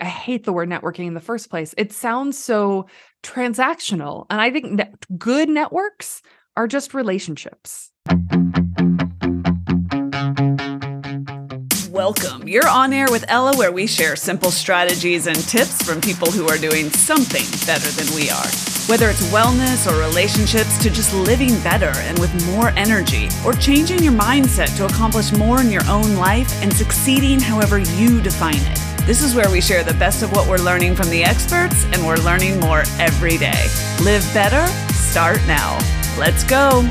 I 0.00 0.04
hate 0.04 0.44
the 0.44 0.52
word 0.52 0.68
networking 0.68 1.06
in 1.06 1.14
the 1.14 1.20
first 1.20 1.50
place. 1.50 1.74
It 1.76 1.92
sounds 1.92 2.38
so 2.38 2.86
transactional. 3.22 4.26
And 4.30 4.40
I 4.40 4.50
think 4.50 4.72
ne- 4.72 4.92
good 5.16 5.48
networks 5.48 6.22
are 6.56 6.68
just 6.68 6.94
relationships. 6.94 7.90
Welcome. 11.90 12.46
You're 12.46 12.68
on 12.68 12.92
air 12.92 13.06
with 13.10 13.24
Ella, 13.26 13.56
where 13.56 13.72
we 13.72 13.88
share 13.88 14.14
simple 14.14 14.52
strategies 14.52 15.26
and 15.26 15.36
tips 15.36 15.82
from 15.82 16.00
people 16.00 16.30
who 16.30 16.46
are 16.46 16.56
doing 16.56 16.90
something 16.90 17.42
better 17.66 17.88
than 17.90 18.14
we 18.14 18.30
are. 18.30 18.46
Whether 18.86 19.10
it's 19.10 19.26
wellness 19.32 19.90
or 19.90 19.98
relationships 19.98 20.78
to 20.78 20.90
just 20.90 21.12
living 21.12 21.60
better 21.62 21.92
and 21.98 22.16
with 22.20 22.46
more 22.46 22.68
energy, 22.76 23.28
or 23.44 23.52
changing 23.52 24.04
your 24.04 24.12
mindset 24.12 24.76
to 24.76 24.86
accomplish 24.86 25.32
more 25.32 25.60
in 25.60 25.72
your 25.72 25.84
own 25.88 26.14
life 26.14 26.62
and 26.62 26.72
succeeding 26.72 27.40
however 27.40 27.80
you 27.80 28.22
define 28.22 28.54
it. 28.54 28.87
This 29.08 29.22
is 29.22 29.34
where 29.34 29.48
we 29.50 29.62
share 29.62 29.82
the 29.82 29.94
best 29.94 30.22
of 30.22 30.32
what 30.32 30.46
we're 30.46 30.58
learning 30.58 30.94
from 30.94 31.08
the 31.08 31.24
experts, 31.24 31.86
and 31.94 32.06
we're 32.06 32.18
learning 32.18 32.60
more 32.60 32.82
every 32.98 33.38
day. 33.38 33.66
Live 34.02 34.22
better, 34.34 34.66
start 34.92 35.38
now. 35.46 35.78
Let's 36.18 36.44
go. 36.44 36.82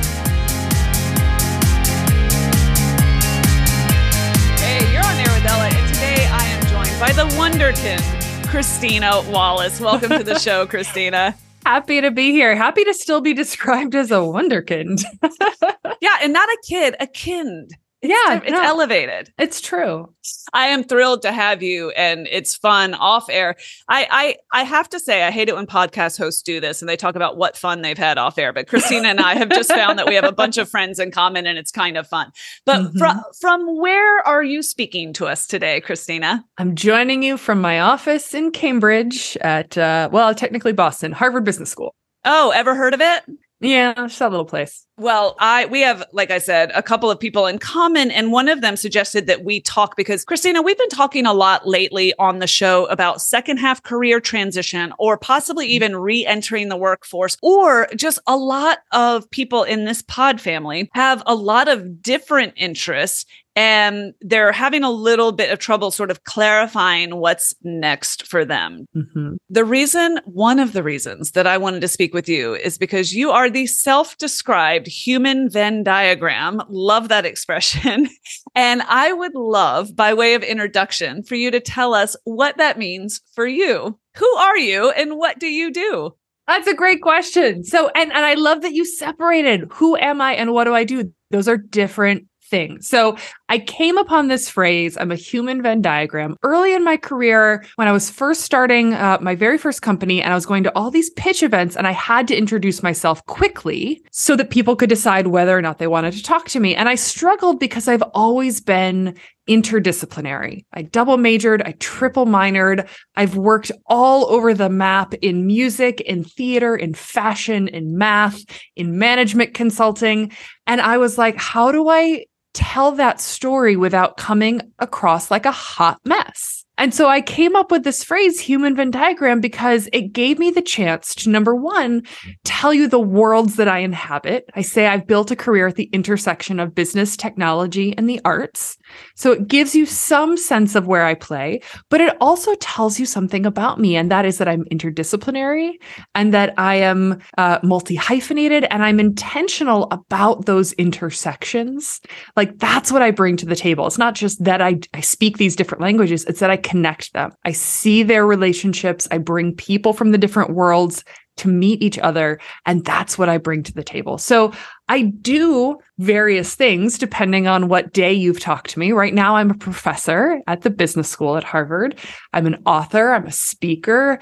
Hey, 4.57 4.91
you're 4.91 5.05
on 5.05 5.15
air 5.15 5.31
with 5.31 5.45
Ella, 5.45 5.69
and 5.71 5.93
today 5.93 6.25
I 6.25 6.43
am 6.43 6.65
joined 6.65 6.99
by 6.99 7.11
the 7.11 7.29
Wonderkin, 7.35 8.01
Christina 8.47 9.21
Wallace. 9.29 9.79
Welcome 9.79 10.09
to 10.09 10.23
the 10.23 10.39
show, 10.39 10.65
Christina. 10.65 11.35
Happy 11.67 12.01
to 12.01 12.09
be 12.09 12.31
here. 12.31 12.55
Happy 12.55 12.83
to 12.83 12.95
still 12.95 13.21
be 13.21 13.35
described 13.35 13.93
as 13.93 14.09
a 14.09 14.15
wonderkind. 14.15 15.03
yeah, 16.01 16.17
and 16.23 16.33
not 16.33 16.49
a 16.49 16.57
kid, 16.67 16.95
a 16.99 17.05
kind. 17.05 17.69
Yeah, 18.01 18.41
it's 18.43 18.51
no, 18.51 18.61
elevated. 18.61 19.33
It's 19.39 19.59
true. 19.59 20.13
I 20.53 20.67
am 20.67 20.83
thrilled 20.83 21.23
to 21.23 21.31
have 21.31 21.63
you, 21.63 21.89
and 21.91 22.27
it's 22.29 22.55
fun 22.55 22.93
off 22.93 23.27
air. 23.27 23.55
I, 23.89 24.07
I 24.51 24.59
I 24.61 24.63
have 24.63 24.87
to 24.89 24.99
say, 24.99 25.23
I 25.23 25.31
hate 25.31 25.49
it 25.49 25.55
when 25.55 25.65
podcast 25.65 26.17
hosts 26.17 26.43
do 26.43 26.59
this 26.59 26.81
and 26.81 26.87
they 26.87 26.95
talk 26.95 27.15
about 27.15 27.37
what 27.37 27.57
fun 27.57 27.81
they've 27.81 27.97
had 27.97 28.19
off 28.19 28.37
air. 28.37 28.53
But 28.53 28.67
Christina 28.67 29.07
and 29.07 29.19
I 29.19 29.33
have 29.33 29.49
just 29.49 29.71
found 29.73 29.97
that 29.97 30.07
we 30.07 30.13
have 30.13 30.25
a 30.25 30.31
bunch 30.31 30.59
of 30.59 30.69
friends 30.69 30.99
in 30.99 31.09
common, 31.09 31.47
and 31.47 31.57
it's 31.57 31.71
kind 31.71 31.97
of 31.97 32.07
fun. 32.07 32.31
But 32.65 32.81
mm-hmm. 32.81 32.97
from 32.99 33.23
from 33.41 33.79
where 33.79 34.19
are 34.27 34.43
you 34.43 34.61
speaking 34.61 35.11
to 35.13 35.25
us 35.25 35.47
today, 35.47 35.81
Christina? 35.81 36.45
I'm 36.59 36.75
joining 36.75 37.23
you 37.23 37.35
from 37.35 37.59
my 37.59 37.79
office 37.79 38.35
in 38.35 38.51
Cambridge 38.51 39.35
at 39.41 39.75
uh, 39.75 40.09
well, 40.11 40.35
technically 40.35 40.73
Boston, 40.73 41.13
Harvard 41.13 41.45
Business 41.45 41.71
School. 41.71 41.95
Oh, 42.25 42.51
ever 42.51 42.75
heard 42.75 42.93
of 42.93 43.01
it? 43.01 43.23
Yeah, 43.59 43.93
that 43.93 44.31
little 44.31 44.45
place. 44.45 44.85
Well, 44.99 45.35
I 45.39 45.65
we 45.65 45.81
have, 45.81 46.03
like 46.11 46.29
I 46.29 46.37
said, 46.37 46.71
a 46.75 46.83
couple 46.83 47.09
of 47.09 47.19
people 47.19 47.47
in 47.47 47.57
common, 47.57 48.11
and 48.11 48.31
one 48.31 48.49
of 48.49 48.61
them 48.61 48.75
suggested 48.75 49.25
that 49.27 49.43
we 49.43 49.61
talk 49.61 49.95
because 49.95 50.23
Christina, 50.23 50.61
we've 50.61 50.77
been 50.77 50.89
talking 50.89 51.25
a 51.25 51.33
lot 51.33 51.67
lately 51.67 52.13
on 52.19 52.37
the 52.37 52.45
show 52.47 52.85
about 52.85 53.21
second 53.21 53.57
half 53.57 53.81
career 53.81 54.19
transition, 54.19 54.93
or 54.99 55.17
possibly 55.17 55.65
mm-hmm. 55.65 55.73
even 55.73 55.95
re-entering 55.95 56.69
the 56.69 56.77
workforce, 56.77 57.35
or 57.41 57.87
just 57.95 58.19
a 58.27 58.37
lot 58.37 58.79
of 58.91 59.29
people 59.31 59.63
in 59.63 59.85
this 59.85 60.03
pod 60.03 60.39
family 60.39 60.89
have 60.93 61.23
a 61.25 61.33
lot 61.33 61.67
of 61.67 62.01
different 62.01 62.53
interests 62.57 63.25
and 63.57 64.13
they're 64.21 64.51
having 64.51 64.83
a 64.83 64.91
little 64.91 65.31
bit 65.31 65.51
of 65.51 65.57
trouble 65.57 65.89
sort 65.89 66.11
of 66.11 66.25
clarifying 66.25 67.15
what's 67.15 67.55
next 67.63 68.27
for 68.27 68.45
them. 68.45 68.85
Mm-hmm. 68.95 69.37
The 69.49 69.65
reason, 69.65 70.19
one 70.25 70.59
of 70.59 70.73
the 70.73 70.83
reasons 70.83 71.31
that 71.31 71.47
I 71.47 71.57
wanted 71.57 71.81
to 71.81 71.87
speak 71.87 72.13
with 72.13 72.29
you 72.29 72.53
is 72.53 72.77
because 72.77 73.15
you 73.15 73.31
are 73.31 73.49
the 73.49 73.65
self 73.65 74.15
described 74.19 74.85
human 74.85 75.49
Venn 75.49 75.83
diagram. 75.83 76.61
Love 76.69 77.09
that 77.09 77.25
expression. 77.25 78.07
and 78.55 78.83
I 78.83 79.11
would 79.11 79.33
love, 79.33 79.95
by 79.95 80.13
way 80.13 80.35
of 80.35 80.43
introduction, 80.43 81.23
for 81.23 81.33
you 81.33 81.49
to 81.49 81.59
tell 81.59 81.95
us 81.95 82.15
what 82.25 82.57
that 82.57 82.77
means 82.77 83.21
for 83.33 83.47
you. 83.47 83.97
Who 84.17 84.35
are 84.35 84.57
you 84.57 84.91
and 84.91 85.17
what 85.17 85.39
do 85.39 85.47
you 85.47 85.73
do? 85.73 86.13
That's 86.45 86.67
a 86.67 86.75
great 86.75 87.01
question. 87.01 87.63
So, 87.63 87.89
and, 87.95 88.11
and 88.11 88.23
I 88.23 88.35
love 88.35 88.61
that 88.61 88.73
you 88.73 88.85
separated 88.85 89.67
who 89.71 89.97
am 89.97 90.21
I 90.21 90.33
and 90.33 90.53
what 90.53 90.65
do 90.65 90.75
I 90.75 90.83
do? 90.83 91.11
Those 91.31 91.47
are 91.47 91.57
different 91.57 92.27
thing. 92.49 92.81
So 92.81 93.17
I 93.49 93.59
came 93.59 93.97
upon 93.97 94.27
this 94.27 94.49
phrase, 94.49 94.97
I'm 94.97 95.11
a 95.11 95.15
human 95.15 95.61
Venn 95.61 95.81
diagram, 95.81 96.35
early 96.43 96.73
in 96.73 96.83
my 96.83 96.97
career 96.97 97.65
when 97.75 97.87
I 97.87 97.91
was 97.91 98.09
first 98.09 98.41
starting 98.41 98.93
uh, 98.93 99.17
my 99.21 99.35
very 99.35 99.57
first 99.57 99.81
company 99.81 100.21
and 100.21 100.31
I 100.31 100.35
was 100.35 100.45
going 100.45 100.63
to 100.63 100.75
all 100.75 100.91
these 100.91 101.09
pitch 101.11 101.43
events 101.43 101.75
and 101.75 101.87
I 101.87 101.91
had 101.91 102.27
to 102.29 102.35
introduce 102.35 102.83
myself 102.83 103.25
quickly 103.25 104.01
so 104.11 104.35
that 104.35 104.49
people 104.49 104.75
could 104.75 104.89
decide 104.89 105.27
whether 105.27 105.57
or 105.57 105.61
not 105.61 105.77
they 105.77 105.87
wanted 105.87 106.13
to 106.13 106.23
talk 106.23 106.47
to 106.49 106.59
me. 106.59 106.75
And 106.75 106.89
I 106.89 106.95
struggled 106.95 107.59
because 107.59 107.87
I've 107.87 108.03
always 108.13 108.61
been 108.61 109.15
interdisciplinary. 109.47 110.65
I 110.73 110.81
double 110.81 111.17
majored, 111.17 111.61
I 111.61 111.71
triple 111.73 112.25
minored. 112.25 112.87
I've 113.15 113.37
worked 113.37 113.71
all 113.85 114.29
over 114.29 114.53
the 114.53 114.69
map 114.69 115.13
in 115.15 115.47
music, 115.47 116.01
in 116.01 116.23
theater, 116.23 116.75
in 116.75 116.93
fashion, 116.93 117.67
in 117.67 117.97
math, 117.97 118.43
in 118.75 118.99
management 118.99 119.53
consulting. 119.53 120.31
And 120.65 120.81
I 120.81 120.97
was 120.97 121.17
like, 121.17 121.37
how 121.37 121.71
do 121.71 121.87
I 121.87 122.25
tell 122.57 122.93
that 122.93 123.21
story 123.21 123.75
without 123.75 124.17
coming 124.17 124.61
across 124.79 125.29
like 125.29 125.45
a 125.45 125.51
hot 125.51 125.99
mess. 126.03 126.65
And 126.77 126.93
so 126.93 127.07
I 127.07 127.21
came 127.21 127.55
up 127.55 127.71
with 127.71 127.83
this 127.83 128.03
phrase, 128.03 128.39
human 128.39 128.75
Venn 128.75 128.91
diagram, 128.91 129.39
because 129.39 129.89
it 129.93 130.13
gave 130.13 130.37
me 130.37 130.51
the 130.51 130.61
chance 130.61 131.15
to 131.15 131.29
number 131.29 131.55
one, 131.55 132.03
tell 132.43 132.73
you 132.73 132.87
the 132.87 132.99
worlds 132.99 133.55
that 133.55 133.67
I 133.67 133.79
inhabit. 133.79 134.45
I 134.53 134.61
say 134.61 134.87
I've 134.87 135.07
built 135.07 135.31
a 135.31 135.35
career 135.35 135.67
at 135.67 135.75
the 135.75 135.89
intersection 135.91 136.59
of 136.59 136.75
business, 136.75 137.17
technology, 137.17 137.97
and 137.97 138.07
the 138.07 138.21
arts. 138.23 138.77
So 139.15 139.31
it 139.31 139.47
gives 139.47 139.73
you 139.75 139.85
some 139.85 140.37
sense 140.37 140.75
of 140.75 140.87
where 140.87 141.05
I 141.05 141.15
play, 141.15 141.61
but 141.89 142.01
it 142.01 142.15
also 142.21 142.53
tells 142.55 142.99
you 142.99 143.05
something 143.05 143.45
about 143.45 143.79
me. 143.79 143.95
And 143.95 144.11
that 144.11 144.25
is 144.25 144.37
that 144.37 144.47
I'm 144.47 144.65
interdisciplinary 144.65 145.73
and 146.13 146.33
that 146.33 146.53
I 146.57 146.75
am 146.75 147.19
uh, 147.37 147.59
multi 147.63 147.95
hyphenated 147.95 148.65
and 148.65 148.83
I'm 148.83 148.99
intentional 148.99 149.87
about 149.91 150.45
those 150.45 150.73
intersections. 150.73 152.01
Like 152.35 152.57
that's 152.59 152.91
what 152.91 153.01
I 153.01 153.11
bring 153.11 153.35
to 153.37 153.45
the 153.45 153.55
table. 153.55 153.87
It's 153.87 153.97
not 153.97 154.13
just 154.13 154.43
that 154.43 154.61
I, 154.61 154.79
I 154.93 155.01
speak 155.01 155.37
these 155.37 155.55
different 155.55 155.81
languages, 155.81 156.23
it's 156.25 156.39
that 156.39 156.51
I 156.51 156.57
connect 156.67 157.13
them. 157.13 157.31
I 157.45 157.53
see 157.53 158.03
their 158.03 158.25
relationships. 158.25 159.07
I 159.09 159.19
bring 159.19 159.55
people 159.55 159.93
from 159.93 160.11
the 160.11 160.17
different 160.17 160.49
worlds 160.49 161.05
to 161.37 161.47
meet 161.47 161.81
each 161.81 161.97
other. 161.99 162.39
And 162.65 162.83
that's 162.83 163.17
what 163.17 163.29
I 163.29 163.37
bring 163.37 163.63
to 163.63 163.73
the 163.73 163.83
table. 163.83 164.17
So 164.17 164.51
I 164.89 165.03
do 165.03 165.77
various 165.97 166.55
things 166.55 166.97
depending 166.97 167.47
on 167.47 167.69
what 167.69 167.93
day 167.93 168.11
you've 168.11 168.41
talked 168.41 168.71
to 168.71 168.79
me. 168.79 168.91
Right 168.91 169.13
now, 169.13 169.37
I'm 169.37 169.51
a 169.51 169.57
professor 169.57 170.41
at 170.47 170.61
the 170.61 170.69
business 170.69 171.09
school 171.09 171.37
at 171.37 171.45
Harvard. 171.45 171.97
I'm 172.33 172.47
an 172.47 172.61
author, 172.65 173.11
I'm 173.13 173.27
a 173.27 173.31
speaker. 173.31 174.19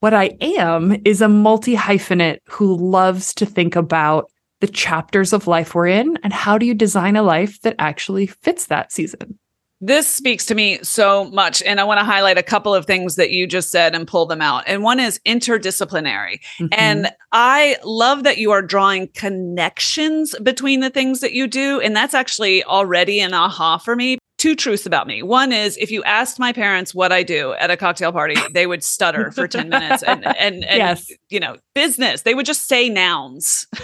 What 0.00 0.12
I 0.12 0.36
am 0.42 1.00
is 1.06 1.22
a 1.22 1.28
multi 1.28 1.74
hyphenate 1.74 2.40
who 2.48 2.76
loves 2.76 3.32
to 3.34 3.46
think 3.46 3.74
about 3.74 4.30
the 4.60 4.66
chapters 4.66 5.32
of 5.32 5.46
life 5.46 5.74
we're 5.74 5.86
in 5.86 6.18
and 6.22 6.32
how 6.32 6.58
do 6.58 6.66
you 6.66 6.74
design 6.74 7.16
a 7.16 7.22
life 7.22 7.60
that 7.62 7.76
actually 7.78 8.26
fits 8.26 8.66
that 8.66 8.92
season. 8.92 9.38
This 9.80 10.06
speaks 10.06 10.46
to 10.46 10.54
me 10.54 10.78
so 10.82 11.24
much. 11.30 11.62
And 11.62 11.80
I 11.80 11.84
want 11.84 11.98
to 12.00 12.04
highlight 12.04 12.38
a 12.38 12.42
couple 12.42 12.74
of 12.74 12.86
things 12.86 13.16
that 13.16 13.30
you 13.30 13.46
just 13.46 13.70
said 13.70 13.94
and 13.94 14.08
pull 14.08 14.26
them 14.26 14.40
out. 14.40 14.64
And 14.66 14.82
one 14.82 14.98
is 14.98 15.20
interdisciplinary. 15.26 16.40
Mm-hmm. 16.58 16.66
And 16.72 17.12
I 17.32 17.76
love 17.84 18.24
that 18.24 18.38
you 18.38 18.52
are 18.52 18.62
drawing 18.62 19.08
connections 19.08 20.34
between 20.42 20.80
the 20.80 20.90
things 20.90 21.20
that 21.20 21.32
you 21.32 21.46
do. 21.46 21.80
And 21.80 21.94
that's 21.94 22.14
actually 22.14 22.64
already 22.64 23.20
an 23.20 23.34
aha 23.34 23.76
for 23.76 23.94
me. 23.94 24.18
Two 24.38 24.54
truths 24.54 24.86
about 24.86 25.06
me. 25.06 25.22
One 25.22 25.50
is 25.50 25.76
if 25.78 25.90
you 25.90 26.02
asked 26.04 26.38
my 26.38 26.52
parents 26.52 26.94
what 26.94 27.10
I 27.10 27.22
do 27.22 27.52
at 27.54 27.70
a 27.70 27.76
cocktail 27.76 28.12
party, 28.12 28.36
they 28.52 28.66
would 28.66 28.82
stutter 28.82 29.30
for 29.30 29.48
10 29.48 29.68
minutes 29.68 30.02
and, 30.02 30.26
and, 30.26 30.64
and 30.64 30.78
yes. 30.78 31.10
you 31.30 31.40
know, 31.40 31.56
business, 31.74 32.22
they 32.22 32.34
would 32.34 32.46
just 32.46 32.68
say 32.68 32.88
nouns. 32.88 33.66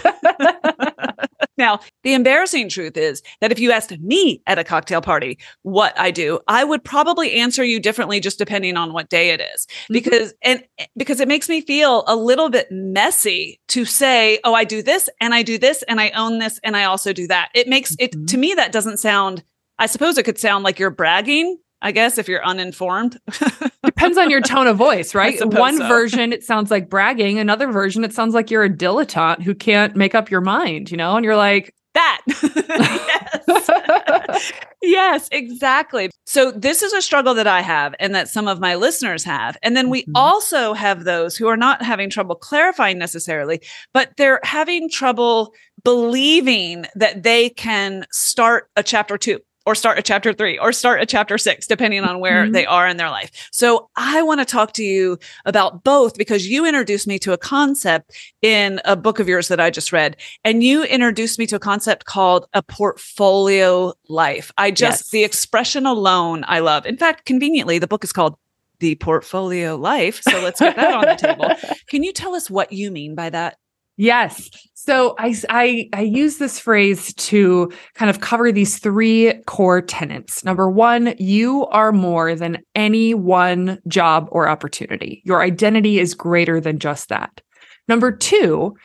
Now, 1.57 1.79
the 2.03 2.13
embarrassing 2.13 2.69
truth 2.69 2.97
is 2.97 3.21
that 3.41 3.51
if 3.51 3.59
you 3.59 3.71
asked 3.71 3.97
me 3.99 4.41
at 4.47 4.59
a 4.59 4.63
cocktail 4.63 5.01
party 5.01 5.37
what 5.61 5.97
I 5.99 6.11
do, 6.11 6.39
I 6.47 6.63
would 6.63 6.83
probably 6.83 7.33
answer 7.33 7.63
you 7.63 7.79
differently 7.79 8.19
just 8.19 8.37
depending 8.37 8.77
on 8.77 8.93
what 8.93 9.09
day 9.09 9.29
it 9.29 9.41
is. 9.41 9.65
Mm-hmm. 9.65 9.93
Because 9.93 10.33
and 10.41 10.63
because 10.97 11.19
it 11.19 11.27
makes 11.27 11.49
me 11.49 11.61
feel 11.61 12.03
a 12.07 12.15
little 12.15 12.49
bit 12.49 12.67
messy 12.71 13.59
to 13.69 13.85
say, 13.85 14.39
"Oh, 14.43 14.53
I 14.53 14.63
do 14.63 14.81
this 14.81 15.09
and 15.21 15.33
I 15.33 15.43
do 15.43 15.57
this 15.57 15.83
and 15.83 16.01
I 16.01 16.09
own 16.11 16.39
this 16.39 16.59
and 16.63 16.75
I 16.75 16.85
also 16.85 17.13
do 17.13 17.27
that." 17.27 17.49
It 17.53 17.67
makes 17.67 17.95
mm-hmm. 17.95 18.21
it 18.23 18.27
to 18.29 18.37
me 18.37 18.53
that 18.55 18.71
doesn't 18.71 18.97
sound 18.97 19.43
I 19.79 19.87
suppose 19.87 20.17
it 20.17 20.23
could 20.23 20.37
sound 20.37 20.63
like 20.63 20.79
you're 20.79 20.91
bragging, 20.91 21.57
I 21.83 21.91
guess, 21.91 22.17
if 22.17 22.27
you're 22.27 22.43
uninformed. 22.43 23.19
Depends 23.85 24.17
on 24.17 24.29
your 24.29 24.41
tone 24.41 24.67
of 24.67 24.77
voice, 24.77 25.13
right? 25.13 25.37
One 25.45 25.77
so. 25.77 25.87
version, 25.87 26.31
it 26.31 26.43
sounds 26.43 26.71
like 26.71 26.89
bragging. 26.89 27.37
Another 27.37 27.71
version, 27.71 28.03
it 28.03 28.13
sounds 28.13 28.33
like 28.33 28.49
you're 28.49 28.63
a 28.63 28.69
dilettante 28.69 29.43
who 29.43 29.53
can't 29.53 29.95
make 29.95 30.15
up 30.15 30.31
your 30.31 30.41
mind, 30.41 30.89
you 30.89 30.97
know? 30.97 31.17
And 31.17 31.25
you're 31.25 31.35
like, 31.35 31.73
that. 31.93 32.21
yes. 33.47 34.53
yes, 34.81 35.29
exactly. 35.31 36.09
So, 36.25 36.51
this 36.51 36.81
is 36.81 36.93
a 36.93 37.01
struggle 37.01 37.33
that 37.35 37.47
I 37.47 37.61
have 37.61 37.93
and 37.99 38.15
that 38.15 38.29
some 38.29 38.47
of 38.47 38.59
my 38.59 38.75
listeners 38.75 39.23
have. 39.23 39.57
And 39.61 39.77
then 39.77 39.89
we 39.89 40.03
mm-hmm. 40.03 40.15
also 40.15 40.73
have 40.73 41.03
those 41.03 41.37
who 41.37 41.47
are 41.47 41.57
not 41.57 41.83
having 41.83 42.09
trouble 42.09 42.35
clarifying 42.35 42.97
necessarily, 42.97 43.61
but 43.93 44.11
they're 44.17 44.39
having 44.43 44.89
trouble 44.89 45.53
believing 45.83 46.85
that 46.95 47.23
they 47.23 47.49
can 47.49 48.05
start 48.11 48.69
a 48.75 48.83
chapter 48.83 49.17
two 49.17 49.39
or 49.65 49.75
start 49.75 49.97
a 49.97 50.01
chapter 50.01 50.33
three 50.33 50.57
or 50.57 50.71
start 50.71 51.01
a 51.01 51.05
chapter 51.05 51.37
six, 51.37 51.67
depending 51.67 52.03
on 52.03 52.19
where 52.19 52.43
mm-hmm. 52.43 52.51
they 52.51 52.65
are 52.65 52.87
in 52.87 52.97
their 52.97 53.09
life. 53.09 53.49
So 53.51 53.89
I 53.95 54.21
want 54.21 54.41
to 54.41 54.45
talk 54.45 54.73
to 54.73 54.83
you 54.83 55.17
about 55.45 55.83
both 55.83 56.17
because 56.17 56.47
you 56.47 56.65
introduced 56.65 57.07
me 57.07 57.19
to 57.19 57.33
a 57.33 57.37
concept 57.37 58.15
in 58.41 58.81
a 58.85 58.95
book 58.95 59.19
of 59.19 59.27
yours 59.27 59.47
that 59.47 59.59
I 59.59 59.69
just 59.69 59.91
read. 59.91 60.17
And 60.43 60.63
you 60.63 60.83
introduced 60.83 61.39
me 61.39 61.47
to 61.47 61.55
a 61.55 61.59
concept 61.59 62.05
called 62.05 62.45
a 62.53 62.61
portfolio 62.61 63.93
life. 64.09 64.51
I 64.57 64.71
just, 64.71 65.03
yes. 65.03 65.09
the 65.11 65.23
expression 65.23 65.85
alone, 65.85 66.43
I 66.47 66.59
love. 66.59 66.85
In 66.85 66.97
fact, 66.97 67.25
conveniently, 67.25 67.79
the 67.79 67.87
book 67.87 68.03
is 68.03 68.13
called 68.13 68.37
the 68.79 68.95
portfolio 68.95 69.77
life. 69.77 70.21
So 70.21 70.41
let's 70.41 70.59
get 70.59 70.75
that 70.75 70.93
on 70.93 71.05
the 71.05 71.15
table. 71.15 71.49
Can 71.87 72.03
you 72.03 72.11
tell 72.11 72.35
us 72.35 72.49
what 72.49 72.73
you 72.73 72.91
mean 72.91 73.15
by 73.15 73.29
that? 73.29 73.57
Yes. 73.97 74.49
So 74.73 75.15
I, 75.17 75.35
I, 75.49 75.89
I 75.93 76.01
use 76.01 76.37
this 76.37 76.59
phrase 76.59 77.13
to 77.13 77.71
kind 77.93 78.09
of 78.09 78.19
cover 78.19 78.51
these 78.51 78.79
three 78.79 79.33
core 79.45 79.81
tenets. 79.81 80.43
Number 80.43 80.69
one, 80.69 81.13
you 81.19 81.67
are 81.67 81.91
more 81.91 82.35
than 82.35 82.57
any 82.75 83.13
one 83.13 83.79
job 83.87 84.27
or 84.31 84.49
opportunity. 84.49 85.21
Your 85.25 85.41
identity 85.41 85.99
is 85.99 86.15
greater 86.15 86.59
than 86.59 86.79
just 86.79 87.09
that. 87.09 87.41
Number 87.87 88.11
two, 88.11 88.75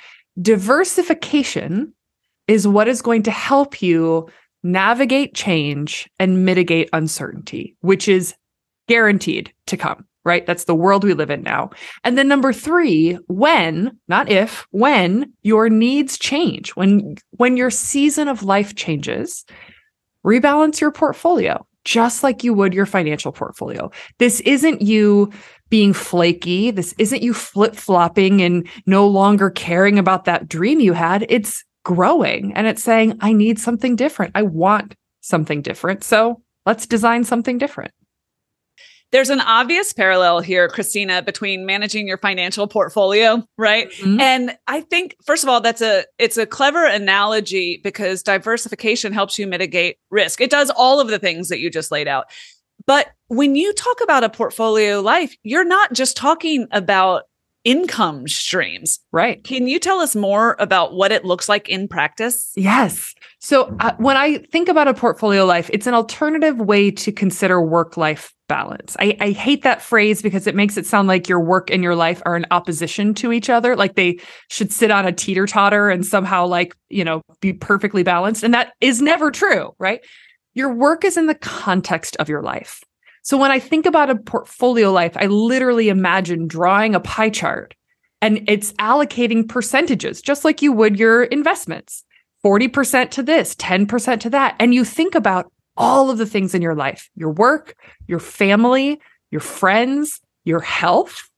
diversification 0.41 1.93
is 2.47 2.69
what 2.69 2.89
is 2.89 3.03
going 3.03 3.23
to 3.25 3.31
help 3.31 3.83
you 3.83 4.29
navigate 4.63 5.35
change 5.35 6.09
and 6.19 6.45
mitigate 6.45 6.91
uncertainty, 6.93 7.77
which 7.81 8.09
is 8.09 8.35
guaranteed 8.89 9.53
to 9.67 9.77
come 9.77 10.08
right? 10.25 10.47
That's 10.47 10.65
the 10.65 10.75
world 10.75 11.05
we 11.05 11.15
live 11.15 11.31
in 11.31 11.43
now. 11.43 11.71
And 12.05 12.19
then 12.19 12.29
number 12.29 12.53
3, 12.53 13.19
when, 13.29 13.99
not 14.09 14.31
if, 14.31 14.67
when 14.71 15.33
your 15.43 15.69
needs 15.69 16.19
change, 16.19 16.71
when 16.71 17.17
when 17.33 17.57
your 17.57 17.71
season 17.71 18.29
of 18.29 18.43
life 18.43 18.75
changes, 18.75 19.45
rebalance 20.25 20.81
your 20.81 20.91
portfolio 20.91 21.65
just 21.89 22.23
like 22.23 22.45
you 22.45 22.53
would 22.53 22.75
your 22.75 22.85
financial 22.85 23.33
portfolio. 23.33 23.91
This 24.19 24.41
isn't 24.41 24.83
you 24.83 25.33
being 25.71 25.95
flaky. 25.95 26.71
This 26.71 26.95
isn't 26.99 27.23
you 27.23 27.33
flip 27.33 27.75
flopping 27.75 28.43
and 28.43 28.69
no 28.85 29.07
longer 29.07 29.49
caring 29.49 29.99
about 29.99 30.27
that 30.27 30.49
dream 30.49 30.81
you 30.81 30.93
had. 30.93 31.25
It's 31.31 31.65
growing 31.85 32.53
and 32.55 32.67
it's 32.67 32.83
saying, 32.83 33.17
I 33.21 33.33
need 33.33 33.59
something 33.59 33.97
different. 33.97 34.33
I 34.35 34.43
want 34.43 34.97
something 35.23 35.63
different. 35.63 36.05
So 36.05 36.43
let's 36.67 36.87
design 36.87 37.25
something 37.25 37.57
different. 37.57 37.93
There's 39.11 39.31
an 39.31 39.41
obvious 39.41 39.93
parallel 39.93 40.41
here, 40.41 40.69
Christina, 40.69 41.23
between 41.23 41.65
managing 41.65 42.07
your 42.07 42.19
financial 42.19 42.69
portfolio, 42.69 43.43
right? 43.57 43.91
Mm-hmm. 43.91 44.21
And 44.21 44.59
I 44.67 44.83
think 44.83 45.17
first 45.25 45.43
of 45.43 45.49
all 45.49 45.61
that's 45.61 45.81
a 45.81 46.05
it's 46.19 46.37
a 46.37 46.45
clever 46.45 46.85
analogy 46.85 47.81
because 47.83 48.23
diversification 48.23 49.13
helps 49.13 49.39
you 49.39 49.47
mitigate 49.47 49.97
risk. 50.11 50.41
It 50.41 50.51
does 50.51 50.71
all 50.71 51.01
of 51.01 51.09
the 51.09 51.19
things 51.19 51.49
that 51.49 51.59
you 51.59 51.71
just 51.71 51.91
laid 51.91 52.09
out. 52.09 52.27
But 52.87 53.09
when 53.27 53.57
you 53.57 53.73
talk 53.73 54.01
about 54.03 54.25
a 54.25 54.31
portfolio 54.31 55.01
life, 55.01 55.35
you're 55.43 55.65
not 55.65 55.93
just 55.93 56.17
talking 56.17 56.67
about 56.71 57.25
income 57.69 58.27
streams. 58.27 58.99
Right. 59.13 59.45
Can 59.45 59.69
you 59.69 59.79
tell 59.79 60.01
us 60.01 60.17
more 60.17 60.57
about 60.59 60.95
what 60.95 61.13
it 61.13 61.27
looks 61.27 61.51
like 61.51 61.69
in 61.69 61.87
practice? 61.87 62.51
Yes. 62.57 63.15
So, 63.41 63.77
uh, 63.81 63.93
when 63.99 64.17
I 64.17 64.39
think 64.39 64.71
about 64.71 64.89
a 64.89 64.95
portfolio 64.95 65.45
life, 65.45 65.69
it's 65.71 65.87
an 65.87 65.93
alternative 65.93 66.59
way 66.59 66.91
to 66.91 67.13
consider 67.13 67.61
work 67.61 67.99
life 67.99 68.33
balance. 68.49 68.97
I, 68.99 69.19
I 69.21 69.31
hate 69.33 69.65
that 69.65 69.83
phrase 69.83 70.23
because 70.23 70.47
it 70.47 70.55
makes 70.55 70.79
it 70.79 70.87
sound 70.87 71.09
like 71.09 71.29
your 71.29 71.41
work 71.41 71.71
and 71.71 71.83
your 71.83 71.95
life 71.95 72.23
are 72.25 72.37
in 72.37 72.47
opposition 72.51 73.13
to 73.15 73.33
each 73.33 73.51
other, 73.51 73.77
like 73.77 73.97
they 73.97 74.19
should 74.49 74.73
sit 74.73 74.91
on 74.91 75.07
a 75.07 75.13
teeter 75.13 75.47
totter 75.47 75.91
and 75.91 76.07
somehow, 76.07 76.47
like, 76.47 76.75
you 76.89 77.05
know, 77.05 77.21
be 77.41 77.53
perfectly 77.53 78.03
balanced. 78.03 78.43
And 78.43 78.55
that 78.55 78.73
is 78.81 79.03
never 79.03 79.31
true, 79.31 79.75
right? 79.79 80.01
Your 80.55 80.73
work 80.73 81.05
is 81.05 81.19
in 81.19 81.27
the 81.27 81.35
context 81.35 82.17
of 82.17 82.31
your 82.31 82.41
life. 82.41 82.83
So 83.29 83.37
when 83.37 83.51
I 83.51 83.59
think 83.59 83.85
about 83.85 84.09
a 84.09 84.17
portfolio 84.17 84.91
life, 84.91 85.15
I 85.15 85.27
literally 85.27 85.91
imagine 85.91 86.49
drawing 86.49 86.95
a 86.95 87.01
pie 87.01 87.29
chart 87.29 87.75
and 88.23 88.43
it's 88.49 88.73
allocating 88.81 89.47
percentages, 89.47 90.23
just 90.23 90.47
like 90.47 90.63
you 90.63 90.73
would 90.73 90.99
your 90.99 91.25
investments 91.25 92.07
40% 92.43 93.11
to 93.11 93.23
this, 93.23 93.55
10% 93.57 94.21
to 94.21 94.31
that. 94.31 94.57
And 94.59 94.73
you 94.73 94.83
think 94.83 95.15
about 95.15 95.53
all 95.77 96.09
of 96.09 96.17
the 96.17 96.25
things 96.25 96.55
in 96.55 96.63
your 96.63 96.75
life 96.75 97.11
your 97.17 97.31
work, 97.31 97.75
your 98.07 98.19
family, 98.19 98.99
your 99.31 99.43
friends, 99.43 100.23
your 100.47 100.61
health, 100.61 101.29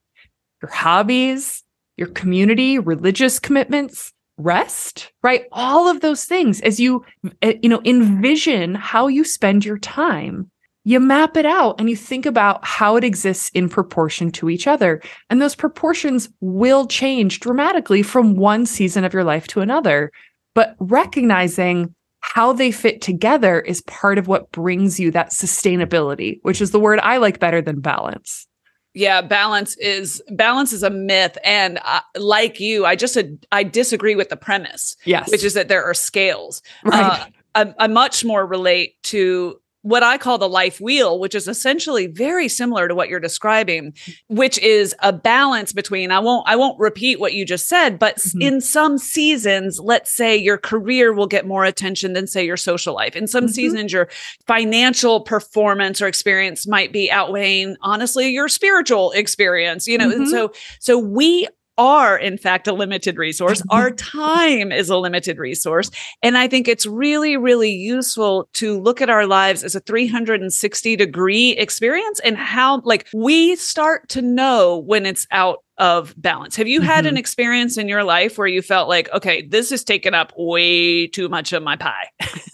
your 0.62 0.70
hobbies, 0.70 1.64
your 1.96 2.06
community, 2.10 2.78
religious 2.78 3.40
commitments, 3.40 4.12
rest, 4.38 5.10
right? 5.24 5.46
All 5.50 5.88
of 5.88 6.02
those 6.02 6.24
things 6.24 6.60
as 6.60 6.78
you 6.78 7.04
eh, 7.42 7.54
you 7.60 7.68
know 7.68 7.82
envision 7.84 8.76
how 8.76 9.08
you 9.08 9.24
spend 9.24 9.64
your 9.64 9.78
time 9.78 10.52
you 10.84 10.98
map 10.98 11.36
it 11.36 11.46
out 11.46 11.78
and 11.78 11.90
you 11.90 11.96
think 11.96 12.24
about 12.26 12.64
how 12.64 12.96
it 12.96 13.04
exists 13.04 13.50
in 13.50 13.68
proportion 13.68 14.30
to 14.32 14.48
each 14.48 14.66
other. 14.66 15.02
And 15.28 15.40
those 15.40 15.54
proportions 15.54 16.28
will 16.40 16.86
change 16.86 17.40
dramatically 17.40 18.02
from 18.02 18.36
one 18.36 18.66
season 18.66 19.04
of 19.04 19.12
your 19.12 19.24
life 19.24 19.46
to 19.48 19.60
another. 19.60 20.10
But 20.54 20.76
recognizing 20.78 21.94
how 22.20 22.52
they 22.52 22.70
fit 22.70 23.00
together 23.00 23.60
is 23.60 23.82
part 23.82 24.18
of 24.18 24.28
what 24.28 24.52
brings 24.52 24.98
you 24.98 25.10
that 25.10 25.30
sustainability, 25.30 26.38
which 26.42 26.60
is 26.60 26.70
the 26.70 26.80
word 26.80 26.98
I 27.00 27.18
like 27.18 27.40
better 27.40 27.62
than 27.62 27.80
balance. 27.80 28.46
Yeah, 28.92 29.22
balance 29.22 29.76
is 29.76 30.20
balance 30.30 30.72
is 30.72 30.82
a 30.82 30.90
myth, 30.90 31.38
and 31.44 31.78
uh, 31.84 32.00
like 32.16 32.58
you, 32.58 32.84
I 32.84 32.96
just 32.96 33.16
uh, 33.16 33.22
I 33.52 33.62
disagree 33.62 34.16
with 34.16 34.30
the 34.30 34.36
premise. 34.36 34.96
Yes, 35.04 35.30
which 35.30 35.44
is 35.44 35.54
that 35.54 35.68
there 35.68 35.84
are 35.84 35.94
scales. 35.94 36.60
Right. 36.84 37.00
Uh, 37.04 37.26
I, 37.54 37.74
I 37.78 37.86
much 37.86 38.24
more 38.24 38.44
relate 38.44 39.00
to 39.04 39.60
what 39.82 40.02
I 40.02 40.18
call 40.18 40.36
the 40.38 40.48
life 40.48 40.80
wheel, 40.80 41.18
which 41.18 41.34
is 41.34 41.48
essentially 41.48 42.06
very 42.06 42.48
similar 42.48 42.86
to 42.86 42.94
what 42.94 43.08
you're 43.08 43.20
describing, 43.20 43.94
which 44.28 44.58
is 44.58 44.94
a 45.00 45.12
balance 45.12 45.72
between 45.72 46.10
I 46.10 46.18
won't 46.18 46.46
I 46.46 46.56
won't 46.56 46.78
repeat 46.78 47.18
what 47.18 47.32
you 47.32 47.44
just 47.44 47.66
said, 47.66 47.98
but 47.98 48.16
mm-hmm. 48.16 48.42
in 48.42 48.60
some 48.60 48.98
seasons, 48.98 49.80
let's 49.80 50.14
say 50.14 50.36
your 50.36 50.58
career 50.58 51.12
will 51.12 51.26
get 51.26 51.46
more 51.46 51.64
attention 51.64 52.12
than 52.12 52.26
say 52.26 52.44
your 52.44 52.58
social 52.58 52.94
life. 52.94 53.16
In 53.16 53.26
some 53.26 53.44
mm-hmm. 53.44 53.52
seasons 53.52 53.92
your 53.92 54.08
financial 54.46 55.20
performance 55.20 56.02
or 56.02 56.06
experience 56.06 56.66
might 56.66 56.92
be 56.92 57.10
outweighing 57.10 57.76
honestly 57.80 58.28
your 58.28 58.48
spiritual 58.48 59.12
experience, 59.12 59.86
you 59.86 59.96
know. 59.96 60.08
Mm-hmm. 60.08 60.22
And 60.22 60.28
so 60.28 60.52
so 60.78 60.98
we 60.98 61.48
are, 61.80 62.18
in 62.18 62.36
fact, 62.36 62.68
a 62.68 62.74
limited 62.74 63.16
resource. 63.16 63.62
Our 63.70 63.90
time 63.90 64.70
is 64.70 64.90
a 64.90 64.98
limited 64.98 65.38
resource. 65.38 65.90
And 66.22 66.36
I 66.36 66.46
think 66.46 66.68
it's 66.68 66.84
really, 66.84 67.38
really 67.38 67.72
useful 67.72 68.50
to 68.54 68.78
look 68.78 69.00
at 69.00 69.08
our 69.08 69.26
lives 69.26 69.64
as 69.64 69.74
a 69.74 69.80
360 69.80 70.96
degree 70.96 71.52
experience 71.52 72.20
and 72.20 72.36
how, 72.36 72.82
like, 72.84 73.08
we 73.14 73.56
start 73.56 74.10
to 74.10 74.20
know 74.20 74.76
when 74.76 75.06
it's 75.06 75.26
out 75.30 75.64
of 75.78 76.14
balance. 76.18 76.54
Have 76.56 76.68
you 76.68 76.82
had 76.82 77.04
mm-hmm. 77.04 77.14
an 77.14 77.16
experience 77.16 77.78
in 77.78 77.88
your 77.88 78.04
life 78.04 78.36
where 78.36 78.46
you 78.46 78.60
felt 78.60 78.86
like, 78.86 79.10
okay, 79.14 79.46
this 79.46 79.70
has 79.70 79.82
taken 79.82 80.12
up 80.12 80.34
way 80.36 81.06
too 81.06 81.30
much 81.30 81.54
of 81.54 81.62
my 81.62 81.76
pie? 81.76 82.08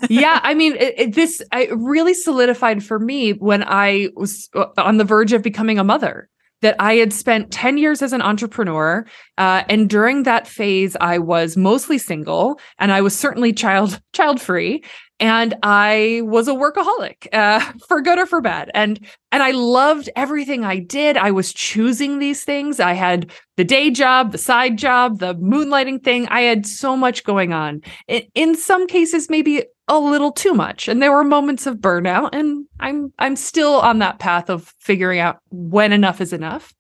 yeah, 0.09 0.39
I 0.45 0.55
mean, 0.55 0.77
it, 0.77 0.95
it, 0.97 1.15
this 1.17 1.43
I 1.51 1.67
really 1.73 2.15
solidified 2.15 2.85
for 2.85 3.01
me 3.01 3.33
when 3.33 3.65
I 3.65 4.11
was 4.15 4.49
uh, 4.55 4.67
on 4.77 4.99
the 4.99 5.05
verge 5.05 5.33
of 5.33 5.43
becoming 5.43 5.81
a 5.81 5.85
mother 5.85 6.29
that 6.63 6.77
I 6.79 6.95
had 6.95 7.13
spent 7.13 7.51
10 7.51 7.79
years 7.79 8.03
as 8.03 8.13
an 8.13 8.23
entrepreneur. 8.23 9.07
Uh, 9.39 9.65
and 9.69 9.89
during 9.89 10.23
that 10.23 10.47
phase, 10.47 10.97
I 11.01 11.19
was 11.19 11.57
mostly 11.57 11.99
single 11.99 12.59
and 12.79 12.93
I 12.93 13.01
was 13.03 13.17
certainly 13.17 13.53
child 13.53 14.01
child 14.13 14.41
free. 14.41 14.83
And 15.19 15.55
I 15.63 16.21
was 16.25 16.47
a 16.47 16.53
workaholic 16.53 17.29
uh, 17.33 17.61
for 17.89 18.03
good 18.03 18.19
or 18.19 18.27
for 18.27 18.41
bad. 18.41 18.71
And 18.75 19.01
and 19.33 19.43
I 19.43 19.51
loved 19.53 20.11
everything 20.17 20.65
I 20.65 20.79
did. 20.79 21.17
I 21.17 21.31
was 21.31 21.53
choosing 21.53 22.19
these 22.19 22.45
things. 22.45 22.81
I 22.81 22.93
had 22.93 23.31
the 23.57 23.65
day 23.65 23.91
job, 23.91 24.33
the 24.33 24.39
side 24.39 24.79
job, 24.79 25.19
the 25.19 25.35
moonlighting 25.35 26.03
thing. 26.05 26.27
I 26.29 26.43
had 26.43 26.67
so 26.67 26.97
much 26.97 27.25
going 27.25 27.53
on. 27.53 27.83
In, 28.09 28.55
some 28.57 28.87
cases, 28.87 29.29
maybe 29.29 29.65
a 29.89 29.99
little 29.99 30.33
too 30.33 30.53
much 30.53 30.89
and 30.89 31.01
there 31.01 31.13
were 31.13 31.23
moments 31.23 31.67
of 31.67 31.77
burnout 31.77 32.31
and 32.33 32.67
I'm 32.81 33.13
I'm 33.21 33.37
still 33.37 33.75
on 33.75 34.01
that 34.01 34.19
path 34.19 34.51
of 34.51 34.75
figuring 34.81 35.21
out 35.21 35.39
when 35.51 35.93
enough 35.93 36.21
is 36.21 36.33
enough. 36.33 36.75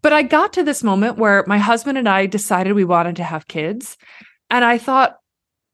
But 0.00 0.12
I 0.12 0.22
got 0.22 0.52
to 0.54 0.62
this 0.62 0.82
moment 0.82 1.18
where 1.18 1.44
my 1.46 1.58
husband 1.58 1.98
and 1.98 2.08
I 2.08 2.26
decided 2.26 2.74
we 2.74 2.84
wanted 2.84 3.16
to 3.16 3.24
have 3.24 3.48
kids 3.48 3.96
and 4.52 4.66
I 4.66 4.76
thought, 4.76 5.16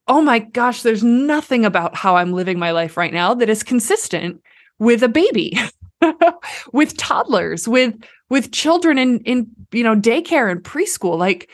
"Oh 0.08 0.20
my 0.20 0.40
gosh, 0.40 0.82
there's 0.82 1.04
nothing 1.04 1.64
about 1.64 1.94
how 1.96 2.16
I'm 2.16 2.32
living 2.32 2.58
my 2.58 2.72
life 2.72 2.96
right 2.96 3.12
now 3.12 3.34
that 3.34 3.48
is 3.48 3.62
consistent 3.62 4.40
with 4.78 5.02
a 5.02 5.08
baby." 5.08 5.58
with 6.72 6.96
toddlers, 6.96 7.66
with 7.66 7.94
with 8.30 8.52
children 8.52 8.98
in 8.98 9.20
in 9.20 9.46
you 9.72 9.82
know 9.82 9.96
daycare 9.96 10.50
and 10.50 10.62
preschool 10.62 11.18
like 11.18 11.50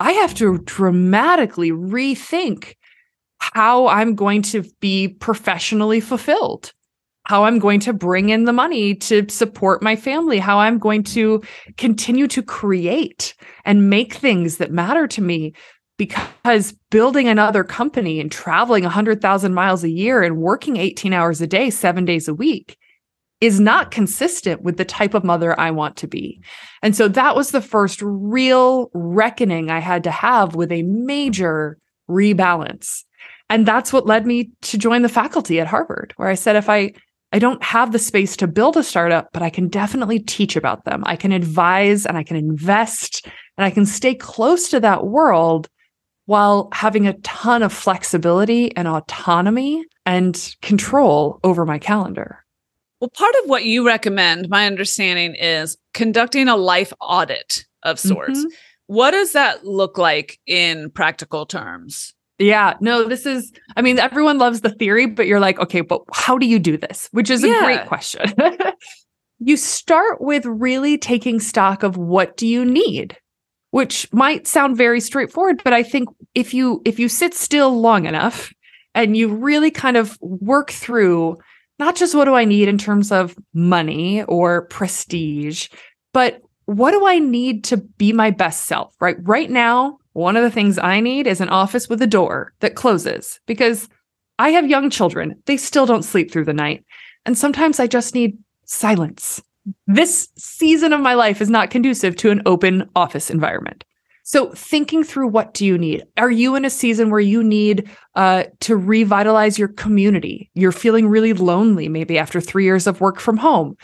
I 0.00 0.12
have 0.12 0.34
to 0.34 0.58
dramatically 0.58 1.70
rethink 1.70 2.74
how 3.40 3.88
I'm 3.88 4.14
going 4.14 4.42
to 4.42 4.64
be 4.80 5.08
professionally 5.08 6.00
fulfilled, 6.00 6.72
how 7.24 7.44
I'm 7.44 7.58
going 7.58 7.80
to 7.80 7.92
bring 7.92 8.28
in 8.30 8.44
the 8.44 8.52
money 8.52 8.94
to 8.94 9.26
support 9.28 9.82
my 9.82 9.96
family, 9.96 10.38
how 10.38 10.58
I'm 10.58 10.78
going 10.78 11.02
to 11.04 11.42
continue 11.76 12.28
to 12.28 12.42
create 12.42 13.34
and 13.64 13.90
make 13.90 14.14
things 14.14 14.58
that 14.58 14.72
matter 14.72 15.06
to 15.08 15.22
me. 15.22 15.52
Because 15.98 16.72
building 16.90 17.28
another 17.28 17.64
company 17.64 18.20
and 18.20 18.32
traveling 18.32 18.84
100,000 18.84 19.52
miles 19.52 19.84
a 19.84 19.90
year 19.90 20.22
and 20.22 20.38
working 20.38 20.76
18 20.76 21.12
hours 21.12 21.40
a 21.40 21.46
day, 21.46 21.68
seven 21.68 22.04
days 22.04 22.28
a 22.28 22.34
week 22.34 22.78
is 23.40 23.60
not 23.60 23.90
consistent 23.90 24.62
with 24.62 24.78
the 24.78 24.84
type 24.84 25.14
of 25.14 25.24
mother 25.24 25.58
I 25.58 25.70
want 25.70 25.96
to 25.96 26.08
be. 26.08 26.40
And 26.82 26.96
so 26.96 27.06
that 27.08 27.36
was 27.36 27.50
the 27.50 27.60
first 27.60 28.00
real 28.02 28.90
reckoning 28.94 29.70
I 29.70 29.78
had 29.78 30.04
to 30.04 30.10
have 30.10 30.54
with 30.54 30.72
a 30.72 30.82
major 30.82 31.78
rebalance. 32.08 33.04
And 33.50 33.66
that's 33.66 33.92
what 33.92 34.06
led 34.06 34.26
me 34.26 34.50
to 34.62 34.78
join 34.78 35.02
the 35.02 35.08
faculty 35.08 35.60
at 35.60 35.66
Harvard, 35.66 36.14
where 36.16 36.28
I 36.28 36.34
said, 36.34 36.56
if 36.56 36.68
I 36.68 36.92
I 37.30 37.38
don't 37.38 37.62
have 37.62 37.92
the 37.92 37.98
space 37.98 38.38
to 38.38 38.46
build 38.46 38.78
a 38.78 38.82
startup, 38.82 39.28
but 39.34 39.42
I 39.42 39.50
can 39.50 39.68
definitely 39.68 40.18
teach 40.18 40.56
about 40.56 40.86
them. 40.86 41.02
I 41.04 41.14
can 41.14 41.30
advise 41.30 42.06
and 42.06 42.16
I 42.16 42.22
can 42.22 42.36
invest 42.36 43.26
and 43.58 43.66
I 43.66 43.70
can 43.70 43.84
stay 43.84 44.14
close 44.14 44.70
to 44.70 44.80
that 44.80 45.06
world 45.06 45.68
while 46.28 46.68
having 46.74 47.06
a 47.06 47.14
ton 47.20 47.62
of 47.62 47.72
flexibility 47.72 48.76
and 48.76 48.86
autonomy 48.86 49.82
and 50.04 50.54
control 50.60 51.40
over 51.42 51.64
my 51.64 51.78
calendar. 51.78 52.44
Well, 53.00 53.08
part 53.08 53.34
of 53.42 53.48
what 53.48 53.64
you 53.64 53.86
recommend, 53.86 54.50
my 54.50 54.66
understanding 54.66 55.34
is 55.36 55.78
conducting 55.94 56.46
a 56.46 56.54
life 56.54 56.92
audit 57.00 57.64
of 57.82 57.98
sorts. 57.98 58.40
Mm-hmm. 58.40 58.48
What 58.88 59.12
does 59.12 59.32
that 59.32 59.64
look 59.64 59.96
like 59.96 60.38
in 60.46 60.90
practical 60.90 61.46
terms? 61.46 62.12
Yeah, 62.38 62.74
no, 62.82 63.08
this 63.08 63.24
is, 63.24 63.50
I 63.74 63.80
mean, 63.80 63.98
everyone 63.98 64.36
loves 64.36 64.60
the 64.60 64.70
theory, 64.70 65.06
but 65.06 65.26
you're 65.26 65.40
like, 65.40 65.58
okay, 65.58 65.80
but 65.80 66.02
how 66.12 66.36
do 66.36 66.44
you 66.44 66.58
do 66.58 66.76
this? 66.76 67.08
Which 67.12 67.30
is 67.30 67.42
yeah. 67.42 67.60
a 67.60 67.64
great 67.64 67.86
question. 67.86 68.34
you 69.38 69.56
start 69.56 70.20
with 70.20 70.44
really 70.44 70.98
taking 70.98 71.40
stock 71.40 71.82
of 71.82 71.96
what 71.96 72.36
do 72.36 72.46
you 72.46 72.66
need? 72.66 73.16
Which 73.70 74.10
might 74.12 74.46
sound 74.46 74.76
very 74.76 75.00
straightforward, 75.00 75.62
but 75.62 75.72
I 75.72 75.82
think 75.82 76.08
if 76.34 76.54
you 76.54 76.80
if 76.84 76.98
you 76.98 77.08
sit 77.08 77.34
still 77.34 77.78
long 77.80 78.06
enough 78.06 78.52
and 78.94 79.16
you 79.16 79.28
really 79.28 79.70
kind 79.70 79.96
of 79.96 80.18
work 80.20 80.70
through 80.70 81.36
not 81.78 81.94
just 81.94 82.14
what 82.14 82.24
do 82.24 82.34
I 82.34 82.44
need 82.44 82.68
in 82.68 82.78
terms 82.78 83.12
of 83.12 83.36
money 83.54 84.22
or 84.24 84.62
prestige, 84.66 85.68
but 86.12 86.40
what 86.64 86.90
do 86.90 87.06
I 87.06 87.18
need 87.18 87.64
to 87.64 87.76
be 87.76 88.12
my 88.12 88.30
best 88.30 88.64
self, 88.64 88.94
right? 89.00 89.16
Right 89.22 89.50
now, 89.50 89.98
one 90.12 90.36
of 90.36 90.42
the 90.42 90.50
things 90.50 90.78
I 90.78 91.00
need 91.00 91.26
is 91.26 91.40
an 91.40 91.48
office 91.48 91.88
with 91.88 92.02
a 92.02 92.06
door 92.06 92.52
that 92.60 92.74
closes 92.74 93.38
because 93.46 93.88
I 94.38 94.50
have 94.50 94.68
young 94.68 94.90
children. 94.90 95.40
They 95.46 95.56
still 95.56 95.86
don't 95.86 96.04
sleep 96.04 96.30
through 96.30 96.44
the 96.44 96.52
night. 96.52 96.84
And 97.24 97.38
sometimes 97.38 97.80
I 97.80 97.86
just 97.86 98.14
need 98.14 98.38
silence. 98.64 99.40
This 99.86 100.28
season 100.36 100.92
of 100.92 101.00
my 101.00 101.14
life 101.14 101.40
is 101.40 101.50
not 101.50 101.70
conducive 101.70 102.16
to 102.16 102.30
an 102.30 102.42
open 102.46 102.88
office 102.94 103.30
environment. 103.30 103.84
So 104.24 104.50
thinking 104.50 105.04
through 105.04 105.28
what 105.28 105.54
do 105.54 105.64
you 105.64 105.78
need? 105.78 106.04
Are 106.18 106.30
you 106.30 106.54
in 106.54 106.66
a 106.66 106.70
season 106.70 107.08
where 107.08 107.18
you 107.18 107.42
need 107.42 107.88
uh, 108.14 108.44
to 108.60 108.76
revitalize 108.76 109.58
your 109.58 109.68
community? 109.68 110.50
You're 110.52 110.70
feeling 110.70 111.08
really 111.08 111.32
lonely, 111.32 111.88
maybe 111.88 112.18
after 112.18 112.38
three 112.38 112.64
years 112.64 112.86
of 112.86 113.00
work 113.00 113.20
from 113.20 113.38
home. 113.38 113.76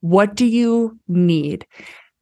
What 0.00 0.34
do 0.34 0.46
you 0.46 0.98
need? 1.06 1.66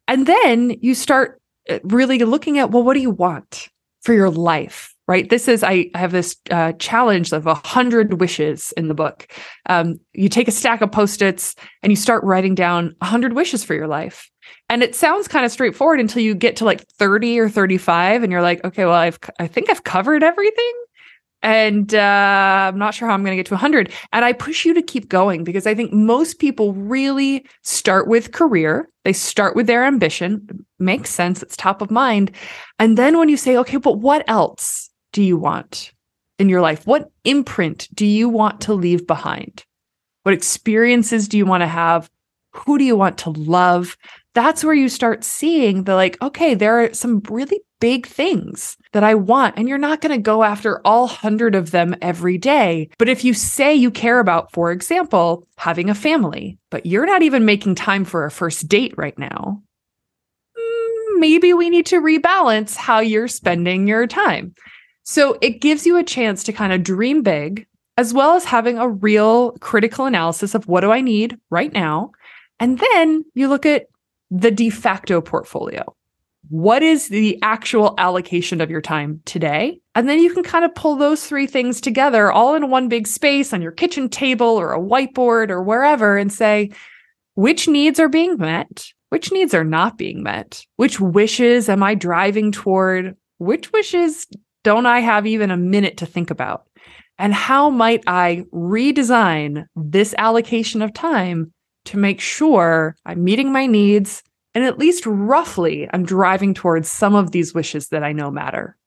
And 0.09 0.27
then 0.27 0.71
you 0.81 0.93
start 0.93 1.41
uh, 1.69 1.79
really 1.83 2.19
looking 2.19 2.59
at, 2.59 2.71
well, 2.71 2.83
what 2.83 2.95
do 2.95 2.99
you 2.99 3.11
want 3.11 3.69
for 4.01 4.13
your 4.13 4.29
life? 4.29 4.93
Right. 5.09 5.27
This 5.27 5.47
is, 5.47 5.63
I 5.63 5.89
have 5.95 6.11
this 6.11 6.35
uh, 6.51 6.73
challenge 6.73 7.33
of 7.33 7.47
a 7.47 7.55
hundred 7.55 8.21
wishes 8.21 8.71
in 8.77 8.89
the 8.89 8.93
book. 8.93 9.25
Um, 9.65 9.99
you 10.13 10.29
take 10.29 10.47
a 10.47 10.51
stack 10.51 10.81
of 10.81 10.91
post-its 10.91 11.55
and 11.81 11.91
you 11.91 11.95
start 11.95 12.23
writing 12.23 12.53
down 12.53 12.95
a 13.01 13.05
hundred 13.05 13.33
wishes 13.33 13.63
for 13.63 13.73
your 13.73 13.87
life. 13.87 14.29
And 14.69 14.83
it 14.83 14.93
sounds 14.93 15.27
kind 15.27 15.45
of 15.45 15.51
straightforward 15.51 15.99
until 15.99 16.21
you 16.21 16.35
get 16.35 16.57
to 16.57 16.65
like 16.65 16.87
30 16.99 17.39
or 17.39 17.49
35 17.49 18.21
and 18.21 18.31
you're 18.31 18.43
like, 18.43 18.63
okay, 18.63 18.85
well, 18.85 18.93
I've, 18.93 19.17
I 19.39 19.47
think 19.47 19.71
I've 19.71 19.83
covered 19.83 20.21
everything. 20.21 20.73
And 21.41 21.95
uh, 21.95 22.69
I'm 22.69 22.77
not 22.77 22.93
sure 22.93 23.07
how 23.07 23.15
I'm 23.15 23.23
going 23.23 23.31
to 23.31 23.39
get 23.39 23.47
to 23.47 23.55
100. 23.55 23.91
And 24.13 24.23
I 24.23 24.33
push 24.33 24.63
you 24.63 24.75
to 24.75 24.81
keep 24.83 25.09
going 25.09 25.43
because 25.43 25.65
I 25.65 25.73
think 25.73 25.91
most 25.91 26.37
people 26.37 26.73
really 26.73 27.47
start 27.63 28.07
with 28.07 28.31
career. 28.31 28.87
They 29.05 29.13
start 29.13 29.55
with 29.55 29.65
their 29.65 29.85
ambition. 29.85 30.45
It 30.51 30.57
makes 30.77 31.09
sense. 31.09 31.41
It's 31.41 31.57
top 31.57 31.81
of 31.81 31.89
mind. 31.89 32.29
And 32.77 32.95
then 32.95 33.17
when 33.17 33.27
you 33.27 33.37
say, 33.37 33.57
okay, 33.57 33.77
but 33.77 33.97
what 33.97 34.23
else 34.27 34.88
do 35.11 35.23
you 35.23 35.37
want 35.37 35.91
in 36.37 36.49
your 36.49 36.61
life? 36.61 36.85
What 36.85 37.11
imprint 37.23 37.87
do 37.93 38.05
you 38.05 38.29
want 38.29 38.61
to 38.61 38.73
leave 38.73 39.05
behind? 39.05 39.65
What 40.23 40.33
experiences 40.33 41.27
do 41.27 41.37
you 41.37 41.45
want 41.45 41.61
to 41.61 41.67
have? 41.67 42.09
Who 42.53 42.77
do 42.77 42.83
you 42.83 42.95
want 42.95 43.19
to 43.19 43.29
love? 43.31 43.95
that's 44.33 44.63
where 44.63 44.73
you 44.73 44.89
start 44.89 45.23
seeing 45.23 45.83
the 45.83 45.95
like, 45.95 46.21
okay, 46.21 46.53
there 46.53 46.83
are 46.83 46.93
some 46.93 47.21
really 47.29 47.59
big 47.79 48.05
things 48.05 48.77
that 48.93 49.03
I 49.03 49.15
want. 49.15 49.57
And 49.57 49.67
you're 49.67 49.77
not 49.77 50.01
going 50.01 50.15
to 50.15 50.21
go 50.21 50.43
after 50.43 50.85
all 50.85 51.07
hundred 51.07 51.55
of 51.55 51.71
them 51.71 51.95
every 52.01 52.37
day. 52.37 52.89
But 52.97 53.09
if 53.09 53.23
you 53.23 53.33
say 53.33 53.73
you 53.73 53.89
care 53.91 54.19
about, 54.19 54.51
for 54.51 54.71
example, 54.71 55.47
having 55.57 55.89
a 55.89 55.95
family, 55.95 56.57
but 56.69 56.85
you're 56.85 57.05
not 57.05 57.23
even 57.23 57.45
making 57.45 57.75
time 57.75 58.05
for 58.05 58.25
a 58.25 58.31
first 58.31 58.67
date 58.67 58.93
right 58.97 59.17
now, 59.17 59.61
mm, 60.57 61.19
maybe 61.19 61.53
we 61.53 61.69
need 61.69 61.87
to 61.87 62.01
rebalance 62.01 62.75
how 62.75 62.99
you're 62.99 63.27
spending 63.27 63.87
your 63.87 64.07
time. 64.07 64.53
So 65.09 65.39
it 65.41 65.59
gives 65.59 65.87
you 65.87 65.97
a 65.97 66.03
chance 66.03 66.43
to 66.43 66.53
kind 66.53 66.71
of 66.71 66.83
dream 66.83 67.23
big, 67.23 67.65
as 67.97 68.13
well 68.13 68.35
as 68.35 68.45
having 68.45 68.77
a 68.77 68.87
real 68.87 69.53
critical 69.53 70.05
analysis 70.05 70.53
of 70.53 70.67
what 70.67 70.81
do 70.81 70.91
I 70.91 71.01
need 71.01 71.35
right 71.49 71.73
now. 71.73 72.11
And 72.59 72.77
then 72.77 73.25
you 73.33 73.47
look 73.47 73.65
at 73.65 73.87
the 74.29 74.51
de 74.51 74.69
facto 74.69 75.19
portfolio. 75.19 75.95
What 76.49 76.83
is 76.83 77.07
the 77.07 77.39
actual 77.41 77.95
allocation 77.97 78.61
of 78.61 78.69
your 78.69 78.81
time 78.81 79.23
today? 79.25 79.81
And 79.95 80.07
then 80.07 80.19
you 80.19 80.31
can 80.31 80.43
kind 80.43 80.63
of 80.63 80.75
pull 80.75 80.95
those 80.95 81.25
three 81.25 81.47
things 81.47 81.81
together 81.81 82.31
all 82.31 82.53
in 82.53 82.69
one 82.69 82.87
big 82.87 83.07
space 83.07 83.51
on 83.51 83.63
your 83.63 83.71
kitchen 83.71 84.09
table 84.09 84.45
or 84.45 84.73
a 84.73 84.79
whiteboard 84.79 85.49
or 85.49 85.63
wherever 85.63 86.17
and 86.17 86.31
say, 86.31 86.69
which 87.33 87.67
needs 87.67 87.99
are 87.99 88.09
being 88.09 88.37
met? 88.37 88.85
Which 89.09 89.31
needs 89.31 89.55
are 89.55 89.63
not 89.63 89.97
being 89.97 90.21
met? 90.21 90.63
Which 90.75 90.99
wishes 90.99 91.67
am 91.67 91.81
I 91.81 91.95
driving 91.95 92.51
toward? 92.51 93.17
Which 93.39 93.71
wishes 93.71 94.27
don't 94.69 94.85
I 94.85 94.99
have 94.99 95.25
even 95.25 95.49
a 95.49 95.57
minute 95.57 95.97
to 95.97 96.05
think 96.05 96.29
about? 96.29 96.67
And 97.17 97.33
how 97.33 97.71
might 97.71 98.03
I 98.05 98.45
redesign 98.53 99.65
this 99.75 100.13
allocation 100.19 100.83
of 100.83 100.93
time 100.93 101.51
to 101.85 101.97
make 101.97 102.21
sure 102.21 102.95
I'm 103.03 103.23
meeting 103.23 103.51
my 103.51 103.65
needs 103.65 104.21
and 104.53 104.63
at 104.63 104.77
least 104.77 105.07
roughly 105.07 105.89
I'm 105.91 106.05
driving 106.05 106.53
towards 106.53 106.87
some 106.87 107.15
of 107.15 107.31
these 107.31 107.51
wishes 107.51 107.87
that 107.87 108.03
I 108.03 108.11
know 108.11 108.29
matter. 108.29 108.77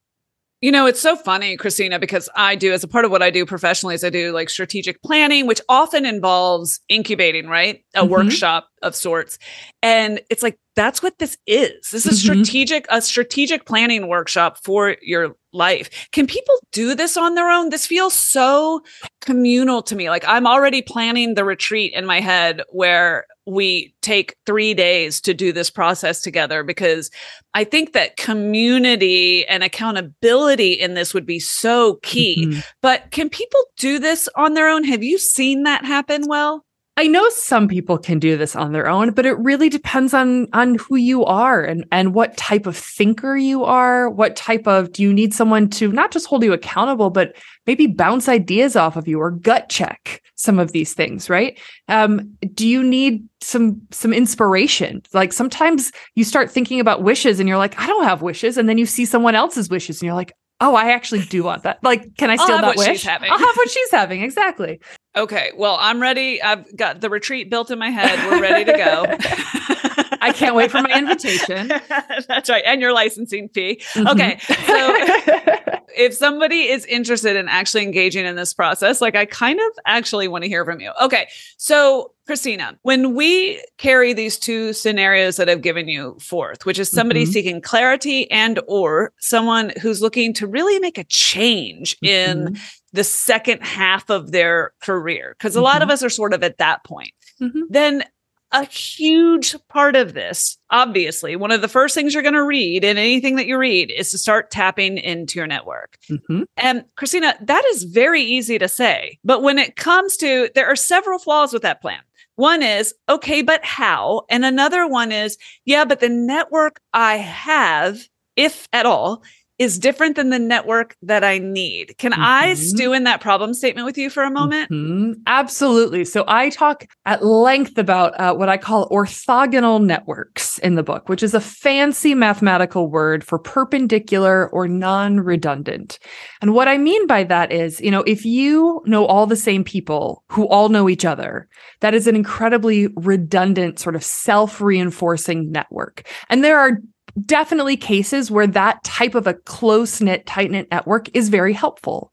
You 0.61 0.71
know, 0.71 0.87
it's 0.87 1.01
so 1.01 1.17
funny, 1.17 1.57
Christina, 1.57 1.99
because 1.99 2.29
I 2.37 2.55
do, 2.55 2.73
as 2.73 2.85
a 2.85 2.89
part 2.89 3.05
of 3.05 3.11
what 3.11 3.25
I 3.25 3.31
do 3.31 3.45
professionally, 3.45 3.97
is 3.97 4.05
I 4.05 4.11
do 4.11 4.31
like 4.31 4.49
strategic 4.49 5.03
planning, 5.03 5.49
which 5.49 5.61
often 5.69 6.07
involves 6.07 6.79
incubating, 6.89 7.49
right? 7.49 7.85
A 7.97 8.03
mm-hmm. 8.03 8.13
workshop 8.13 8.69
of 8.83 8.95
sorts. 8.95 9.37
And 9.83 10.21
it's 10.31 10.45
like, 10.45 10.61
that's 10.77 11.03
what 11.03 11.19
this 11.19 11.37
is. 11.49 11.91
This 11.91 12.07
is 12.07 12.23
mm-hmm. 12.23 12.45
strategic, 12.45 12.87
a 12.89 13.03
strategic 13.03 13.67
planning 13.67 14.07
workshop 14.07 14.59
for 14.63 14.97
your 15.03 15.35
life. 15.53 16.09
Can 16.13 16.27
people 16.27 16.55
do 16.73 16.95
this 16.95 17.17
on 17.17 17.35
their 17.35 17.51
own? 17.51 17.71
This 17.71 17.87
feels 17.87 18.15
so 18.15 18.83
communal 19.21 19.83
to 19.83 19.95
me. 19.95 20.11
Like 20.11 20.25
I'm 20.27 20.47
already 20.47 20.83
planning 20.83 21.35
the 21.35 21.45
retreat 21.45 21.93
in 21.93 22.07
my 22.07 22.21
head 22.21 22.63
where 22.71 23.27
we 23.47 23.95
take 24.03 24.37
three 24.47 24.73
days 24.73 25.21
to 25.21 25.35
do 25.35 25.53
this 25.53 25.71
process 25.71 26.21
together 26.21 26.63
because 26.63 27.11
I 27.55 27.65
think 27.65 27.93
that 27.93 28.17
community 28.17 29.47
and 29.47 29.63
accountability 29.63 30.73
in 30.73 30.95
this 30.95 31.13
would 31.13 31.27
be 31.27 31.41
so 31.41 31.95
key. 32.03 32.47
Mm-hmm. 32.47 32.61
But 32.83 33.11
can 33.11 33.29
people 33.29 33.61
do 33.77 33.99
this 33.99 34.29
on 34.37 34.55
their 34.55 34.69
own? 34.69 34.85
Have 34.85 35.03
you 35.03 35.19
seen 35.19 35.65
that 35.65 35.85
happen 35.85 36.27
well? 36.29 36.65
I 36.99 37.07
know 37.07 37.27
some 37.31 37.69
people 37.69 37.97
can 37.97 38.19
do 38.19 38.37
this 38.37 38.55
on 38.55 38.73
their 38.73 38.87
own, 38.87 39.13
but 39.13 39.25
it 39.25 39.39
really 39.39 39.71
depends 39.71 40.13
on 40.13 40.47
on 40.53 40.75
who 40.75 40.97
you 40.97 41.25
are 41.25 41.63
and 41.63 41.87
and 41.91 42.13
what 42.13 42.37
type 42.37 42.67
of 42.67 42.77
thinker 42.77 43.35
you 43.35 43.65
are. 43.65 44.11
What 44.11 44.37
type 44.37 44.67
of 44.67 44.93
do 44.93 45.03
you 45.03 45.11
need 45.13 45.33
someone 45.33 45.71
to 45.71 45.91
not 45.91 46.11
just 46.11 46.27
hold 46.27 46.45
you 46.45 46.53
accountable, 46.53 47.09
but 47.09 47.35
maybe 47.67 47.87
bounce 47.87 48.29
ideas 48.29 48.77
off 48.77 48.97
of 48.97 49.09
you 49.09 49.19
or 49.19 49.31
gut 49.31 49.71
check 49.71 50.21
some 50.35 50.59
of 50.59 50.73
these 50.73 50.93
things, 50.93 51.31
right? 51.31 51.59
Um, 51.89 52.37
do 52.53 52.69
you 52.69 52.83
need 52.83 53.27
some 53.41 53.81
some 53.91 54.13
inspiration? 54.13 55.03
Like 55.15 55.33
sometimes 55.33 55.93
you 56.15 56.25
start 56.25 56.51
thinking 56.51 56.79
about 56.79 57.03
wishes 57.03 57.41
and 57.41 57.49
you're 57.49 57.59
like, 57.59 57.79
I 57.81 57.87
don't 57.87 58.05
have 58.05 58.21
wishes, 58.21 58.59
and 58.59 58.69
then 58.69 58.77
you 58.77 58.85
see 58.85 59.07
someone 59.07 59.35
else's 59.35 59.71
wishes 59.71 60.03
and 60.03 60.07
you're 60.07 60.15
like, 60.15 60.35
oh, 60.61 60.75
I 60.75 60.93
actually 60.93 61.23
do 61.25 61.43
want 61.43 61.63
that. 61.63 61.83
Like, 61.83 62.17
can 62.19 62.29
I 62.29 62.37
steal 62.37 62.59
that 62.61 62.77
wish? 62.77 62.87
I'll 63.31 63.39
have 63.39 63.57
what 63.57 63.71
she's 63.71 63.91
having. 63.91 64.23
Exactly. 64.23 64.81
Okay. 65.15 65.53
Well, 65.57 65.77
I'm 65.79 66.01
ready. 66.01 66.43
I've 66.43 66.75
got 66.77 67.01
the 67.01 67.11
retreat 67.11 67.51
built 67.51 67.71
in 67.71 67.79
my 67.79 67.91
head. 67.91 68.31
We're 68.31 68.41
ready 68.41 68.65
to 68.65 68.73
go. 68.73 69.05
I 70.23 70.33
can't 70.33 70.55
wait 70.55 70.71
for 70.71 70.81
my 70.81 70.97
invitation. 70.97 71.69
That's 72.29 72.49
right. 72.49 72.63
And 72.65 72.81
your 72.81 72.93
licensing 72.93 73.49
fee. 73.49 73.83
Mm-hmm. 73.93 74.07
Okay. 74.09 74.39
So 74.39 75.83
if 75.97 76.15
somebody 76.15 76.69
is 76.69 76.87
interested 76.87 77.37
in 77.37 77.49
actually 77.49 77.83
engaging 77.83 78.25
in 78.25 78.37
this 78.37 78.55
process, 78.55 79.01
like 79.01 79.17
I 79.17 79.27
kind 79.27 79.61
of 79.61 79.79
actually 79.85 80.29
want 80.29 80.45
to 80.45 80.49
hear 80.49 80.65
from 80.65 80.81
you. 80.81 80.93
Okay. 81.03 81.29
So, 81.57 82.13
Christina, 82.27 82.79
when 82.83 83.15
we 83.15 83.63
carry 83.79 84.13
these 84.13 84.39
two 84.39 84.73
scenarios 84.73 85.37
that 85.37 85.49
I've 85.49 85.63
given 85.63 85.89
you 85.89 86.17
forth, 86.21 86.65
which 86.65 86.79
is 86.79 86.91
somebody 86.91 87.25
mm-hmm. 87.25 87.33
seeking 87.33 87.61
clarity 87.61 88.31
and 88.31 88.61
or 88.69 89.13
someone 89.19 89.73
who's 89.81 90.01
looking 90.01 90.33
to 90.35 90.47
really 90.47 90.79
make 90.79 90.99
a 90.99 91.05
change 91.05 91.99
mm-hmm. 91.99 92.47
in 92.47 92.59
the 92.93 93.05
second 93.05 93.63
half 93.63 94.09
of 94.09 94.31
their 94.31 94.73
career, 94.81 95.35
because 95.37 95.57
a 95.57 95.59
mm-hmm. 95.59 95.65
lot 95.65 95.83
of 95.83 95.91
us 95.91 96.03
are 96.03 96.11
sort 96.11 96.33
of 96.33 96.43
at 96.43 96.59
that 96.59 96.85
point, 96.85 97.13
mm-hmm. 97.41 97.63
then 97.71 98.05
a 98.53 98.67
huge 98.67 99.57
part 99.69 99.97
of 99.97 100.13
this, 100.13 100.59
obviously, 100.71 101.37
one 101.37 101.51
of 101.51 101.63
the 101.63 101.69
first 101.69 101.95
things 101.95 102.13
you're 102.13 102.23
going 102.23 102.35
to 102.35 102.45
read 102.45 102.85
in 102.85 102.99
anything 102.99 103.37
that 103.37 103.47
you 103.47 103.57
read 103.57 103.91
is 103.91 104.11
to 104.11 104.19
start 104.19 104.51
tapping 104.51 104.99
into 104.99 105.39
your 105.39 105.47
network. 105.47 105.97
Mm-hmm. 106.11 106.43
And 106.59 106.85
Christina, 106.97 107.35
that 107.41 107.65
is 107.73 107.85
very 107.85 108.23
easy 108.23 108.59
to 108.59 108.69
say. 108.69 109.19
But 109.25 109.43
when 109.43 109.59
it 109.59 109.77
comes 109.77 110.19
to, 110.19 110.51
there 110.55 110.67
are 110.67 110.77
several 110.77 111.19
flaws 111.19 111.55
with 111.55 111.63
that 111.63 111.81
plan. 111.81 112.01
One 112.37 112.63
is, 112.63 112.95
okay, 113.09 113.43
but 113.43 113.65
how? 113.65 114.23
And 114.31 114.45
another 114.45 114.87
one 114.87 115.13
is, 115.13 115.37
yeah, 115.65 115.85
but 115.85 116.01
the 116.01 116.09
network 116.09 116.81
I 116.93 117.17
have, 117.17 118.01
if 118.37 118.69
at 118.73 118.87
all, 118.87 119.23
is 119.59 119.79
different 119.79 120.17
than 120.17 120.31
the 120.31 120.39
network 120.39 120.97
that 121.03 121.23
I 121.23 121.39
need. 121.39 121.97
Can 121.99 122.13
mm-hmm. 122.13 122.23
I 122.23 122.55
stew 122.55 122.93
in 122.93 123.05
that 123.05 123.21
problem 123.21 123.55
statement 123.55 123.85
with 123.85 123.99
you 123.99 124.11
for 124.11 124.23
a 124.23 124.31
moment? 124.31 124.71
Mm-hmm. 124.71 125.21
Absolutely. 125.27 126.05
So 126.05 126.25
I 126.27 126.51
talk 126.51 126.87
at 127.05 127.25
length 127.25 127.79
about 127.79 128.19
uh, 128.19 128.35
what 128.35 128.49
I 128.49 128.57
call 128.57 128.89
orthogonal 128.89 129.85
networks 129.85 130.59
in 130.59 130.75
the 130.75 130.83
book, 130.83 131.09
which 131.09 131.23
is 131.23 131.35
a 131.35 131.41
fancy 131.41 132.15
mathematical 132.15 132.91
word 132.91 133.23
for 133.25 133.39
perpendicular 133.39 134.49
or 134.51 134.67
non 134.67 135.21
redundant. 135.21 135.99
And 136.41 136.55
what 136.55 136.69
I 136.69 136.79
mean 136.79 137.07
by 137.07 137.25
that 137.25 137.53
is, 137.53 137.81
you 137.81 137.91
know, 137.91 138.03
if 138.07 138.25
you 138.25 138.83
know 138.87 139.07
all 139.07 139.27
the 139.27 139.37
same 139.37 139.65
people 139.65 140.25
who 140.29 140.49
all 140.49 140.71
know 140.71 140.89
each 140.89 141.05
other, 141.05 141.49
that 141.81 141.95
is 141.95 142.07
an 142.07 142.17
incredibly 142.17 142.89
redundant, 142.97 143.79
sort 143.79 143.95
of 143.95 144.03
self 144.03 144.61
reinforcing 144.61 145.53
network. 145.53 146.09
And 146.31 146.43
there 146.43 146.59
are 146.59 146.79
definitely 147.25 147.77
cases 147.77 148.31
where 148.31 148.47
that 148.47 148.83
type 148.85 149.15
of 149.15 149.27
a 149.27 149.35
close 149.35 150.01
knit, 150.01 150.27
tight 150.27 150.51
knit 150.51 150.69
network 150.71 151.09
is 151.15 151.29
very 151.29 151.53
helpful. 151.53 152.13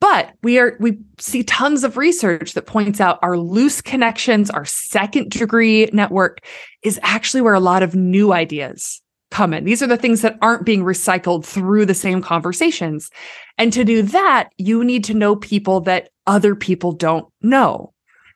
But 0.00 0.32
we 0.42 0.58
are 0.58 0.78
we 0.80 0.98
see 1.18 1.42
tons 1.42 1.84
of 1.84 1.98
research 1.98 2.54
that 2.54 2.66
points 2.66 3.00
out 3.00 3.18
our 3.22 3.36
loose 3.36 3.82
connections, 3.82 4.48
our 4.48 4.64
second 4.64 5.30
degree 5.30 5.90
network 5.92 6.38
is 6.82 6.98
actually 7.02 7.42
where 7.42 7.54
a 7.54 7.60
lot 7.60 7.82
of 7.82 7.94
new 7.94 8.32
ideas 8.32 9.02
come 9.30 9.52
in. 9.52 9.64
These 9.64 9.82
are 9.82 9.86
the 9.86 9.98
things 9.98 10.22
that 10.22 10.38
aren't 10.40 10.64
being 10.64 10.82
recycled 10.82 11.44
through 11.44 11.86
the 11.86 11.94
same 11.94 12.22
conversations. 12.22 13.10
And 13.58 13.72
to 13.74 13.84
do 13.84 14.02
that, 14.02 14.48
you 14.56 14.82
need 14.84 15.04
to 15.04 15.14
know 15.14 15.36
people 15.36 15.80
that 15.82 16.08
other 16.26 16.54
people 16.54 16.92
don't 16.92 17.26
know. 17.42 17.92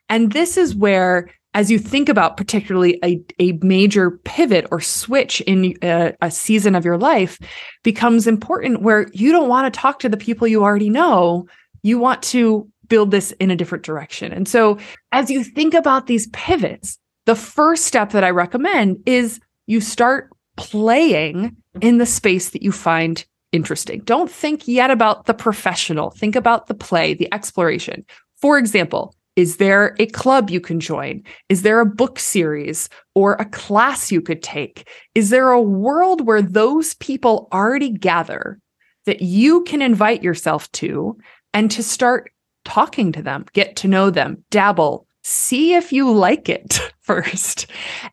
And 0.08 0.32
this 0.32 0.56
is 0.56 0.74
where 0.74 1.30
as 1.54 1.70
you 1.70 1.78
think 1.78 2.08
about 2.08 2.36
particularly 2.36 2.98
a, 3.04 3.20
a 3.38 3.52
major 3.62 4.12
pivot 4.24 4.66
or 4.70 4.80
switch 4.80 5.40
in 5.42 5.76
a, 5.82 6.12
a, 6.20 6.30
season 6.30 6.74
of 6.74 6.84
your 6.84 6.98
life 6.98 7.38
becomes 7.82 8.26
important 8.26 8.82
where 8.82 9.08
you 9.12 9.32
don't 9.32 9.48
want 9.48 9.72
to 9.72 9.80
talk 9.80 10.00
to 10.00 10.08
the 10.08 10.16
people 10.16 10.46
you 10.46 10.62
already 10.62 10.90
know. 10.90 11.46
You 11.82 11.98
want 11.98 12.22
to 12.24 12.68
build 12.88 13.10
this 13.12 13.32
in 13.32 13.50
a 13.50 13.56
different 13.56 13.84
direction. 13.84 14.32
And 14.32 14.46
so 14.46 14.78
as 15.12 15.30
you 15.30 15.42
think 15.42 15.74
about 15.74 16.06
these 16.06 16.26
pivots 16.28 16.98
the 17.24 17.34
first 17.34 17.84
step 17.84 18.10
that 18.10 18.24
i 18.24 18.30
recommend 18.30 19.02
is 19.06 19.40
you 19.66 19.80
start 19.80 20.30
playing 20.56 21.56
in 21.80 21.98
the 21.98 22.06
space 22.06 22.50
that 22.50 22.62
you 22.62 22.70
find 22.70 23.24
interesting. 23.50 24.00
Don't 24.00 24.30
think 24.30 24.68
yet 24.68 24.90
about 24.90 25.26
the 25.26 25.34
professional. 25.34 26.10
Think 26.10 26.36
about 26.36 26.66
the 26.66 26.74
play 26.74 27.14
the 27.14 27.32
exploration. 27.32 28.04
For 28.36 28.58
example 28.58 29.14
is 29.36 29.56
there 29.56 29.96
a 29.98 30.06
club 30.06 30.50
you 30.50 30.60
can 30.60 30.78
join? 30.78 31.22
Is 31.48 31.62
there 31.62 31.80
a 31.80 31.86
book 31.86 32.18
series 32.18 32.88
or 33.14 33.34
a 33.34 33.44
class 33.44 34.12
you 34.12 34.20
could 34.20 34.42
take? 34.42 34.88
Is 35.14 35.30
there 35.30 35.50
a 35.50 35.60
world 35.60 36.26
where 36.26 36.42
those 36.42 36.94
people 36.94 37.48
already 37.52 37.90
gather 37.90 38.60
that 39.06 39.22
you 39.22 39.62
can 39.64 39.82
invite 39.82 40.22
yourself 40.22 40.70
to 40.72 41.18
and 41.52 41.70
to 41.70 41.82
start 41.82 42.30
talking 42.64 43.12
to 43.12 43.22
them, 43.22 43.44
get 43.52 43.76
to 43.76 43.88
know 43.88 44.10
them, 44.10 44.42
dabble, 44.50 45.06
see 45.22 45.74
if 45.74 45.92
you 45.92 46.10
like 46.10 46.48
it 46.48 46.80
first. 47.00 47.66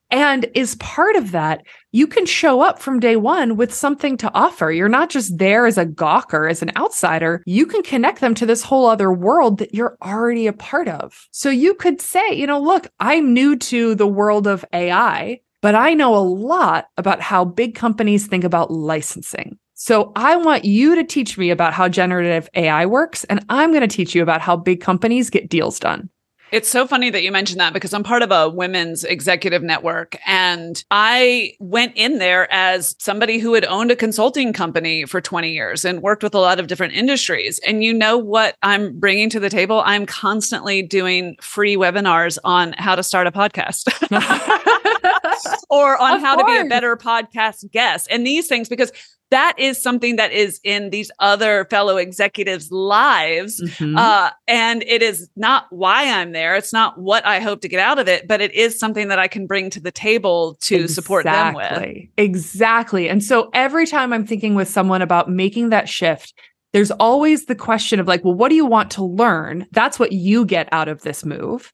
And 0.10 0.48
is 0.56 0.75
part 0.75 1.16
of 1.16 1.32
that, 1.32 1.62
you 1.91 2.07
can 2.07 2.25
show 2.25 2.62
up 2.62 2.79
from 2.79 3.00
day 3.00 3.15
one 3.15 3.57
with 3.57 3.74
something 3.74 4.17
to 4.17 4.33
offer. 4.33 4.71
You're 4.71 4.89
not 4.89 5.10
just 5.10 5.38
there 5.38 5.65
as 5.65 5.77
a 5.77 5.86
gawker, 5.86 6.49
as 6.49 6.62
an 6.62 6.71
outsider. 6.77 7.43
You 7.45 7.65
can 7.65 7.84
connect 7.84 8.21
them 8.21 8.34
to 8.36 8.45
this 8.45 8.63
whole 8.63 8.86
other 8.86 9.12
world 9.12 9.60
that 9.60 9.73
you're 9.73 9.97
already 10.01 10.47
a 10.47 10.54
part 10.54 10.88
of. 10.88 11.27
So 11.32 11.49
you 11.49 11.73
could 11.73 11.99
say, 11.99 12.32
you 12.34 12.47
know, 12.47 12.60
look, 12.60 12.88
I'm 12.99 13.34
new 13.34 13.58
to 13.58 13.95
the 13.95 14.08
world 14.08 14.47
of 14.47 14.65
AI, 14.73 15.41
but 15.62 15.75
I 15.75 15.93
know 15.93 16.15
a 16.15 16.19
lot 16.19 16.88
about 16.97 17.21
how 17.21 17.43
big 17.43 17.75
companies 17.75 18.25
think 18.25 18.43
about 18.43 18.71
licensing. 18.71 19.58
So 19.73 20.12
I 20.15 20.36
want 20.36 20.63
you 20.63 20.95
to 20.95 21.04
teach 21.04 21.38
me 21.38 21.49
about 21.49 21.73
how 21.73 21.89
generative 21.89 22.47
AI 22.54 22.86
works, 22.86 23.23
and 23.25 23.43
I'm 23.49 23.71
going 23.71 23.82
to 23.82 23.88
teach 23.88 24.13
you 24.13 24.21
about 24.21 24.39
how 24.39 24.56
big 24.56 24.80
companies 24.80 25.32
get 25.32 25.49
deals 25.49 25.80
done. 25.80 26.10
It's 26.52 26.70
so 26.70 26.86
funny 26.86 27.10
that 27.10 27.24
you 27.24 27.32
mentioned 27.32 27.62
that 27.62 27.72
because 27.72 27.94
I'm 27.94 28.04
part 28.04 28.24
of 28.24 28.32
a 28.32 28.50
women's 28.50 29.06
executive 29.06 29.64
network. 29.64 30.18
And 30.28 30.84
I 30.92 31.54
went 31.60 31.94
in 31.96 32.18
there 32.18 32.52
as 32.52 32.94
somebody 33.00 33.40
who 33.40 33.54
had 33.54 33.64
owned 33.66 33.90
a 33.90 33.96
consulting 33.96 34.52
company 34.52 35.06
for 35.06 35.22
20 35.22 35.52
years 35.52 35.86
and 35.86 36.02
worked 36.02 36.24
with 36.24 36.36
a 36.36 36.40
lot 36.40 36.60
of 36.60 36.68
different 36.68 36.94
industries. 36.94 37.60
And 37.66 37.84
you 37.84 37.94
know 37.94 38.18
what 38.18 38.58
I'm 38.64 39.00
bringing 39.00 39.30
to 39.30 39.40
the 39.40 39.50
table? 39.50 39.82
I'm 39.86 40.06
constantly 40.06 40.82
doing 40.82 41.38
free 41.40 41.78
webinars 41.78 42.38
on 42.44 42.74
how 42.74 42.96
to 42.96 43.04
start 43.04 43.28
a 43.28 43.32
podcast. 43.32 43.88
or 45.69 45.97
on 45.97 46.15
of 46.15 46.21
how 46.21 46.36
course. 46.36 46.58
to 46.58 46.63
be 46.63 46.67
a 46.67 46.69
better 46.69 46.95
podcast 46.95 47.69
guest 47.71 48.08
and 48.10 48.25
these 48.25 48.47
things 48.47 48.69
because 48.69 48.91
that 49.32 49.56
is 49.58 49.82
something 49.82 50.17
that 50.17 50.32
is 50.34 50.60
in 50.63 50.89
these 50.89 51.10
other 51.19 51.65
fellow 51.69 51.95
executives' 51.97 52.69
lives. 52.69 53.62
Mm-hmm. 53.62 53.97
Uh, 53.97 54.30
and 54.45 54.84
it 54.84 55.01
is 55.01 55.30
not 55.38 55.67
why 55.69 56.04
I'm 56.04 56.34
there. 56.34 56.56
It's 56.58 56.73
not 56.73 56.99
what 56.99 57.25
I 57.25 57.39
hope 57.39 57.62
to 57.62 57.69
get 57.69 57.80
out 57.80 57.97
of 57.97 58.10
it, 58.10 58.27
but 58.27 58.41
it 58.41 58.54
is 58.54 58.77
something 58.77 59.08
that 59.08 59.19
I 59.19 59.30
can 59.30 59.47
bring 59.47 59.69
to 59.71 59.80
the 59.80 59.91
table 59.91 60.58
to 60.63 60.75
exactly. 60.75 60.93
support 60.93 61.23
them 61.23 61.54
with. 61.54 62.10
Exactly. 62.17 63.08
And 63.08 63.23
so 63.23 63.49
every 63.54 63.88
time 63.88 64.12
I'm 64.12 64.27
thinking 64.27 64.54
with 64.54 64.67
someone 64.67 65.01
about 65.01 65.30
making 65.30 65.69
that 65.69 65.88
shift, 65.88 66.34
there's 66.73 66.91
always 66.91 67.45
the 67.45 67.56
question 67.56 67.99
of 67.99 68.08
like, 68.08 68.23
well, 68.25 68.34
what 68.34 68.49
do 68.49 68.56
you 68.56 68.65
want 68.65 68.91
to 68.91 69.04
learn? 69.04 69.65
That's 69.71 69.97
what 69.97 70.12
you 70.12 70.45
get 70.45 70.67
out 70.73 70.89
of 70.89 71.01
this 71.01 71.25
move. 71.25 71.73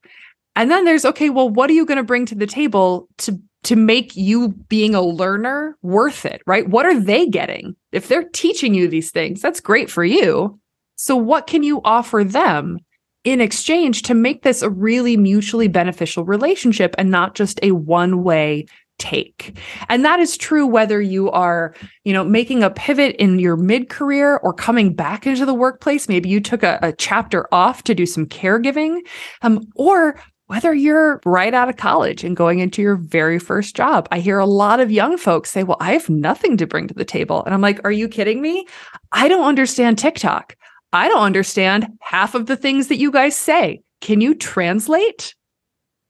And 0.56 0.71
then 0.71 0.86
there's, 0.86 1.06
okay, 1.06 1.30
well, 1.30 1.49
what 1.49 1.69
are 1.69 1.73
you 1.73 1.86
going 1.86 1.97
to 1.97 2.03
bring 2.03 2.25
to 2.27 2.36
the 2.36 2.47
table 2.47 3.08
to 3.19 3.39
to 3.63 3.76
make 3.76 4.15
you 4.15 4.50
being 4.70 4.96
a 4.96 5.02
learner 5.02 5.78
worth 5.82 6.26
it, 6.26 6.41
right? 6.46 6.70
What 6.70 6.86
are 6.86 7.00
they 7.00 7.28
getting? 7.28 7.76
If 7.91 8.08
they're 8.08 8.30
teaching 8.30 8.74
you 8.74 8.88
these 8.88 9.12
things, 9.12 9.41
that's 9.41 9.60
great 9.60 9.89
for 9.89 10.04
you. 10.04 10.60
So, 10.96 11.15
what 11.15 11.48
can 11.48 11.63
you 11.63 11.82
offer 11.84 12.24
them 12.24 12.80
in 13.24 13.41
exchange 13.41 14.04
to 14.04 14.13
make 14.13 14.43
this 14.43 14.62
a 14.62 14.70
really 14.70 15.17
mutually 15.17 15.67
beneficial 15.67 16.26
relationship 16.26 16.96
and 16.98 17.12
not 17.12 17.36
just 17.36 17.60
a 17.62 17.72
one 17.72 18.24
way 18.24 18.65
take? 18.98 19.60
And 19.89 20.04
that 20.06 20.20
is 20.20 20.38
true 20.38 20.65
whether 20.65 21.00
you 21.02 21.30
are, 21.32 21.76
you 22.04 22.13
know, 22.13 22.24
making 22.24 22.63
a 22.63 22.72
pivot 22.72 23.15
in 23.17 23.38
your 23.38 23.58
mid 23.58 23.89
career 23.89 24.38
or 24.38 24.54
coming 24.54 24.93
back 24.93 25.28
into 25.28 25.46
the 25.46 25.54
workplace. 25.54 26.10
Maybe 26.10 26.30
you 26.30 26.39
took 26.39 26.63
a, 26.63 26.80
a 26.82 26.93
chapter 26.93 27.48
off 27.54 27.84
to 27.84 27.93
do 27.93 28.06
some 28.06 28.26
caregiving, 28.26 29.02
um, 29.41 29.67
or 29.76 30.20
whether 30.47 30.73
you're 30.73 31.21
right 31.25 31.53
out 31.53 31.69
of 31.69 31.77
college 31.77 32.23
and 32.23 32.36
going 32.36 32.60
into 32.60 32.81
your 32.81 32.95
very 32.95 33.38
first 33.38 33.75
job. 33.75 34.07
I 34.12 34.19
hear 34.19 34.39
a 34.39 34.45
lot 34.45 34.79
of 34.79 34.91
young 34.91 35.17
folks 35.17 35.51
say, 35.51 35.63
Well, 35.63 35.77
I 35.79 35.93
have 35.93 36.10
nothing 36.10 36.57
to 36.57 36.67
bring 36.67 36.88
to 36.88 36.93
the 36.93 37.05
table. 37.05 37.43
And 37.45 37.53
I'm 37.53 37.62
like, 37.62 37.79
Are 37.83 37.91
you 37.91 38.07
kidding 38.07 38.41
me? 38.41 38.65
I 39.12 39.27
don't 39.27 39.45
understand 39.45 39.97
TikTok. 39.97 40.55
I 40.93 41.10
don't 41.10 41.21
understand 41.21 41.88
half 42.01 42.33
of 42.33 42.45
the 42.45 42.55
things 42.55 42.88
that 42.88 42.97
you 42.97 43.12
guys 43.12 43.36
say. 43.36 43.81
Can 44.01 44.21
you 44.21 44.33
translate? 44.33 45.36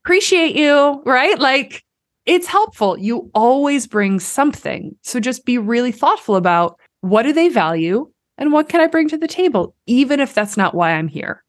Appreciate 0.06 0.56
you, 0.56 1.02
right? 1.06 1.38
Like, 1.40 1.84
it's 2.26 2.48
helpful. 2.48 2.98
You 2.98 3.32
always 3.34 3.88
bring 3.88 4.20
something. 4.20 4.96
So 5.02 5.20
just 5.20 5.46
be 5.46 5.58
really 5.58 5.92
thoughtful 5.92 6.36
about 6.36 6.80
what 7.02 7.24
do 7.24 7.34
they 7.34 7.50
value 7.50 8.12
and 8.38 8.52
what 8.52 8.70
can 8.70 8.82
I 8.82 8.88
bring 8.88 9.08
to 9.10 9.18
the 9.18 9.28
table, 9.28 9.76
even 9.88 10.20
if 10.20 10.34
that's 10.34 10.58
not 10.58 10.76
why 10.76 10.92
I'm 10.92 11.08
here. 11.08 11.44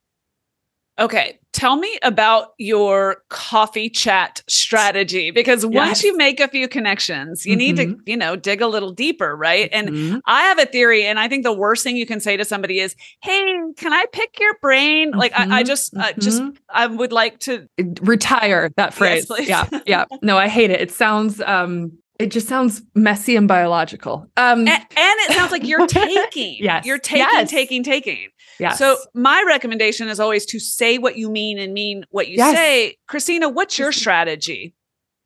Okay, 0.98 1.38
tell 1.59 1.77
me 1.77 1.99
about 2.03 2.55
your 2.59 3.25
coffee 3.31 3.90
chat 3.90 4.42
strategy 4.47 5.33
because 5.33 5.64
yes. 5.64 5.73
once 5.75 6.05
you 6.05 6.16
make 6.16 6.38
a 6.38 6.47
few 6.47 6.68
connections, 6.68 7.44
you 7.44 7.53
mm-hmm. 7.53 7.59
need 7.59 7.77
to, 7.77 7.87
mm-hmm. 7.87 8.01
you 8.07 8.16
know, 8.16 8.37
dig 8.37 8.62
a 8.62 8.68
little 8.68 8.92
deeper, 8.92 9.35
right? 9.37 9.68
And 9.73 9.88
mm-hmm. 9.88 10.18
I 10.25 10.42
have 10.42 10.61
a 10.61 10.66
theory, 10.66 11.05
and 11.05 11.18
I 11.18 11.27
think 11.27 11.42
the 11.42 11.53
worst 11.53 11.83
thing 11.83 11.97
you 11.97 12.07
can 12.07 12.21
say 12.21 12.37
to 12.37 12.44
somebody 12.44 12.79
is, 12.79 12.94
"Hey, 13.23 13.57
can 13.77 13.92
I 13.92 14.07
pick 14.12 14.38
your 14.38 14.57
brain?" 14.62 15.11
Mm-hmm. 15.11 15.18
Like, 15.18 15.33
I, 15.33 15.42
I 15.42 15.47
mm-hmm. 15.47 15.66
just, 15.66 15.97
uh, 15.97 16.12
just. 16.18 16.42
I 16.71 16.87
would 16.87 17.12
like 17.12 17.40
to 17.40 17.68
retire 18.03 18.71
that 18.77 18.94
phrase. 18.94 19.27
Yes, 19.38 19.68
yeah, 19.73 19.81
yeah. 19.87 20.05
No, 20.23 20.38
I 20.38 20.47
hate 20.47 20.71
it. 20.71 20.81
It 20.81 20.92
sounds 20.92 21.40
um 21.40 21.99
It 22.18 22.31
just 22.31 22.47
sounds 22.47 22.83
messy 22.94 23.37
and 23.37 23.49
biological. 23.49 24.27
Um, 24.37 24.61
and, 24.61 24.68
and 24.68 24.87
it 24.97 25.33
sounds 25.33 25.51
like 25.51 25.64
you're 25.66 25.87
taking. 26.05 26.57
yes. 26.61 26.85
You're 26.85 26.99
taking, 26.99 27.27
yes. 27.33 27.51
taking, 27.51 27.83
taking. 27.83 28.29
Yes. 28.59 28.79
So 28.79 28.97
my 29.14 29.42
recommendation 29.47 30.09
is 30.09 30.21
always 30.21 30.44
to 30.47 30.59
say 30.59 30.99
what 30.99 31.16
you 31.16 31.31
mean 31.31 31.59
and 31.59 31.73
mean 31.73 32.05
what 32.11 32.29
you 32.29 32.37
Yes. 32.37 32.55
say. 32.57 32.97
Christina, 33.07 33.49
what's 33.49 33.79
your 33.79 33.92
strategy? 33.92 34.75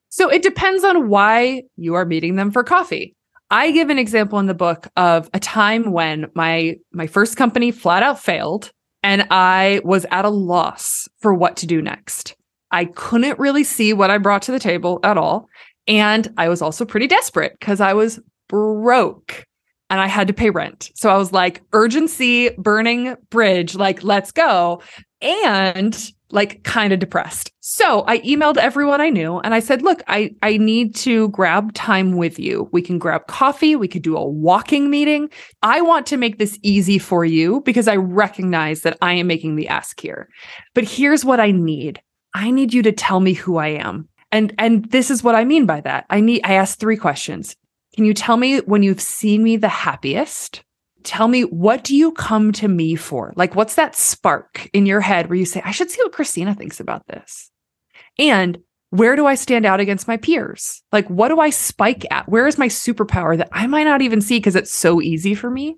So 0.09 0.29
it 0.29 0.43
depends 0.43 0.85
on 0.85 1.09
why 1.09 1.63
you 1.77 1.95
are 1.95 2.05
meeting 2.05 2.37
them 2.37 2.51
for 2.51 2.63
coffee. 2.63 3.15
I 3.51 3.71
give 3.71 3.91
an 3.91 3.99
example 3.99 4.39
in 4.39 4.47
the 4.47 4.55
book 4.55 4.89
of 4.97 5.29
a 5.35 5.41
time 5.41 5.93
when 5.93 6.27
my 6.35 6.77
my 6.93 7.07
first 7.07 7.37
company 7.37 7.71
flat 7.71 8.03
out 8.03 8.19
failed 8.21 8.71
and 9.03 9.27
I 9.31 9.81
was 9.85 10.07
at 10.11 10.25
a 10.25 10.31
loss 10.31 11.09
for 11.21 11.35
what 11.35 11.57
to 11.59 11.67
do 11.67 11.83
next. 11.83 12.35
I 12.71 12.87
couldn't 12.87 13.39
really 13.39 13.65
see 13.65 13.93
what 13.93 14.11
I 14.11 14.19
brought 14.19 14.43
to 14.43 14.53
the 14.53 14.59
table 14.59 15.01
at 15.03 15.19
all 15.19 15.49
and 15.89 16.33
I 16.39 16.49
was 16.49 16.63
also 16.63 16.85
pretty 16.85 17.07
desperate 17.07 17.59
cuz 17.61 17.81
I 17.81 17.93
was 17.95 18.21
broke 18.49 19.45
and 19.93 20.01
I 20.01 20.07
had 20.07 20.27
to 20.29 20.33
pay 20.33 20.49
rent. 20.49 20.91
So 20.95 21.11
I 21.11 21.19
was 21.19 21.33
like 21.33 21.61
urgency 21.75 22.49
burning 22.57 23.15
bridge 23.29 23.75
like 23.75 24.03
let's 24.03 24.33
go 24.33 24.81
and 25.21 26.13
like 26.31 26.63
kind 26.63 26.95
of 26.95 26.99
depressed. 26.99 27.53
So 27.61 28.03
I 28.07 28.21
emailed 28.21 28.57
everyone 28.57 29.03
I 29.03 29.11
knew 29.11 29.39
and 29.41 29.53
I 29.53 29.61
said, 29.61 29.83
look, 29.83 30.03
I, 30.09 30.35
I 30.43 30.57
need 30.57 30.95
to 30.97 31.29
grab 31.29 31.75
time 31.75 32.17
with 32.17 32.39
you. 32.39 32.71
We 32.73 32.81
can 32.81 32.99
grab 32.99 33.27
coffee. 33.27 33.77
We 33.77 33.87
could 33.87 34.01
do 34.01 34.17
a 34.17 34.27
walking 34.27 34.89
meeting. 34.89 35.29
I 35.63 35.83
want 35.83 36.07
to 36.07 36.17
make 36.17 36.39
this 36.39 36.59
easy 36.63 36.99
for 36.99 37.27
you 37.27 37.61
because 37.61 37.87
I 37.87 37.97
recognize 37.97 38.81
that 38.81 38.97
I 39.03 39.13
am 39.13 39.27
making 39.27 39.57
the 39.57 39.69
ask 39.69 40.01
here. 40.01 40.31
But 40.73 40.85
here's 40.85 41.23
what 41.23 41.39
I 41.39 41.51
need. 41.51 42.01
I 42.33 42.51
need 42.51 42.73
you 42.73 42.83
to 42.85 42.93
tell 42.93 43.21
me 43.21 43.35
who 43.35 43.59
I 43.59 43.69
am. 43.69 44.09
And, 44.33 44.55
and 44.59 44.91
this 44.91 45.11
is 45.11 45.23
what 45.23 45.35
I 45.35 45.45
mean 45.45 45.67
by 45.67 45.83
that. 45.83 46.07
I 46.09 46.21
need, 46.21 46.41
I 46.45 46.55
asked 46.55 46.81
three 46.81 46.97
questions. 46.97 47.57
Can 47.95 48.05
you 48.05 48.15
tell 48.15 48.37
me 48.37 48.59
when 48.61 48.83
you've 48.83 49.01
seen 49.01 49.43
me 49.43 49.57
the 49.57 49.69
happiest? 49.69 50.65
tell 51.03 51.29
me 51.29 51.43
what 51.43 51.85
do 51.85 51.97
you 51.97 52.13
come 52.13 52.53
to 52.53 52.69
me 52.69 52.95
for? 52.95 53.33
Like 53.37 53.55
what's 53.55 53.75
that 53.75 53.95
spark 53.95 54.69
in 54.73 54.87
your 54.87 55.01
head 55.01 55.29
where 55.29 55.39
you 55.39 55.45
say 55.45 55.63
i 55.65 55.71
should 55.71 55.91
see 55.91 56.03
what 56.03 56.13
christina 56.13 56.55
thinks 56.55 56.81
about 56.81 57.07
this. 57.07 57.51
And 58.19 58.59
where 58.91 59.17
do 59.17 59.27
i 59.27 59.35
stand 59.35 59.65
out 59.65 59.81
against 59.81 60.09
my 60.09 60.17
peers? 60.17 60.83
Like 60.93 61.09
what 61.09 61.29
do 61.29 61.41
i 61.41 61.51
spike 61.51 62.05
at? 62.11 62.29
Where 62.29 62.47
is 62.47 62.59
my 62.59 62.69
superpower 62.69 63.37
that 63.37 63.49
i 63.53 63.67
might 63.67 63.85
not 63.85 64.03
even 64.03 64.21
see 64.21 64.39
because 64.39 64.57
it's 64.57 64.73
so 64.73 65.01
easy 65.01 65.35
for 65.35 65.51
me? 65.51 65.77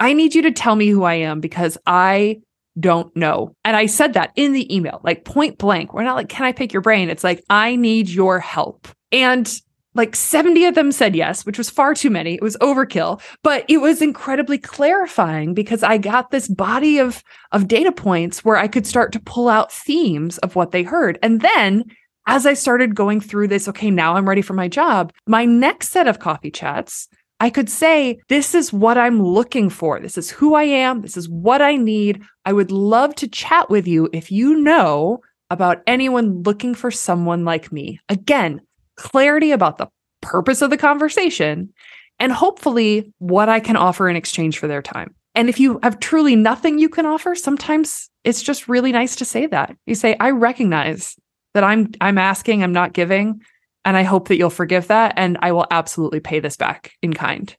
I 0.00 0.12
need 0.12 0.34
you 0.34 0.42
to 0.42 0.52
tell 0.52 0.76
me 0.76 0.88
who 0.88 1.04
i 1.04 1.14
am 1.14 1.40
because 1.40 1.78
i 1.86 2.40
don't 2.78 3.14
know. 3.16 3.56
And 3.64 3.76
i 3.76 3.86
said 3.86 4.14
that 4.14 4.32
in 4.36 4.52
the 4.52 4.74
email 4.74 5.00
like 5.02 5.24
point 5.24 5.58
blank. 5.58 5.92
We're 5.92 6.04
not 6.04 6.16
like 6.16 6.28
can 6.28 6.46
i 6.46 6.52
pick 6.52 6.72
your 6.72 6.82
brain? 6.82 7.10
It's 7.10 7.24
like 7.24 7.42
i 7.50 7.76
need 7.76 8.08
your 8.08 8.38
help. 8.38 8.88
And 9.10 9.50
like 9.98 10.16
70 10.16 10.64
of 10.64 10.74
them 10.76 10.92
said 10.92 11.14
yes, 11.14 11.44
which 11.44 11.58
was 11.58 11.68
far 11.68 11.92
too 11.92 12.08
many. 12.08 12.36
It 12.36 12.42
was 12.42 12.56
overkill, 12.58 13.20
but 13.42 13.64
it 13.68 13.78
was 13.78 14.00
incredibly 14.00 14.56
clarifying 14.56 15.52
because 15.52 15.82
I 15.82 15.98
got 15.98 16.30
this 16.30 16.48
body 16.48 16.98
of 16.98 17.22
of 17.52 17.68
data 17.68 17.92
points 17.92 18.44
where 18.44 18.56
I 18.56 18.68
could 18.68 18.86
start 18.86 19.12
to 19.12 19.20
pull 19.20 19.48
out 19.48 19.72
themes 19.72 20.38
of 20.38 20.54
what 20.54 20.70
they 20.70 20.84
heard. 20.84 21.18
And 21.22 21.40
then 21.40 21.84
as 22.28 22.46
I 22.46 22.54
started 22.54 22.94
going 22.94 23.20
through 23.20 23.48
this, 23.48 23.68
okay, 23.68 23.90
now 23.90 24.14
I'm 24.14 24.28
ready 24.28 24.42
for 24.42 24.52
my 24.52 24.68
job. 24.68 25.12
My 25.26 25.44
next 25.44 25.88
set 25.88 26.06
of 26.06 26.20
coffee 26.20 26.50
chats, 26.50 27.08
I 27.40 27.50
could 27.50 27.68
say, 27.68 28.20
this 28.28 28.54
is 28.54 28.72
what 28.72 28.98
I'm 28.98 29.20
looking 29.20 29.70
for. 29.70 29.98
This 29.98 30.16
is 30.16 30.30
who 30.30 30.54
I 30.54 30.64
am. 30.64 31.00
This 31.02 31.16
is 31.16 31.28
what 31.28 31.60
I 31.60 31.76
need. 31.76 32.22
I 32.44 32.52
would 32.52 32.70
love 32.70 33.14
to 33.16 33.28
chat 33.28 33.70
with 33.70 33.88
you 33.88 34.10
if 34.12 34.30
you 34.30 34.60
know 34.60 35.22
about 35.50 35.82
anyone 35.86 36.42
looking 36.42 36.74
for 36.74 36.90
someone 36.90 37.44
like 37.44 37.72
me. 37.72 37.98
Again, 38.08 38.60
clarity 38.98 39.52
about 39.52 39.78
the 39.78 39.88
purpose 40.20 40.60
of 40.60 40.70
the 40.70 40.76
conversation 40.76 41.72
and 42.18 42.32
hopefully 42.32 43.12
what 43.18 43.48
I 43.48 43.60
can 43.60 43.76
offer 43.76 44.08
in 44.08 44.16
exchange 44.16 44.58
for 44.58 44.66
their 44.66 44.82
time. 44.82 45.14
And 45.34 45.48
if 45.48 45.60
you 45.60 45.78
have 45.82 46.00
truly 46.00 46.34
nothing 46.34 46.78
you 46.78 46.88
can 46.88 47.06
offer, 47.06 47.34
sometimes 47.34 48.10
it's 48.24 48.42
just 48.42 48.68
really 48.68 48.92
nice 48.92 49.16
to 49.16 49.24
say 49.24 49.46
that. 49.46 49.76
You 49.86 49.94
say, 49.94 50.16
I 50.18 50.30
recognize 50.30 51.16
that 51.54 51.64
I'm 51.64 51.92
I'm 52.00 52.18
asking, 52.18 52.62
I'm 52.62 52.72
not 52.72 52.92
giving, 52.92 53.40
and 53.84 53.96
I 53.96 54.02
hope 54.02 54.28
that 54.28 54.36
you'll 54.36 54.50
forgive 54.50 54.88
that 54.88 55.14
and 55.16 55.38
I 55.40 55.52
will 55.52 55.66
absolutely 55.70 56.20
pay 56.20 56.40
this 56.40 56.56
back 56.56 56.92
in 57.02 57.14
kind. 57.14 57.56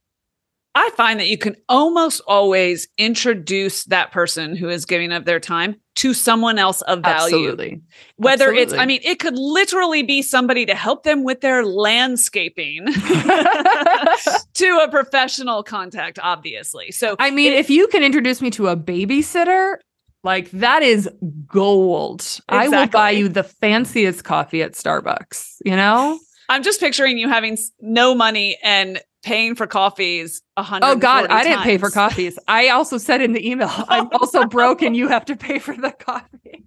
I 0.76 0.92
find 0.96 1.20
that 1.20 1.28
you 1.28 1.38
can 1.38 1.56
almost 1.68 2.22
always 2.28 2.88
introduce 2.98 3.86
that 3.86 4.12
person 4.12 4.56
who 4.56 4.70
is 4.70 4.86
giving 4.86 5.12
up 5.12 5.26
their 5.26 5.40
time 5.40 5.78
to 5.96 6.14
someone 6.14 6.60
else 6.60 6.82
of 6.84 7.02
value. 7.02 7.50
Absolutely. 7.50 7.82
Whether 8.18 8.52
it's, 8.52 8.72
I 8.74 8.86
mean, 8.86 9.02
it 9.04 9.20
could 9.20 9.36
literally 9.36 10.04
be 10.04 10.22
somebody 10.22 10.66
to 10.68 10.76
help 10.76 11.04
them 11.04 11.24
with 11.24 11.42
their 11.42 11.66
landscaping 11.66 12.86
to 12.94 14.80
a 14.84 14.88
professional 14.90 15.64
contact, 15.64 16.20
obviously. 16.22 16.92
So, 16.92 17.16
I 17.18 17.32
mean, 17.32 17.54
if 17.54 17.70
you 17.70 17.88
can 17.88 18.04
introduce 18.04 18.40
me 18.42 18.52
to 18.52 18.68
a 18.68 18.78
babysitter, 18.78 19.78
like 20.24 20.52
that 20.52 20.84
is 20.84 21.10
gold. 21.48 22.26
I 22.48 22.68
will 22.68 22.88
buy 22.88 23.12
you 23.12 23.28
the 23.28 23.44
fanciest 23.44 24.24
coffee 24.24 24.62
at 24.62 24.74
Starbucks, 24.74 25.56
you 25.66 25.76
know? 25.76 26.20
I'm 26.50 26.64
just 26.64 26.80
picturing 26.80 27.18
you 27.18 27.30
having 27.30 27.58
no 27.80 28.16
money 28.16 28.58
and 28.64 29.00
paying 29.24 29.56
for 29.56 29.68
coffees 29.68 30.42
a 30.58 30.64
hundred. 30.64 30.88
Oh 30.88 30.96
God, 30.96 31.28
I 31.30 31.44
didn't 31.44 31.64
pay 31.64 31.78
for 31.78 31.90
coffees. 31.92 32.40
I 32.48 32.70
also 32.70 32.98
said 32.98 33.22
in 33.22 33.34
the 33.34 33.50
email, 33.50 33.70
I'm 33.90 34.10
also 34.14 34.46
broke 34.46 34.82
and 34.82 34.96
you 34.96 35.08
have 35.08 35.26
to 35.26 35.36
pay 35.36 35.60
for 35.60 35.76
the 35.76 35.92
coffee. 35.92 36.66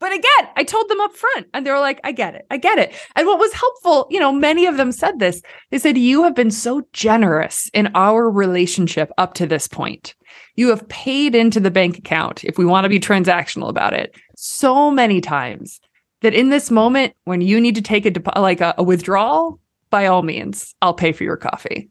But 0.00 0.12
again, 0.12 0.48
I 0.56 0.64
told 0.64 0.88
them 0.88 1.00
up 1.00 1.14
front 1.14 1.46
and 1.54 1.64
they 1.64 1.70
were 1.70 1.80
like, 1.80 2.00
I 2.04 2.12
get 2.12 2.34
it. 2.34 2.46
I 2.50 2.56
get 2.56 2.78
it. 2.78 2.94
And 3.16 3.26
what 3.26 3.38
was 3.38 3.52
helpful, 3.52 4.06
you 4.10 4.18
know, 4.18 4.32
many 4.32 4.66
of 4.66 4.76
them 4.76 4.92
said 4.92 5.18
this. 5.18 5.40
They 5.70 5.78
said, 5.78 5.96
You 5.96 6.24
have 6.24 6.34
been 6.34 6.50
so 6.50 6.86
generous 6.92 7.70
in 7.72 7.90
our 7.94 8.30
relationship 8.30 9.10
up 9.18 9.34
to 9.34 9.46
this 9.46 9.68
point. 9.68 10.14
You 10.56 10.68
have 10.68 10.88
paid 10.88 11.34
into 11.34 11.60
the 11.60 11.70
bank 11.70 11.98
account, 11.98 12.44
if 12.44 12.58
we 12.58 12.64
want 12.64 12.84
to 12.84 12.88
be 12.88 13.00
transactional 13.00 13.68
about 13.68 13.92
it, 13.92 14.16
so 14.36 14.90
many 14.90 15.20
times 15.20 15.80
that 16.22 16.34
in 16.34 16.48
this 16.48 16.70
moment, 16.70 17.14
when 17.24 17.40
you 17.40 17.60
need 17.60 17.74
to 17.74 17.82
take 17.82 18.06
a 18.06 18.40
like 18.40 18.60
a, 18.60 18.74
a 18.78 18.82
withdrawal, 18.82 19.60
by 19.94 20.06
all 20.06 20.22
means, 20.22 20.74
I'll 20.82 20.92
pay 20.92 21.12
for 21.12 21.22
your 21.22 21.36
coffee. 21.36 21.88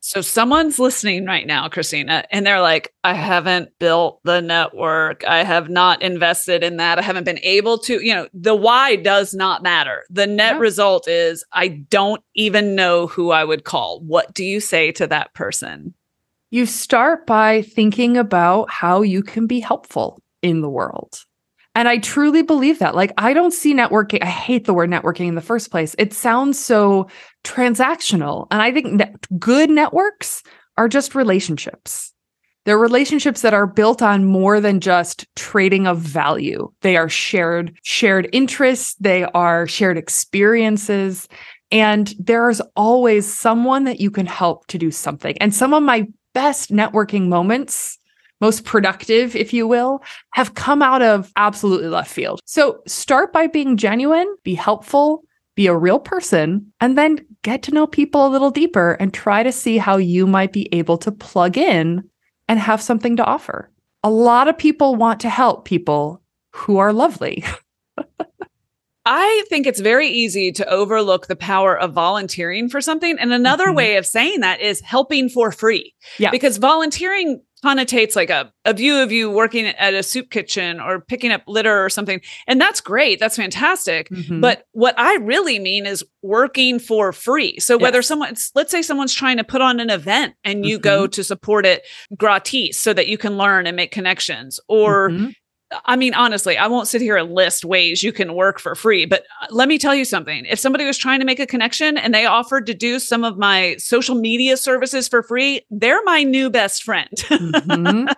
So 0.00 0.20
someone's 0.20 0.78
listening 0.78 1.24
right 1.24 1.46
now, 1.46 1.66
Christina, 1.70 2.24
and 2.30 2.46
they're 2.46 2.60
like, 2.60 2.92
I 3.04 3.14
haven't 3.14 3.70
built 3.78 4.20
the 4.24 4.42
network. 4.42 5.24
I 5.26 5.44
have 5.44 5.70
not 5.70 6.02
invested 6.02 6.62
in 6.62 6.76
that. 6.76 6.98
I 6.98 7.02
haven't 7.02 7.24
been 7.24 7.38
able 7.42 7.78
to, 7.78 8.04
you 8.04 8.14
know, 8.14 8.28
the 8.34 8.54
why 8.54 8.96
does 8.96 9.32
not 9.32 9.62
matter. 9.62 10.04
The 10.10 10.26
net 10.26 10.56
Yeah. 10.56 10.60
result 10.60 11.08
is 11.08 11.42
I 11.54 11.68
don't 11.68 12.22
even 12.34 12.74
know 12.74 13.06
who 13.06 13.30
I 13.30 13.44
would 13.44 13.64
call. 13.64 14.00
What 14.00 14.34
do 14.34 14.44
you 14.44 14.60
say 14.60 14.92
to 14.92 15.06
that 15.06 15.32
person? 15.32 15.94
You 16.50 16.66
start 16.66 17.26
by 17.26 17.62
thinking 17.62 18.18
about 18.18 18.70
how 18.70 19.00
you 19.00 19.22
can 19.22 19.46
be 19.46 19.60
helpful 19.60 20.22
in 20.42 20.60
the 20.60 20.70
world. 20.70 21.24
And 21.78 21.86
I 21.86 21.98
truly 21.98 22.42
believe 22.42 22.80
that. 22.80 22.96
Like, 22.96 23.12
I 23.18 23.32
don't 23.32 23.52
see 23.52 23.72
networking. 23.72 24.20
I 24.20 24.26
hate 24.26 24.64
the 24.64 24.74
word 24.74 24.90
networking 24.90 25.28
in 25.28 25.36
the 25.36 25.40
first 25.40 25.70
place. 25.70 25.94
It 25.96 26.12
sounds 26.12 26.58
so 26.58 27.06
transactional. 27.44 28.48
And 28.50 28.60
I 28.60 28.72
think 28.72 28.94
net- 28.94 29.14
good 29.38 29.70
networks 29.70 30.42
are 30.76 30.88
just 30.88 31.14
relationships. 31.14 32.12
They're 32.64 32.76
relationships 32.76 33.42
that 33.42 33.54
are 33.54 33.68
built 33.68 34.02
on 34.02 34.24
more 34.24 34.60
than 34.60 34.80
just 34.80 35.24
trading 35.36 35.86
of 35.86 35.98
value. 35.98 36.68
They 36.80 36.96
are 36.96 37.08
shared, 37.08 37.78
shared 37.84 38.28
interests. 38.32 38.96
They 38.98 39.22
are 39.26 39.68
shared 39.68 39.98
experiences. 39.98 41.28
And 41.70 42.12
there's 42.18 42.60
always 42.74 43.32
someone 43.32 43.84
that 43.84 44.00
you 44.00 44.10
can 44.10 44.26
help 44.26 44.66
to 44.66 44.78
do 44.78 44.90
something. 44.90 45.38
And 45.38 45.54
some 45.54 45.72
of 45.72 45.84
my 45.84 46.08
best 46.34 46.72
networking 46.72 47.28
moments, 47.28 47.97
most 48.40 48.64
productive, 48.64 49.34
if 49.36 49.52
you 49.52 49.66
will, 49.66 50.02
have 50.34 50.54
come 50.54 50.82
out 50.82 51.02
of 51.02 51.32
absolutely 51.36 51.88
left 51.88 52.10
field. 52.10 52.40
So 52.44 52.80
start 52.86 53.32
by 53.32 53.46
being 53.46 53.76
genuine, 53.76 54.32
be 54.44 54.54
helpful, 54.54 55.22
be 55.56 55.66
a 55.66 55.76
real 55.76 55.98
person, 55.98 56.72
and 56.80 56.96
then 56.96 57.18
get 57.42 57.62
to 57.64 57.72
know 57.72 57.86
people 57.86 58.26
a 58.26 58.30
little 58.30 58.50
deeper 58.50 58.92
and 59.00 59.12
try 59.12 59.42
to 59.42 59.50
see 59.52 59.76
how 59.78 59.96
you 59.96 60.26
might 60.26 60.52
be 60.52 60.68
able 60.72 60.98
to 60.98 61.10
plug 61.10 61.58
in 61.58 62.08
and 62.48 62.60
have 62.60 62.80
something 62.80 63.16
to 63.16 63.24
offer. 63.24 63.70
A 64.04 64.10
lot 64.10 64.46
of 64.46 64.56
people 64.56 64.94
want 64.94 65.18
to 65.20 65.28
help 65.28 65.64
people 65.64 66.22
who 66.52 66.78
are 66.78 66.92
lovely. 66.92 67.44
I 69.10 69.42
think 69.48 69.66
it's 69.66 69.80
very 69.80 70.08
easy 70.08 70.52
to 70.52 70.68
overlook 70.68 71.28
the 71.28 71.36
power 71.36 71.74
of 71.78 71.94
volunteering 71.94 72.68
for 72.68 72.80
something. 72.82 73.18
And 73.18 73.32
another 73.32 73.68
Mhm. 73.68 73.74
way 73.76 73.96
of 73.96 74.04
saying 74.04 74.40
that 74.40 74.60
is 74.60 74.80
helping 74.82 75.30
for 75.30 75.50
free. 75.50 75.94
Yeah. 76.18 76.30
Because 76.30 76.58
volunteering 76.58 77.40
connotates 77.64 78.14
like 78.16 78.30
a, 78.30 78.52
a 78.64 78.72
view 78.72 78.96
of 78.98 79.10
you 79.10 79.30
working 79.30 79.66
at 79.66 79.94
a 79.94 80.02
soup 80.02 80.30
kitchen 80.30 80.80
or 80.80 81.00
picking 81.00 81.32
up 81.32 81.42
litter 81.46 81.84
or 81.84 81.88
something. 81.90 82.20
And 82.46 82.60
that's 82.60 82.80
great. 82.80 83.18
That's 83.18 83.36
fantastic. 83.36 84.08
Mhm. 84.10 84.40
But 84.40 84.64
what 84.72 84.98
I 84.98 85.16
really 85.16 85.58
mean 85.58 85.86
is 85.86 86.04
working 86.22 86.78
for 86.78 87.12
free. 87.12 87.58
So 87.60 87.76
whether 87.76 87.98
Yes. 87.98 88.06
someone, 88.06 88.34
let's 88.54 88.70
say 88.70 88.82
someone's 88.82 89.14
trying 89.14 89.38
to 89.38 89.44
put 89.44 89.60
on 89.60 89.80
an 89.80 89.90
event 89.90 90.34
and 90.44 90.64
you 90.64 90.78
go 90.78 91.06
to 91.06 91.24
support 91.24 91.66
it 91.66 91.84
gratis 92.16 92.78
so 92.78 92.92
that 92.92 93.08
you 93.08 93.18
can 93.18 93.36
learn 93.36 93.66
and 93.66 93.76
make 93.76 93.90
connections, 93.90 94.60
or 94.68 95.10
Mhm. 95.10 95.34
I 95.84 95.96
mean, 95.96 96.14
honestly, 96.14 96.56
I 96.56 96.66
won't 96.66 96.88
sit 96.88 97.02
here 97.02 97.16
and 97.16 97.32
list 97.32 97.64
ways 97.64 98.02
you 98.02 98.12
can 98.12 98.34
work 98.34 98.58
for 98.58 98.74
free, 98.74 99.04
but 99.04 99.24
uh, 99.42 99.46
let 99.50 99.68
me 99.68 99.78
tell 99.78 99.94
you 99.94 100.04
something. 100.04 100.46
If 100.46 100.58
somebody 100.58 100.84
was 100.84 100.96
trying 100.96 101.20
to 101.20 101.26
make 101.26 101.40
a 101.40 101.46
connection 101.46 101.98
and 101.98 102.14
they 102.14 102.24
offered 102.24 102.66
to 102.66 102.74
do 102.74 102.98
some 102.98 103.22
of 103.22 103.36
my 103.36 103.76
social 103.78 104.14
media 104.14 104.56
services 104.56 105.08
for 105.08 105.22
free, 105.22 105.60
they're 105.70 106.02
my 106.04 106.22
new 106.22 106.48
best 106.48 106.84
friend. 106.84 107.10
mm-hmm. 107.12 108.08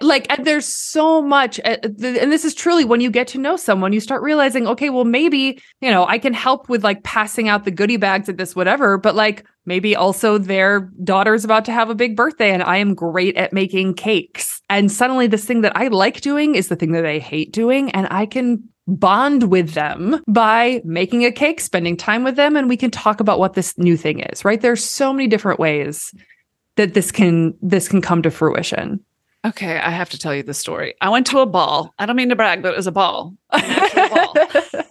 like, 0.06 0.44
there's 0.44 0.66
so 0.66 1.22
much, 1.22 1.60
uh, 1.60 1.76
and 1.82 2.32
this 2.32 2.44
is 2.44 2.54
truly 2.54 2.84
when 2.84 3.00
you 3.00 3.10
get 3.10 3.28
to 3.28 3.38
know 3.38 3.56
someone, 3.56 3.92
you 3.92 4.00
start 4.00 4.22
realizing, 4.22 4.66
okay, 4.66 4.90
well, 4.90 5.04
maybe, 5.04 5.62
you 5.80 5.90
know, 5.90 6.04
I 6.06 6.18
can 6.18 6.34
help 6.34 6.68
with 6.68 6.82
like 6.82 7.04
passing 7.04 7.48
out 7.48 7.64
the 7.64 7.70
goodie 7.70 7.96
bags 7.96 8.28
at 8.28 8.38
this, 8.38 8.56
whatever, 8.56 8.98
but 8.98 9.14
like, 9.14 9.46
Maybe 9.66 9.96
also 9.96 10.38
their 10.38 10.92
daughter's 11.02 11.44
about 11.44 11.64
to 11.64 11.72
have 11.72 11.90
a 11.90 11.94
big 11.94 12.16
birthday 12.16 12.52
and 12.52 12.62
I 12.62 12.76
am 12.76 12.94
great 12.94 13.36
at 13.36 13.52
making 13.52 13.94
cakes. 13.94 14.55
And 14.68 14.90
suddenly, 14.90 15.26
this 15.26 15.44
thing 15.44 15.60
that 15.60 15.76
I 15.76 15.88
like 15.88 16.20
doing 16.20 16.54
is 16.54 16.68
the 16.68 16.76
thing 16.76 16.92
that 16.92 17.06
I 17.06 17.18
hate 17.18 17.52
doing. 17.52 17.90
And 17.92 18.08
I 18.10 18.26
can 18.26 18.68
bond 18.88 19.44
with 19.50 19.72
them 19.72 20.22
by 20.28 20.80
making 20.84 21.24
a 21.24 21.32
cake, 21.32 21.60
spending 21.60 21.96
time 21.96 22.24
with 22.24 22.36
them, 22.36 22.56
and 22.56 22.68
we 22.68 22.76
can 22.76 22.90
talk 22.90 23.20
about 23.20 23.38
what 23.38 23.54
this 23.54 23.76
new 23.78 23.96
thing 23.96 24.20
is, 24.20 24.44
right? 24.44 24.60
There's 24.60 24.84
so 24.84 25.12
many 25.12 25.28
different 25.28 25.58
ways 25.58 26.12
that 26.76 26.94
this 26.94 27.10
can 27.10 27.54
this 27.60 27.88
can 27.88 28.00
come 28.00 28.22
to 28.22 28.30
fruition. 28.30 29.00
Okay, 29.46 29.78
I 29.78 29.90
have 29.90 30.10
to 30.10 30.18
tell 30.18 30.34
you 30.34 30.42
the 30.42 30.54
story. 30.54 30.94
I 31.00 31.08
went 31.08 31.26
to 31.28 31.38
a 31.38 31.46
ball. 31.46 31.94
I 31.98 32.06
don't 32.06 32.16
mean 32.16 32.30
to 32.30 32.36
brag, 32.36 32.62
but 32.62 32.72
it 32.72 32.76
was 32.76 32.88
a 32.88 32.92
ball. 32.92 33.36
ball. 33.52 34.34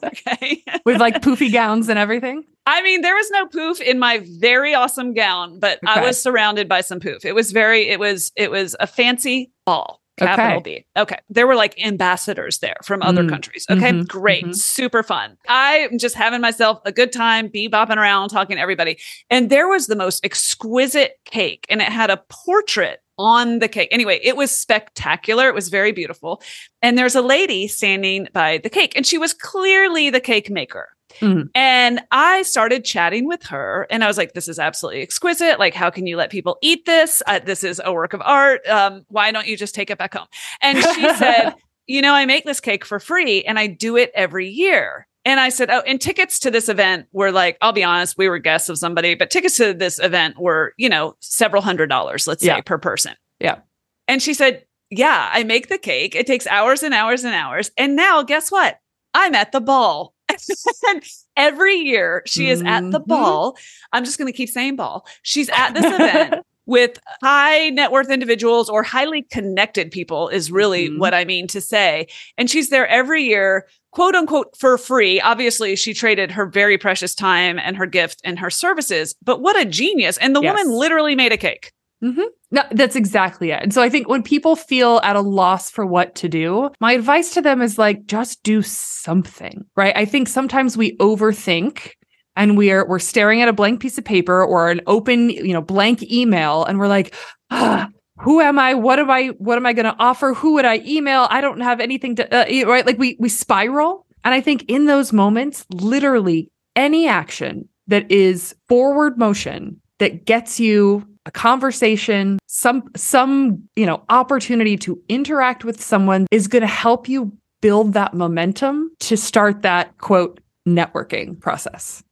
okay. 0.04 0.64
With 0.86 1.00
like 1.00 1.22
poofy 1.22 1.52
gowns 1.52 1.90
and 1.90 2.00
everything? 2.00 2.46
I 2.66 2.82
mean, 2.82 3.02
there 3.02 3.16
was 3.16 3.30
no 3.32 3.48
poof 3.48 3.82
in 3.82 4.00
my 4.00 4.26
very 4.40 4.74
awesome 4.74 5.14
gown, 5.14 5.60
but 5.60 5.80
okay. 5.84 6.00
I 6.00 6.02
was 6.02 6.22
surrounded 6.22 6.70
by 6.70 6.82
some 6.82 7.00
poof. 7.00 7.26
It 7.26 7.36
was 7.36 7.52
very, 7.52 7.90
it 7.90 8.00
was, 8.00 8.32
it 8.36 8.50
was 8.50 8.76
a 8.80 8.88
fancy 8.88 9.52
ball. 9.66 10.02
Capital 10.18 10.60
okay. 10.60 10.62
B. 10.62 10.86
Okay. 10.98 11.18
There 11.30 11.46
were 11.46 11.56
like 11.56 11.78
ambassadors 11.84 12.60
there 12.60 12.78
from 12.84 13.02
other 13.02 13.24
mm. 13.24 13.30
countries. 13.30 13.66
Okay. 13.70 13.92
Mm-hmm. 13.92 14.04
Great. 14.04 14.44
Mm-hmm. 14.44 14.54
Super 14.54 15.04
fun. 15.04 15.36
I'm 15.50 15.98
just 15.98 16.16
having 16.16 16.40
myself 16.40 16.80
a 16.86 16.94
good 16.94 17.12
time, 17.12 17.50
be 17.50 17.68
bopping 17.68 17.98
around, 17.98 18.30
talking 18.30 18.56
to 18.56 18.62
everybody. 18.62 18.98
And 19.30 19.50
there 19.50 19.68
was 19.68 19.88
the 19.88 19.96
most 19.98 20.24
exquisite 20.24 21.20
cake, 21.26 21.66
and 21.68 21.82
it 21.82 21.90
had 21.90 22.10
a 22.10 22.24
portrait 22.30 23.02
on 23.18 23.60
the 23.60 23.68
cake. 23.68 23.90
Anyway, 23.92 24.20
it 24.24 24.36
was 24.36 24.52
spectacular. 24.52 25.48
It 25.48 25.56
was 25.56 25.70
very 25.70 25.92
beautiful. 25.92 26.42
And 26.82 26.98
there's 26.98 27.16
a 27.16 27.22
lady 27.22 27.68
standing 27.68 28.28
by 28.34 28.60
the 28.60 28.70
cake, 28.70 28.94
and 28.96 29.06
she 29.06 29.18
was 29.18 29.34
clearly 29.34 30.10
the 30.10 30.20
cake 30.20 30.50
maker. 30.50 30.90
Mm-hmm. 31.20 31.48
And 31.56 32.02
I 32.12 32.42
started 32.42 32.84
chatting 32.84 33.28
with 33.28 33.44
her, 33.44 33.88
and 33.90 34.04
I 34.04 34.08
was 34.08 34.18
like, 34.18 34.34
"This 34.34 34.48
is 34.48 34.60
absolutely 34.60 35.02
exquisite. 35.02 35.60
Like, 35.60 35.74
how 35.74 35.90
can 35.90 36.08
you 36.08 36.18
let 36.18 36.30
people 36.30 36.58
eat 36.62 36.86
this? 36.86 37.22
Uh, 37.26 37.40
this 37.40 37.64
is 37.64 37.82
a 37.84 37.94
work 37.94 38.14
of 38.14 38.22
art. 38.22 38.68
Um, 38.68 39.06
why 39.08 39.32
don't 39.32 39.48
you 39.48 39.56
just 39.56 39.76
take 39.76 39.90
it 39.90 39.98
back 39.98 40.16
home?" 40.16 40.28
And 40.62 40.78
she 40.78 41.14
said, 41.16 41.54
"You 41.88 42.02
know, 42.02 42.14
I 42.14 42.26
make 42.26 42.44
this 42.46 42.60
cake 42.60 42.84
for 42.84 43.00
free, 43.00 43.44
and 43.44 43.58
I 43.58 43.68
do 43.68 43.96
it 43.98 44.12
every 44.14 44.50
year." 44.50 45.08
And 45.26 45.40
I 45.40 45.50
said, 45.50 45.70
Oh, 45.70 45.82
and 45.82 46.00
tickets 46.00 46.40
to 46.40 46.52
this 46.52 46.70
event 46.70 47.08
were 47.12 47.32
like, 47.32 47.58
I'll 47.62 47.74
be 47.74 47.84
honest, 47.84 48.18
we 48.18 48.30
were 48.30 48.38
guests 48.38 48.70
of 48.70 48.78
somebody, 48.78 49.16
but 49.16 49.32
tickets 49.32 49.58
to 49.58 49.74
this 49.74 50.00
event 50.00 50.38
were, 50.40 50.74
you 50.78 50.88
know, 50.88 51.16
several 51.20 51.62
hundred 51.62 51.88
dollars, 51.88 52.28
let's 52.28 52.44
yeah. 52.44 52.58
say, 52.58 52.62
per 52.62 52.78
person. 52.78 53.16
Yeah. 53.40 53.60
And 54.08 54.22
she 54.22 54.34
said, 54.34 54.66
Yeah, 54.90 55.30
I 55.34 55.44
make 55.44 55.68
the 55.68 55.78
cake. 55.78 56.16
It 56.16 56.28
takes 56.28 56.48
hours 56.48 56.84
and 56.84 56.94
hours 56.94 57.24
and 57.24 57.34
hours. 57.34 57.72
And 57.78 57.96
now, 57.96 58.24
guess 58.24 58.52
what? 58.52 58.80
I'm 59.14 59.34
at 59.36 59.52
the 59.52 59.62
ball. 59.62 60.14
every 61.38 61.76
year 61.76 62.24
she 62.26 62.50
is 62.50 62.62
at 62.62 62.82
the 62.92 63.00
mm-hmm. 63.00 63.10
ball. 63.10 63.58
I'm 63.94 64.04
just 64.04 64.18
going 64.18 64.32
to 64.32 64.36
keep 64.36 64.50
saying 64.50 64.76
ball. 64.76 65.08
She's 65.22 65.50
at 65.50 65.74
this 65.74 65.86
event 65.86 66.46
with 66.66 67.00
high 67.22 67.70
net 67.70 67.92
worth 67.92 68.10
individuals 68.10 68.70
or 68.70 68.84
highly 68.84 69.22
connected 69.22 69.92
people, 69.92 70.28
is 70.30 70.52
really 70.52 70.90
mm-hmm. 70.90 71.00
what 71.00 71.14
I 71.14 71.26
mean 71.26 71.48
to 71.48 71.62
say. 71.62 72.08
And 72.38 72.50
she's 72.50 72.70
there 72.70 72.88
every 72.88 73.24
year 73.24 73.68
quote 73.96 74.14
unquote 74.14 74.56
for 74.58 74.78
free. 74.78 75.20
Obviously, 75.22 75.76
she 75.76 75.94
traded 75.94 76.30
her 76.32 76.46
very 76.46 76.78
precious 76.78 77.16
time 77.16 77.58
and 77.58 77.78
her 77.78 77.86
gift 77.86 78.22
and 78.24 78.38
her 78.38 78.50
services, 78.50 79.16
but 79.24 79.42
what 79.42 79.60
a 79.60 79.66
genius. 79.66 80.18
And 80.18 80.36
the 80.36 80.42
yes. 80.42 80.56
woman 80.56 80.78
literally 80.78 81.16
made 81.16 81.32
a 81.32 81.38
cake. 81.38 81.72
Mm-hmm. 82.04 82.24
No, 82.52 82.62
that's 82.72 82.98
exactly 82.98 83.52
it. 83.52 83.64
And 83.64 83.74
so 83.74 83.82
I 83.82 83.90
think 83.90 84.10
when 84.10 84.22
people 84.22 84.58
feel 84.58 85.00
at 85.04 85.16
a 85.16 85.22
loss 85.22 85.72
for 85.72 85.86
what 85.86 86.14
to 86.16 86.28
do, 86.28 86.70
my 86.82 86.92
advice 86.92 87.34
to 87.34 87.42
them 87.42 87.62
is 87.62 87.78
like, 87.78 88.06
just 88.06 88.44
do 88.44 88.62
something, 88.62 89.66
right? 89.78 89.96
I 89.96 90.04
think 90.04 90.28
sometimes 90.28 90.76
we 90.76 90.98
overthink 90.98 91.92
and 92.36 92.58
we're 92.58 92.86
we're 92.86 93.00
staring 93.00 93.42
at 93.42 93.48
a 93.48 93.54
blank 93.54 93.80
piece 93.80 93.98
of 93.98 94.04
paper 94.04 94.44
or 94.44 94.70
an 94.70 94.82
open, 94.88 95.30
you 95.30 95.54
know, 95.54 95.62
blank 95.62 96.04
email, 96.12 96.66
and 96.66 96.78
we're 96.78 96.90
like, 96.90 97.16
ah, 97.50 97.88
who 98.20 98.40
am 98.40 98.58
I? 98.58 98.74
What 98.74 99.00
am 99.00 99.10
I? 99.10 99.28
What 99.38 99.58
am 99.58 99.66
I 99.66 99.74
going 99.74 99.86
to 99.86 99.96
offer? 100.00 100.34
Who 100.34 100.54
would 100.54 100.66
I 100.66 100.82
email? 100.86 101.28
I 101.30 101.42
don't 101.42 101.62
have 101.62 101.80
anything 101.80 102.16
to 102.16 102.36
uh, 102.36 102.68
right. 102.68 102.86
Like 102.86 102.98
we 102.98 103.18
we 103.20 103.30
spiral, 103.30 104.06
and 104.24 104.34
I 104.34 104.42
think 104.42 104.66
in 104.68 104.86
those 104.86 105.12
moments, 105.12 105.66
literally 105.70 106.50
any 106.76 107.08
action 107.08 107.68
that 107.88 108.10
is 108.12 108.56
forward 108.68 109.18
motion 109.18 109.82
that 110.00 110.26
gets 110.26 110.60
you 110.60 111.06
a 111.26 111.32
conversation, 111.32 112.40
some 112.48 112.84
some 112.96 113.64
you 113.76 113.86
know 113.86 114.04
opportunity 114.10 114.78
to 114.78 115.02
interact 115.10 115.66
with 115.66 115.84
someone 115.84 116.28
is 116.32 116.48
going 116.48 116.62
to 116.62 116.68
help 116.68 117.10
you 117.10 117.36
build 117.62 117.94
that 117.94 118.14
momentum 118.14 118.92
to 119.00 119.18
start 119.18 119.64
that 119.64 119.98
quote 119.98 120.40
networking 120.68 121.40
process. 121.40 122.04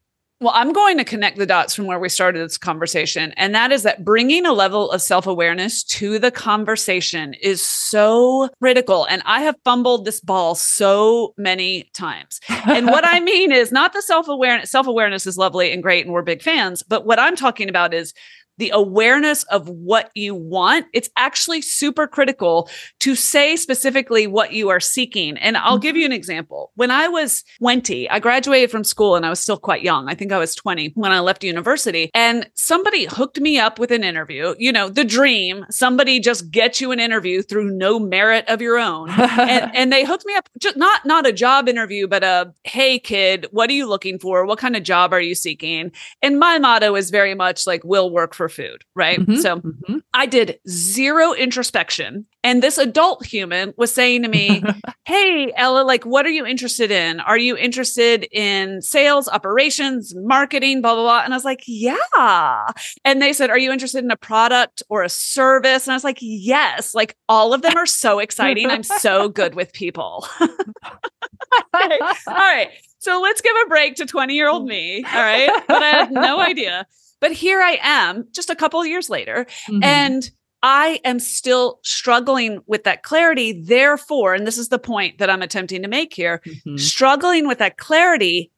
Well, 0.44 0.52
I'm 0.54 0.74
going 0.74 0.98
to 0.98 1.06
connect 1.06 1.38
the 1.38 1.46
dots 1.46 1.74
from 1.74 1.86
where 1.86 2.00
we 2.00 2.10
started 2.10 2.44
this 2.44 2.58
conversation. 2.58 3.34
And 3.38 3.56
that 3.56 3.72
is 3.72 3.84
that 3.84 4.04
bringing 4.04 4.46
a 4.46 4.52
level 4.52 4.92
of 4.92 5.02
self 5.02 5.26
awareness 5.26 5.86
to 5.86 6.20
the 6.20 6.32
conversation 6.32 7.34
is 7.36 7.62
so 7.62 8.50
critical. 8.62 9.06
And 9.06 9.22
I 9.26 9.40
have 9.40 9.56
fumbled 9.64 10.04
this 10.04 10.20
ball 10.20 10.56
so 10.56 11.34
many 11.38 11.90
times. 11.94 12.42
And 12.68 12.88
what 12.88 13.06
I 13.08 13.20
mean 13.22 13.54
is 13.54 13.72
not 13.72 13.94
the 13.94 14.02
self 14.02 14.28
awareness, 14.28 14.70
self 14.70 14.86
awareness 14.86 15.26
is 15.26 15.38
lovely 15.38 15.72
and 15.72 15.82
great, 15.82 16.04
and 16.04 16.14
we're 16.14 16.24
big 16.24 16.42
fans. 16.42 16.84
But 16.84 17.06
what 17.06 17.20
I'm 17.20 17.38
talking 17.38 17.70
about 17.70 17.94
is 17.94 18.14
the 18.58 18.72
awareness 18.74 19.44
of 19.44 19.68
what 19.70 20.12
you 20.16 20.36
want, 20.36 20.86
it's 20.94 21.10
actually 21.18 21.62
super 21.62 22.08
critical 22.08 22.70
to 23.00 23.16
say 23.16 23.56
specifically 23.56 24.28
what 24.28 24.54
you 24.54 24.70
are 24.70 24.80
seeking. 24.80 25.38
And 25.38 25.58
I'll 25.58 25.78
give 25.78 25.96
you 25.96 26.04
mm-hmm. 26.04 26.14
an 26.14 26.18
example. 26.18 26.72
When 26.76 26.92
I 26.92 27.08
was 27.08 27.44
20, 27.60 28.10
I 28.10 28.20
graduated 28.20 28.72
from 28.72 28.84
school 28.84 29.16
and 29.16 29.26
I 29.26 29.30
was 29.30 29.40
still 29.40 29.58
quite 29.58 29.82
young. 29.82 30.10
I 30.10 30.16
think 30.16 30.32
I 30.32 30.38
was 30.38 30.56
20 30.56 30.94
when 30.96 31.12
I 31.12 31.20
left 31.20 31.44
university. 31.44 32.10
And 32.14 32.50
somebody 32.56 33.06
hooked 33.06 33.40
me 33.40 33.58
up 33.58 33.80
with 33.80 33.92
an 33.92 34.04
interview. 34.04 34.56
You 34.58 34.72
know, 34.72 34.90
the 34.90 35.04
dream 35.04 35.66
somebody 35.70 36.20
just 36.20 36.52
gets 36.52 36.80
you 36.80 36.92
an 36.92 37.00
interview 37.00 37.42
through 37.42 37.72
no 37.72 38.00
merit 38.00 38.48
of 38.48 38.62
your 38.62 38.78
own. 38.78 39.10
and, 39.10 39.72
and 39.76 39.92
they 39.92 40.06
hooked 40.06 40.26
me 40.26 40.36
up, 40.36 40.50
just 40.60 40.78
not, 40.78 41.06
not 41.06 41.28
a 41.28 41.34
job 41.34 41.68
interview, 41.68 42.08
but 42.08 42.24
a 42.24 42.54
hey, 42.64 43.00
kid, 43.00 43.48
what 43.52 43.70
are 43.70 43.74
you 43.74 43.88
looking 43.88 44.20
for? 44.20 44.46
What 44.46 44.60
kind 44.60 44.76
of 44.76 44.84
job 44.84 45.14
are 45.14 45.22
you 45.22 45.36
seeking? 45.36 45.92
And 46.22 46.40
my 46.40 46.60
motto 46.60 46.96
is 46.96 47.10
very 47.10 47.36
much 47.36 47.66
like, 47.66 47.84
will 47.84 48.10
work 48.10 48.34
for 48.34 48.43
for 48.44 48.50
food, 48.50 48.84
right? 48.94 49.20
Mm-hmm, 49.20 49.36
so 49.36 49.58
mm-hmm. 49.58 49.98
I 50.14 50.26
did 50.26 50.60
zero 50.68 51.34
introspection. 51.34 52.26
And 52.44 52.62
this 52.62 52.78
adult 52.78 53.26
human 53.26 53.74
was 53.78 53.94
saying 53.94 54.24
to 54.24 54.28
me, 54.28 54.62
Hey, 55.06 55.54
Ella, 55.56 55.84
like, 55.84 56.06
what 56.06 56.26
are 56.26 56.30
you 56.30 56.46
interested 56.46 56.92
in? 56.92 57.22
Are 57.22 57.38
you 57.38 57.56
interested 57.56 58.28
in 58.34 58.82
sales, 58.82 59.30
operations, 59.30 60.14
marketing, 60.14 60.82
blah, 60.82 60.94
blah, 60.94 61.04
blah? 61.04 61.22
And 61.24 61.34
I 61.34 61.38
was 61.38 61.46
like, 61.46 61.64
Yeah. 61.68 62.66
And 63.06 63.22
they 63.22 63.32
said, 63.32 63.50
Are 63.50 63.58
you 63.58 63.72
interested 63.72 64.04
in 64.04 64.12
a 64.12 64.18
product 64.18 64.84
or 64.90 65.04
a 65.04 65.10
service? 65.10 65.88
And 65.88 65.94
I 65.94 65.96
was 65.96 66.04
like, 66.04 66.18
Yes. 66.20 66.94
Like, 66.94 67.16
all 67.30 67.54
of 67.54 67.62
them 67.62 67.78
are 67.78 67.86
so 67.86 68.20
exciting. 68.20 68.70
I'm 68.70 68.84
so 68.84 69.30
good 69.30 69.56
with 69.56 69.72
people. 69.72 70.28
okay. 70.42 72.00
All 72.28 72.34
right. 72.34 72.72
So 73.00 73.22
let's 73.22 73.40
give 73.40 73.56
a 73.66 73.70
break 73.70 73.96
to 73.96 74.06
20 74.06 74.34
year 74.34 74.50
old 74.50 74.66
me. 74.66 75.06
All 75.06 75.22
right. 75.22 75.50
But 75.66 75.82
I 75.82 75.90
had 75.92 76.12
no 76.12 76.40
idea. 76.42 76.86
But 77.24 77.32
here 77.32 77.62
I 77.62 77.80
am 77.82 78.28
just 78.34 78.50
a 78.50 78.56
couple 78.56 78.82
of 78.82 78.88
years 78.88 79.10
later 79.10 79.46
mm-hmm. 79.70 79.82
and 79.82 80.30
I 80.62 81.00
am 81.06 81.20
still 81.20 81.80
struggling 81.82 82.60
with 82.68 82.84
that 82.84 83.04
clarity. 83.04 83.64
Therefore, 83.64 84.34
and 84.34 84.46
this 84.46 84.58
is 84.58 84.68
the 84.68 84.78
point 84.78 85.20
that 85.20 85.30
I'm 85.30 85.42
attempting 85.42 85.84
to 85.84 85.88
make 85.88 86.14
here, 86.14 86.42
mm-hmm. 86.46 86.76
struggling 86.76 87.48
with 87.48 87.60
that 87.60 87.78
clarity 87.78 88.52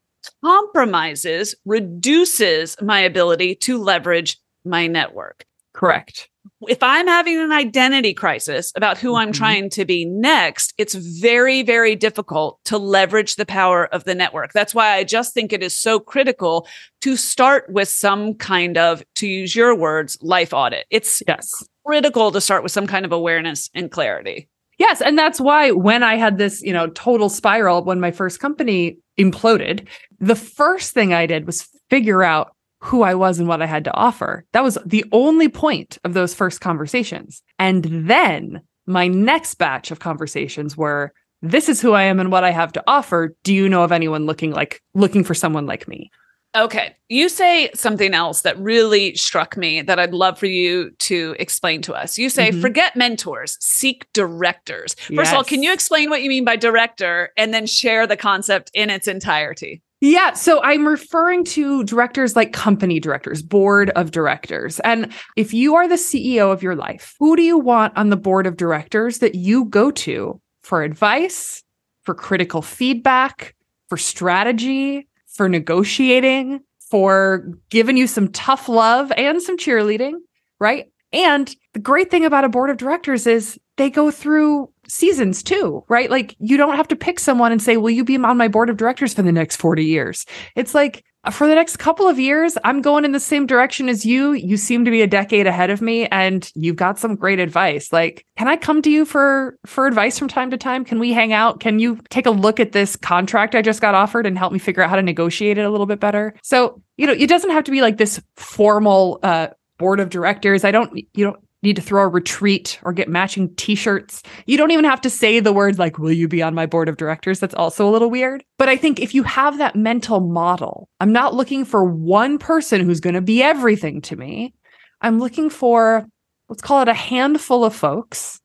compromises, 0.43 1.53
reduces 1.65 2.75
my 2.81 3.01
ability 3.01 3.53
to 3.53 3.77
leverage 3.77 4.39
my 4.63 4.87
network. 4.87 5.45
Correct 5.73 6.27
if 6.69 6.81
I'm 6.81 7.07
having 7.07 7.39
an 7.39 7.51
identity 7.51 8.13
crisis 8.13 8.71
about 8.75 8.97
who 8.97 9.09
mm-hmm. 9.09 9.17
I'm 9.17 9.31
trying 9.31 9.69
to 9.71 9.85
be 9.85 10.05
next, 10.05 10.73
it's 10.77 10.95
very, 10.95 11.63
very 11.63 11.95
difficult 11.95 12.59
to 12.65 12.77
leverage 12.77 13.35
the 13.35 13.45
power 13.45 13.85
of 13.87 14.03
the 14.03 14.15
network. 14.15 14.53
That's 14.53 14.75
why 14.75 14.93
I 14.93 15.03
just 15.03 15.33
think 15.33 15.53
it 15.53 15.63
is 15.63 15.79
so 15.79 15.99
critical 15.99 16.67
to 17.01 17.15
start 17.15 17.69
with 17.69 17.89
some 17.89 18.33
kind 18.35 18.77
of, 18.77 19.03
to 19.15 19.27
use 19.27 19.55
your 19.55 19.75
words, 19.75 20.17
life 20.21 20.53
audit. 20.53 20.85
It's 20.89 21.21
yes. 21.27 21.51
critical 21.85 22.31
to 22.31 22.41
start 22.41 22.63
with 22.63 22.71
some 22.71 22.87
kind 22.87 23.05
of 23.05 23.11
awareness 23.11 23.69
and 23.73 23.91
clarity. 23.91 24.49
Yes. 24.77 25.01
And 25.01 25.17
that's 25.17 25.39
why 25.39 25.71
when 25.71 26.03
I 26.03 26.15
had 26.15 26.37
this, 26.37 26.61
you 26.61 26.73
know, 26.73 26.87
total 26.87 27.29
spiral 27.29 27.83
when 27.83 27.99
my 27.99 28.11
first 28.11 28.39
company 28.39 28.97
imploded, 29.17 29.87
the 30.19 30.35
first 30.35 30.93
thing 30.93 31.13
I 31.13 31.25
did 31.25 31.45
was 31.45 31.69
figure 31.89 32.23
out 32.23 32.54
who 32.85 33.01
I 33.01 33.15
was 33.15 33.39
and 33.39 33.47
what 33.47 33.61
I 33.61 33.65
had 33.65 33.83
to 33.85 33.93
offer. 33.93 34.45
That 34.53 34.63
was 34.63 34.77
the 34.85 35.03
only 35.11 35.49
point 35.49 35.97
of 36.03 36.13
those 36.13 36.33
first 36.33 36.61
conversations. 36.61 37.41
And 37.57 37.83
then 38.07 38.61
my 38.85 39.07
next 39.07 39.55
batch 39.55 39.91
of 39.91 39.99
conversations 39.99 40.77
were 40.77 41.11
this 41.41 41.67
is 41.67 41.81
who 41.81 41.93
I 41.93 42.03
am 42.03 42.19
and 42.19 42.31
what 42.31 42.43
I 42.43 42.51
have 42.51 42.71
to 42.73 42.83
offer. 42.87 43.35
Do 43.43 43.53
you 43.53 43.67
know 43.67 43.83
of 43.83 43.91
anyone 43.91 44.25
looking 44.25 44.51
like 44.51 44.81
looking 44.93 45.23
for 45.23 45.33
someone 45.33 45.65
like 45.65 45.87
me? 45.87 46.11
Okay. 46.55 46.95
You 47.09 47.27
say 47.27 47.69
something 47.73 48.13
else 48.13 48.41
that 48.43 48.57
really 48.57 49.13
struck 49.15 49.57
me 49.57 49.81
that 49.81 49.99
I'd 49.99 50.13
love 50.13 50.39
for 50.39 50.45
you 50.45 50.91
to 50.91 51.35
explain 51.37 51.81
to 51.83 51.93
us. 51.93 52.17
You 52.17 52.29
say, 52.29 52.51
mm-hmm. 52.51 52.61
forget 52.61 52.95
mentors, 52.95 53.57
seek 53.59 54.07
directors. 54.13 54.93
First 54.93 55.11
yes. 55.11 55.31
of 55.31 55.35
all, 55.35 55.43
can 55.43 55.63
you 55.63 55.73
explain 55.73 56.09
what 56.09 56.21
you 56.21 56.29
mean 56.29 56.45
by 56.45 56.55
director 56.55 57.31
and 57.35 57.53
then 57.53 57.65
share 57.65 58.07
the 58.07 58.15
concept 58.15 58.71
in 58.73 58.89
its 58.89 59.07
entirety? 59.07 59.81
Yeah. 60.01 60.33
So 60.33 60.61
I'm 60.61 60.85
referring 60.85 61.45
to 61.45 61.83
directors 61.85 62.35
like 62.35 62.53
company 62.53 62.99
directors, 62.99 63.41
board 63.41 63.91
of 63.91 64.11
directors. 64.11 64.79
And 64.81 65.11
if 65.35 65.53
you 65.53 65.75
are 65.75 65.87
the 65.87 65.95
CEO 65.95 66.51
of 66.51 66.61
your 66.61 66.75
life, 66.75 67.15
who 67.19 67.35
do 67.35 67.41
you 67.41 67.57
want 67.57 67.95
on 67.95 68.09
the 68.09 68.17
board 68.17 68.45
of 68.45 68.57
directors 68.57 69.19
that 69.19 69.35
you 69.35 69.65
go 69.65 69.91
to 69.91 70.39
for 70.63 70.83
advice, 70.83 71.63
for 72.03 72.13
critical 72.13 72.61
feedback, 72.61 73.55
for 73.87 73.97
strategy, 73.97 75.07
for 75.27 75.47
negotiating, 75.47 76.59
for 76.89 77.47
giving 77.69 77.97
you 77.97 78.07
some 78.07 78.27
tough 78.29 78.69
love 78.69 79.11
and 79.17 79.41
some 79.41 79.57
cheerleading, 79.57 80.13
right? 80.59 80.91
And 81.11 81.53
the 81.73 81.79
great 81.79 82.11
thing 82.11 82.25
about 82.25 82.43
a 82.43 82.49
board 82.49 82.69
of 82.69 82.77
directors 82.77 83.25
is 83.25 83.59
they 83.77 83.89
go 83.89 84.11
through 84.11 84.69
seasons 84.87 85.43
too, 85.43 85.83
right? 85.87 86.09
Like 86.09 86.35
you 86.39 86.57
don't 86.57 86.75
have 86.75 86.87
to 86.89 86.95
pick 86.95 87.19
someone 87.19 87.51
and 87.51 87.61
say, 87.61 87.77
Will 87.77 87.91
you 87.91 88.03
be 88.03 88.17
on 88.17 88.37
my 88.37 88.47
board 88.47 88.69
of 88.69 88.77
directors 88.77 89.13
for 89.13 89.21
the 89.21 89.31
next 89.31 89.57
40 89.57 89.83
years? 89.83 90.25
It's 90.55 90.73
like, 90.73 91.03
for 91.31 91.47
the 91.47 91.55
next 91.55 91.77
couple 91.77 92.07
of 92.07 92.19
years, 92.19 92.57
I'm 92.63 92.81
going 92.81 93.03
in 93.03 93.11
the 93.11 93.19
same 93.19 93.45
direction 93.45 93.89
as 93.89 94.05
you. 94.05 94.33
You 94.33 94.57
seem 94.57 94.85
to 94.85 94.91
be 94.91 95.01
a 95.01 95.07
decade 95.07 95.47
ahead 95.47 95.69
of 95.69 95.81
me 95.81 96.07
and 96.07 96.51
you've 96.53 96.75
got 96.75 96.99
some 96.99 97.15
great 97.15 97.39
advice. 97.39 97.91
Like, 97.91 98.25
can 98.37 98.47
I 98.47 98.57
come 98.57 98.81
to 98.83 98.91
you 98.91 99.05
for 99.05 99.57
for 99.65 99.87
advice 99.87 100.19
from 100.19 100.27
time 100.27 100.51
to 100.51 100.57
time? 100.57 100.85
Can 100.85 100.99
we 100.99 101.13
hang 101.13 101.33
out? 101.33 101.59
Can 101.59 101.79
you 101.79 101.99
take 102.09 102.25
a 102.25 102.31
look 102.31 102.59
at 102.59 102.73
this 102.73 102.95
contract 102.95 103.55
I 103.55 103.61
just 103.61 103.81
got 103.81 103.95
offered 103.95 104.25
and 104.25 104.37
help 104.37 104.53
me 104.53 104.59
figure 104.59 104.83
out 104.83 104.89
how 104.89 104.95
to 104.95 105.01
negotiate 105.01 105.57
it 105.57 105.65
a 105.65 105.69
little 105.69 105.87
bit 105.87 105.99
better? 105.99 106.35
So, 106.43 106.81
you 106.97 107.07
know, 107.07 107.13
it 107.13 107.27
doesn't 107.27 107.51
have 107.51 107.63
to 107.63 107.71
be 107.71 107.81
like 107.81 107.97
this 107.97 108.21
formal 108.35 109.19
uh 109.23 109.47
board 109.77 109.99
of 109.99 110.09
directors. 110.09 110.63
I 110.63 110.71
don't 110.71 110.95
you 110.95 111.25
don't 111.25 111.39
need 111.65 111.75
to 111.75 111.81
throw 111.81 112.03
a 112.03 112.07
retreat 112.07 112.79
or 112.83 112.93
get 112.93 113.09
matching 113.09 113.53
t-shirts. 113.55 114.23
You 114.45 114.57
don't 114.57 114.71
even 114.71 114.85
have 114.85 115.01
to 115.01 115.09
say 115.09 115.39
the 115.39 115.51
words 115.51 115.77
like, 115.77 115.99
will 115.99 116.11
you 116.11 116.27
be 116.27 116.41
on 116.41 116.55
my 116.55 116.65
board 116.65 116.87
of 116.87 116.95
directors? 116.95 117.39
That's 117.39 117.55
also 117.55 117.87
a 117.87 117.91
little 117.91 118.09
weird. 118.09 118.43
But 118.57 118.69
I 118.69 118.77
think 118.77 118.99
if 118.99 119.13
you 119.13 119.23
have 119.23 119.57
that 119.57 119.75
mental 119.75 120.21
model, 120.21 120.87
I'm 121.01 121.11
not 121.11 121.33
looking 121.33 121.65
for 121.65 121.83
one 121.83 122.37
person 122.37 122.81
who's 122.81 123.01
going 123.01 123.15
to 123.15 123.21
be 123.21 123.43
everything 123.43 124.01
to 124.01 124.15
me. 124.15 124.53
I'm 125.01 125.19
looking 125.19 125.49
for, 125.49 126.05
let's 126.47 126.61
call 126.61 126.81
it 126.81 126.87
a 126.87 126.93
handful 126.93 127.65
of 127.65 127.75
folks 127.75 128.39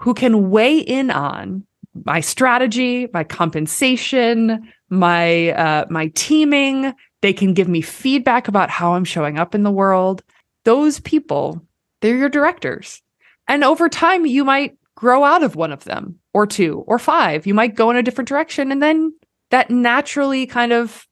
who 0.00 0.14
can 0.14 0.50
weigh 0.50 0.78
in 0.78 1.10
on 1.10 1.64
my 2.04 2.20
strategy, 2.20 3.08
my 3.14 3.22
compensation, 3.22 4.72
my 4.90 5.50
uh, 5.50 5.84
my 5.88 6.08
teaming. 6.14 6.92
They 7.22 7.32
can 7.32 7.54
give 7.54 7.68
me 7.68 7.80
feedback 7.80 8.48
about 8.48 8.68
how 8.68 8.94
I'm 8.94 9.04
showing 9.04 9.38
up 9.38 9.54
in 9.54 9.62
the 9.62 9.70
world. 9.70 10.22
Those 10.64 10.98
people 11.00 11.62
they're 12.04 12.18
your 12.18 12.28
directors. 12.28 13.00
And 13.48 13.64
over 13.64 13.88
time, 13.88 14.26
you 14.26 14.44
might 14.44 14.76
grow 14.94 15.24
out 15.24 15.42
of 15.42 15.56
one 15.56 15.72
of 15.72 15.84
them 15.84 16.18
or 16.34 16.46
two 16.46 16.84
or 16.86 16.98
five. 16.98 17.46
You 17.46 17.54
might 17.54 17.76
go 17.76 17.88
in 17.88 17.96
a 17.96 18.02
different 18.02 18.28
direction 18.28 18.70
and 18.70 18.82
then 18.82 19.14
that 19.50 19.70
naturally 19.70 20.46
kind 20.46 20.74
of 20.74 21.06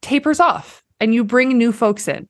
tapers 0.00 0.38
off 0.38 0.84
and 1.00 1.12
you 1.12 1.24
bring 1.24 1.58
new 1.58 1.72
folks 1.72 2.06
in. 2.06 2.28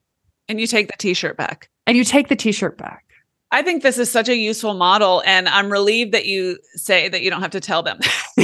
And 0.49 0.59
you 0.59 0.65
take 0.65 0.87
the 0.87 0.97
t 0.97 1.13
shirt 1.13 1.37
back. 1.37 1.69
And 1.85 1.95
you 1.95 2.03
take 2.03 2.29
the 2.29 2.35
t 2.35 2.51
shirt 2.51 2.79
back. 2.79 3.05
I 3.53 3.61
think 3.61 3.83
this 3.83 3.99
is 3.99 4.11
such 4.11 4.29
a 4.29 4.35
useful 4.35 4.73
model. 4.73 5.21
And 5.25 5.47
I'm 5.47 5.71
relieved 5.71 6.11
that 6.13 6.25
you 6.25 6.57
say 6.75 7.07
that 7.07 7.21
you 7.21 7.29
don't 7.29 7.41
have 7.41 7.51
to 7.51 7.59
tell 7.59 7.83
them. 7.83 7.99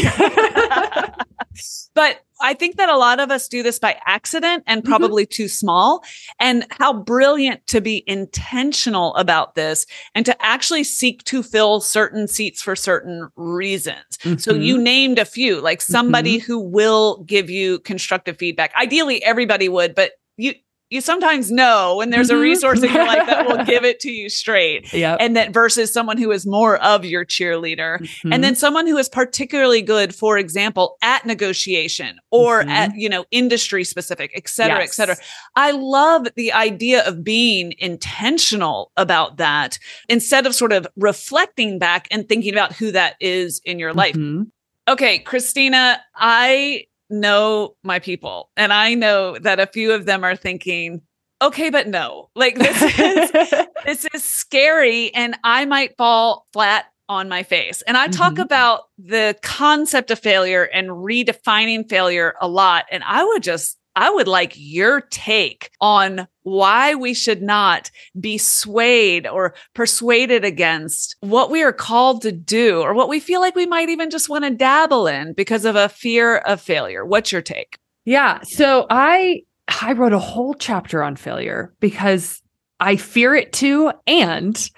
but 1.96 2.22
I 2.42 2.54
think 2.54 2.78
that 2.78 2.90
a 2.90 2.96
lot 2.96 3.20
of 3.20 3.32
us 3.32 3.48
do 3.48 3.64
this 3.64 3.80
by 3.80 4.00
accident 4.06 4.64
and 4.68 4.84
mm-hmm. 4.84 4.90
probably 4.90 5.26
mm-hmm. 5.26 5.44
too 5.44 5.48
small. 5.48 6.04
And 6.40 6.68
how 6.70 6.94
brilliant 6.94 7.66
to 7.68 7.82
be 7.82 8.04
intentional 8.06 9.16
about 9.16 9.56
this 9.56 9.88
and 10.14 10.28
to 10.28 10.46
actually 10.46 10.84
seek 10.84 11.24
to 11.24 11.42
fill 11.42 11.82
certain 11.82 12.28
seats 12.28 12.62
for 12.62 12.76
certain 12.76 13.30
reasons. 13.36 14.20
Mm-hmm. 14.20 14.38
So 14.38 14.54
you 14.54 14.76
mm-hmm. 14.76 14.84
named 14.84 15.20
a 15.20 15.26
few, 15.26 15.60
like 15.60 15.82
somebody 15.82 16.38
mm-hmm. 16.38 16.46
who 16.46 16.60
will 16.60 17.24
give 17.24 17.50
you 17.50 17.80
constructive 17.80 18.38
feedback. 18.38 18.72
Ideally, 18.76 19.24
everybody 19.24 19.70
would, 19.70 19.96
but 19.96 20.12
you 20.38 20.54
you 20.90 21.02
sometimes 21.02 21.52
know 21.52 21.98
when 21.98 22.10
there's 22.10 22.30
a 22.30 22.34
mm-hmm. 22.34 22.42
resource 22.42 22.82
in 22.82 22.92
your 22.92 23.06
life 23.06 23.28
that 23.28 23.48
will 23.48 23.64
give 23.64 23.84
it 23.84 24.00
to 24.02 24.12
you 24.12 24.28
straight. 24.28 24.92
Yeah. 24.92 25.18
And 25.20 25.36
that 25.36 25.52
versus 25.54 25.94
someone 25.94 26.18
who 26.18 26.32
is 26.32 26.48
more 26.48 26.78
of 26.78 27.06
your 27.06 27.26
cheerleader. 27.26 28.00
Mm-hmm. 28.00 28.34
And 28.34 28.44
then 28.44 28.56
someone 28.56 28.88
who 28.88 28.98
is 28.98 29.08
particularly 29.08 29.84
good, 29.84 30.16
for 30.16 30.38
example, 30.38 30.98
at 31.04 31.26
negotiation 31.26 32.20
or 32.32 32.62
mm-hmm. 32.62 32.70
at, 32.70 32.96
you 32.96 33.08
know, 33.08 33.26
industry 33.30 33.84
specific, 33.84 34.32
et 34.36 34.50
cetera, 34.50 34.80
yes. 34.80 34.90
et 34.90 34.94
cetera. 34.94 35.16
I 35.56 35.72
love 35.72 36.28
the 36.36 36.52
idea 36.54 37.08
of 37.08 37.24
being 37.24 37.76
intentional 37.78 38.92
about 38.98 39.38
that 39.38 39.78
instead 40.08 40.48
of 40.48 40.56
sort 40.56 40.74
of 40.74 40.88
reflecting 40.96 41.78
back 41.78 42.08
and 42.10 42.28
thinking 42.28 42.54
about 42.54 42.74
who 42.74 42.92
that 42.92 43.16
is 43.20 43.62
in 43.64 43.78
your 43.78 43.94
life. 43.94 44.16
Mm-hmm. 44.16 44.44
Okay, 44.88 45.20
Christina, 45.20 46.02
I 46.16 46.86
know 47.10 47.76
my 47.84 48.00
people 48.00 48.50
and 48.56 48.72
I 48.72 48.94
know 48.94 49.38
that 49.40 49.60
a 49.60 49.68
few 49.68 49.94
of 49.94 50.06
them 50.06 50.24
are 50.24 50.36
thinking, 50.36 51.02
okay, 51.42 51.70
but 51.70 51.88
no, 51.88 52.30
like 52.36 52.56
this 52.56 52.82
is, 52.82 53.32
this 53.86 54.08
is 54.14 54.24
scary 54.24 55.14
and 55.14 55.38
I 55.44 55.66
might 55.66 55.98
fall 55.98 56.48
flat 56.54 56.86
on 57.10 57.28
my 57.28 57.42
face. 57.42 57.82
And 57.82 57.98
I 57.98 58.08
talk 58.08 58.34
mm-hmm. 58.34 58.44
about 58.44 58.84
the 59.00 59.36
concept 59.42 60.12
of 60.12 60.20
failure 60.20 60.64
and 60.64 60.90
redefining 60.90 61.90
failure 61.90 62.36
a 62.40 62.48
lot. 62.48 62.86
And 62.92 63.04
I 63.04 63.24
would 63.24 63.42
just 63.42 63.79
I 63.96 64.10
would 64.10 64.28
like 64.28 64.54
your 64.56 65.02
take 65.02 65.72
on 65.82 66.28
why 66.44 66.96
we 66.96 67.14
should 67.14 67.42
not 67.42 67.92
be 68.20 68.38
swayed 68.38 69.28
or 69.28 69.54
persuaded 69.74 70.46
against 70.46 71.16
what 71.22 71.52
we 71.52 71.64
are 71.64 71.74
called 71.74 72.22
to 72.22 72.32
do 72.32 72.82
or 72.82 72.94
what 72.94 73.10
we 73.10 73.20
feel 73.20 73.42
like 73.42 73.56
we 73.56 73.66
might 73.66 73.90
even 73.90 74.10
just 74.10 74.30
want 74.30 74.46
to 74.46 74.52
dabble 74.52 75.08
in 75.08 75.34
because 75.34 75.66
of 75.66 75.76
a 75.76 75.90
fear 75.90 76.38
of 76.38 76.62
failure. 76.62 77.06
What's 77.06 77.32
your 77.32 77.42
take? 77.42 77.78
Yeah. 78.06 78.40
So 78.44 78.88
I 78.90 79.42
I 79.82 79.94
wrote 79.94 80.14
a 80.14 80.20
whole 80.20 80.54
chapter 80.54 81.04
on 81.04 81.16
failure 81.16 81.74
because 81.80 82.42
I 82.80 82.96
fear 82.96 83.36
it 83.36 83.54
too 83.54 83.92
and 84.08 84.70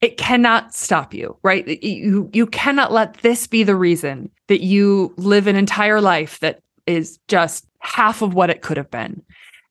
it 0.00 0.16
cannot 0.16 0.74
stop 0.74 1.12
you, 1.12 1.36
right? 1.42 1.82
You 1.82 2.30
you 2.32 2.46
cannot 2.46 2.92
let 2.92 3.14
this 3.18 3.46
be 3.46 3.62
the 3.62 3.76
reason 3.76 4.30
that 4.48 4.62
you 4.62 5.12
live 5.16 5.46
an 5.46 5.56
entire 5.56 6.00
life 6.00 6.40
that 6.40 6.60
is 6.90 7.18
just 7.28 7.66
half 7.78 8.22
of 8.22 8.34
what 8.34 8.50
it 8.50 8.62
could 8.62 8.76
have 8.76 8.90
been. 8.90 9.22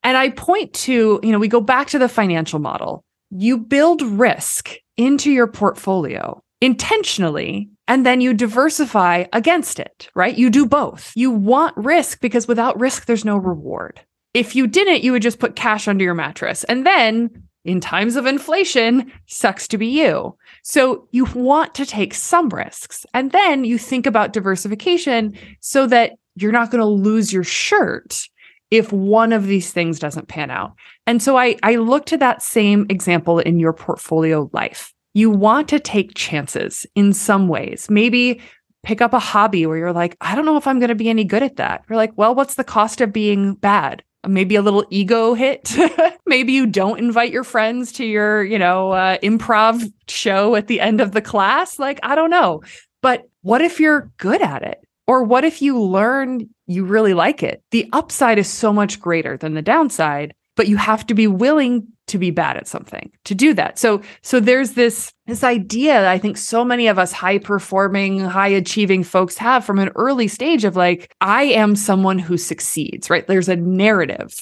And 0.02 0.16
I 0.16 0.30
point 0.30 0.72
to, 0.74 1.20
you 1.22 1.32
know, 1.32 1.38
we 1.38 1.48
go 1.48 1.60
back 1.60 1.88
to 1.88 1.98
the 1.98 2.08
financial 2.08 2.58
model. 2.58 3.04
You 3.30 3.58
build 3.58 4.02
risk 4.02 4.74
into 4.96 5.30
your 5.30 5.46
portfolio 5.46 6.42
intentionally, 6.60 7.70
and 7.88 8.04
then 8.04 8.20
you 8.20 8.34
diversify 8.34 9.24
against 9.32 9.80
it, 9.80 10.10
right? 10.14 10.36
You 10.36 10.50
do 10.50 10.66
both. 10.66 11.12
You 11.14 11.30
want 11.30 11.76
risk 11.76 12.20
because 12.20 12.46
without 12.46 12.78
risk, 12.78 13.06
there's 13.06 13.24
no 13.24 13.36
reward. 13.36 14.00
If 14.34 14.54
you 14.54 14.66
didn't, 14.66 15.02
you 15.02 15.12
would 15.12 15.22
just 15.22 15.38
put 15.38 15.56
cash 15.56 15.88
under 15.88 16.04
your 16.04 16.14
mattress. 16.14 16.64
And 16.64 16.86
then 16.86 17.30
in 17.64 17.80
times 17.80 18.16
of 18.16 18.26
inflation, 18.26 19.10
sucks 19.26 19.68
to 19.68 19.78
be 19.78 19.86
you. 19.86 20.36
So 20.62 21.08
you 21.12 21.24
want 21.24 21.74
to 21.74 21.86
take 21.86 22.14
some 22.14 22.48
risks. 22.48 23.04
And 23.12 23.32
then 23.32 23.64
you 23.64 23.76
think 23.76 24.06
about 24.06 24.32
diversification 24.32 25.36
so 25.60 25.86
that 25.86 26.12
you're 26.40 26.52
not 26.52 26.70
going 26.70 26.80
to 26.80 26.86
lose 26.86 27.32
your 27.32 27.44
shirt 27.44 28.28
if 28.70 28.92
one 28.92 29.32
of 29.32 29.46
these 29.46 29.72
things 29.72 29.98
doesn't 29.98 30.28
pan 30.28 30.50
out. 30.50 30.74
And 31.06 31.22
so 31.22 31.36
I, 31.36 31.56
I 31.62 31.76
look 31.76 32.06
to 32.06 32.16
that 32.18 32.42
same 32.42 32.86
example 32.88 33.38
in 33.40 33.58
your 33.58 33.72
portfolio 33.72 34.48
life. 34.52 34.92
You 35.12 35.28
want 35.30 35.68
to 35.70 35.80
take 35.80 36.14
chances 36.14 36.86
in 36.94 37.12
some 37.12 37.48
ways. 37.48 37.88
Maybe 37.90 38.40
pick 38.82 39.00
up 39.00 39.12
a 39.12 39.18
hobby 39.18 39.66
where 39.66 39.76
you're 39.76 39.92
like, 39.92 40.16
I 40.20 40.34
don't 40.34 40.46
know 40.46 40.56
if 40.56 40.66
I'm 40.66 40.78
going 40.78 40.88
to 40.88 40.94
be 40.94 41.10
any 41.10 41.24
good 41.24 41.42
at 41.42 41.56
that. 41.56 41.82
You're 41.88 41.96
like, 41.96 42.12
well, 42.16 42.34
what's 42.34 42.54
the 42.54 42.64
cost 42.64 43.00
of 43.00 43.12
being 43.12 43.54
bad? 43.54 44.02
Maybe 44.26 44.54
a 44.54 44.62
little 44.62 44.84
ego 44.90 45.34
hit. 45.34 45.74
Maybe 46.26 46.52
you 46.52 46.66
don't 46.66 46.98
invite 46.98 47.32
your 47.32 47.44
friends 47.44 47.90
to 47.92 48.04
your, 48.04 48.44
you 48.44 48.58
know, 48.58 48.92
uh, 48.92 49.18
improv 49.18 49.90
show 50.08 50.54
at 50.54 50.66
the 50.68 50.80
end 50.80 51.00
of 51.00 51.12
the 51.12 51.22
class. 51.22 51.78
Like, 51.78 51.98
I 52.02 52.14
don't 52.14 52.30
know. 52.30 52.62
But 53.02 53.28
what 53.42 53.62
if 53.62 53.80
you're 53.80 54.12
good 54.18 54.42
at 54.42 54.62
it? 54.62 54.84
Or 55.10 55.24
what 55.24 55.44
if 55.44 55.60
you 55.60 55.76
learn 55.76 56.48
you 56.68 56.84
really 56.84 57.14
like 57.14 57.42
it? 57.42 57.64
The 57.72 57.88
upside 57.92 58.38
is 58.38 58.46
so 58.46 58.72
much 58.72 59.00
greater 59.00 59.36
than 59.36 59.54
the 59.54 59.60
downside, 59.60 60.32
but 60.54 60.68
you 60.68 60.76
have 60.76 61.04
to 61.08 61.14
be 61.14 61.26
willing 61.26 61.88
to 62.06 62.16
be 62.16 62.30
bad 62.30 62.56
at 62.56 62.68
something 62.68 63.10
to 63.24 63.34
do 63.34 63.52
that. 63.54 63.76
So 63.76 64.02
so 64.22 64.38
there's 64.38 64.74
this 64.74 65.12
this 65.26 65.42
idea 65.42 65.94
that 65.94 66.06
I 66.06 66.18
think 66.18 66.36
so 66.36 66.64
many 66.64 66.86
of 66.86 66.96
us 66.96 67.10
high 67.10 67.38
performing, 67.38 68.20
high 68.20 68.50
achieving 68.50 69.02
folks 69.02 69.36
have 69.38 69.64
from 69.64 69.80
an 69.80 69.90
early 69.96 70.28
stage 70.28 70.64
of 70.64 70.76
like 70.76 71.12
I 71.20 71.42
am 71.42 71.74
someone 71.74 72.20
who 72.20 72.36
succeeds, 72.36 73.10
right? 73.10 73.26
There's 73.26 73.48
a 73.48 73.56
narrative 73.56 74.32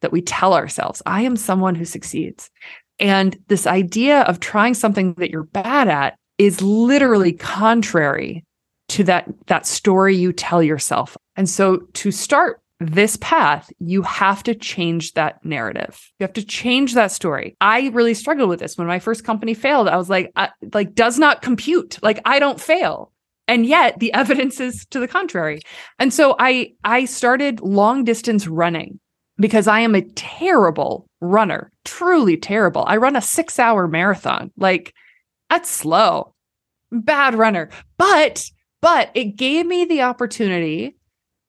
that 0.00 0.10
we 0.10 0.22
tell 0.22 0.54
ourselves, 0.54 1.02
I 1.04 1.20
am 1.20 1.36
someone 1.36 1.74
who 1.74 1.84
succeeds. 1.84 2.50
And 2.98 3.36
this 3.48 3.66
idea 3.66 4.22
of 4.22 4.40
trying 4.40 4.72
something 4.72 5.12
that 5.18 5.30
you're 5.30 5.42
bad 5.42 5.88
at 5.88 6.16
is 6.38 6.62
literally 6.62 7.34
contrary 7.34 8.42
to 8.88 9.04
that 9.04 9.28
that 9.46 9.66
story 9.66 10.16
you 10.16 10.32
tell 10.32 10.62
yourself. 10.62 11.16
And 11.36 11.48
so 11.48 11.78
to 11.94 12.10
start 12.10 12.60
this 12.80 13.16
path, 13.16 13.72
you 13.78 14.02
have 14.02 14.42
to 14.42 14.54
change 14.54 15.12
that 15.12 15.44
narrative. 15.44 16.00
You 16.18 16.24
have 16.24 16.34
to 16.34 16.44
change 16.44 16.94
that 16.94 17.12
story. 17.12 17.56
I 17.60 17.88
really 17.88 18.14
struggled 18.14 18.48
with 18.48 18.60
this 18.60 18.76
when 18.76 18.86
my 18.86 18.98
first 18.98 19.24
company 19.24 19.54
failed. 19.54 19.88
I 19.88 19.96
was 19.96 20.10
like, 20.10 20.32
I, 20.36 20.50
like 20.72 20.94
does 20.94 21.18
not 21.18 21.42
compute. 21.42 21.98
Like 22.02 22.20
I 22.24 22.38
don't 22.38 22.60
fail. 22.60 23.12
And 23.46 23.64
yet 23.66 23.98
the 23.98 24.12
evidence 24.14 24.60
is 24.60 24.86
to 24.86 25.00
the 25.00 25.08
contrary. 25.08 25.60
And 25.98 26.12
so 26.12 26.36
I 26.38 26.72
I 26.82 27.04
started 27.04 27.60
long 27.60 28.04
distance 28.04 28.46
running 28.46 29.00
because 29.38 29.66
I 29.66 29.80
am 29.80 29.94
a 29.94 30.02
terrible 30.02 31.08
runner, 31.20 31.72
truly 31.84 32.36
terrible. 32.36 32.84
I 32.86 32.98
run 32.98 33.16
a 33.16 33.20
6-hour 33.20 33.88
marathon. 33.88 34.52
Like 34.56 34.94
that's 35.48 35.70
slow. 35.70 36.34
Bad 36.90 37.34
runner. 37.34 37.70
But 37.96 38.44
but 38.84 39.10
it 39.14 39.36
gave 39.36 39.64
me 39.64 39.86
the 39.86 40.02
opportunity 40.02 40.94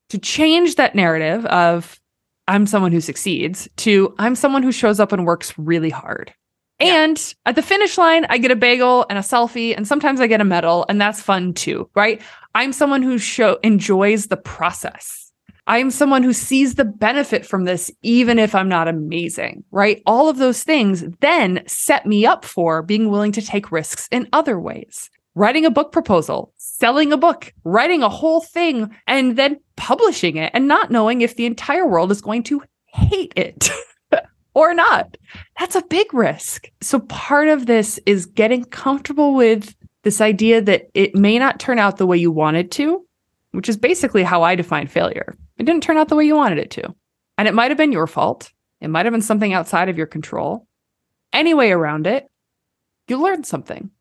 to 0.08 0.18
change 0.18 0.76
that 0.76 0.96
narrative 0.96 1.46
of 1.48 2.00
I'm 2.48 2.66
someone 2.66 2.94
who 2.94 3.02
succeeds 3.02 3.68
to 3.78 4.16
I'm 4.18 4.36
someone 4.36 4.64
who 4.64 4.72
shows 4.72 5.02
up 5.02 5.12
and 5.12 5.26
works 5.26 5.54
really 5.58 5.90
hard. 5.90 6.34
Yeah. 6.80 7.04
And 7.04 7.36
at 7.46 7.56
the 7.56 7.62
finish 7.62 7.98
line, 7.98 8.26
I 8.30 8.38
get 8.38 8.52
a 8.52 8.56
bagel 8.56 9.06
and 9.10 9.20
a 9.20 9.22
selfie, 9.22 9.76
and 9.76 9.86
sometimes 9.86 10.22
I 10.22 10.28
get 10.28 10.40
a 10.40 10.46
medal, 10.46 10.86
and 10.88 11.00
that's 11.00 11.22
fun 11.22 11.54
too, 11.54 11.90
right? 11.94 12.22
I'm 12.54 12.72
someone 12.72 13.02
who 13.02 13.18
show 13.18 13.60
enjoys 13.64 14.28
the 14.28 14.38
process. 14.38 15.34
I'm 15.68 15.92
someone 15.92 16.24
who 16.24 16.32
sees 16.32 16.76
the 16.76 16.86
benefit 16.86 17.46
from 17.46 17.66
this, 17.66 17.92
even 18.02 18.40
if 18.40 18.56
I'm 18.56 18.70
not 18.70 18.88
amazing, 18.88 19.66
right? 19.72 20.02
All 20.06 20.30
of 20.30 20.38
those 20.38 20.64
things 20.64 21.04
then 21.20 21.64
set 21.68 22.06
me 22.06 22.26
up 22.26 22.46
for 22.46 22.82
being 22.82 23.10
willing 23.10 23.34
to 23.34 23.42
take 23.42 23.74
risks 23.74 24.08
in 24.10 24.30
other 24.32 24.58
ways. 24.58 25.10
Writing 25.36 25.66
a 25.66 25.72
book 25.72 25.92
proposal, 25.92 26.54
selling 26.56 27.12
a 27.12 27.18
book, 27.18 27.54
writing 27.66 28.02
a 28.02 28.10
whole 28.10 28.40
thing, 28.40 28.90
and 29.06 29.38
then 29.38 29.60
publishing 29.76 30.38
it 30.38 30.50
and 30.54 30.68
not 30.68 30.92
knowing 30.92 31.22
if 31.22 31.36
the 31.36 31.46
entire 31.46 31.86
world 31.86 32.10
is 32.10 32.22
going 32.22 32.42
to 32.44 32.64
hate 32.86 33.34
it 33.36 33.70
or 34.54 34.74
not. 34.74 35.18
That's 35.60 35.76
a 35.76 35.84
big 35.84 36.14
risk. 36.14 36.72
So 36.82 37.00
part 37.00 37.50
of 37.50 37.66
this 37.66 38.00
is 38.06 38.26
getting 38.26 38.64
comfortable 38.64 39.36
with 39.36 39.76
this 40.04 40.22
idea 40.22 40.62
that 40.62 40.90
it 40.94 41.16
may 41.16 41.38
not 41.38 41.60
turn 41.60 41.80
out 41.80 41.98
the 41.98 42.08
way 42.08 42.18
you 42.18 42.32
wanted 42.32 42.72
to, 42.72 43.06
which 43.52 43.68
is 43.68 43.76
basically 43.76 44.24
how 44.24 44.44
I 44.44 44.56
define 44.56 44.88
failure. 44.88 45.36
It 45.58 45.66
didn't 45.66 45.84
turn 45.84 45.98
out 45.98 46.08
the 46.08 46.16
way 46.16 46.26
you 46.26 46.36
wanted 46.36 46.60
it 46.60 46.72
to. 46.72 46.96
And 47.38 47.48
it 47.48 47.54
might 47.54 47.72
have 47.72 47.78
been 47.78 47.92
your 47.92 48.08
fault. 48.08 48.52
It 48.80 48.88
might 48.90 49.06
have 49.06 49.12
been 49.14 49.22
something 49.22 49.52
outside 49.52 49.90
of 49.90 49.98
your 49.98 50.08
control. 50.08 50.68
Any 51.34 51.54
way 51.54 51.72
around 51.72 52.08
it, 52.08 52.30
you 53.08 53.22
learned 53.22 53.46
something 53.46 53.92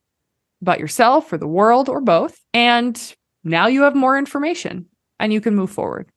about 0.64 0.80
yourself 0.80 1.30
or 1.30 1.36
the 1.36 1.46
world 1.46 1.90
or 1.90 2.00
both. 2.00 2.40
And 2.54 2.98
now 3.44 3.66
you 3.66 3.82
have 3.82 3.94
more 3.94 4.16
information 4.16 4.86
and 5.20 5.30
you 5.30 5.42
can 5.42 5.54
move 5.54 5.70
forward. 5.70 6.08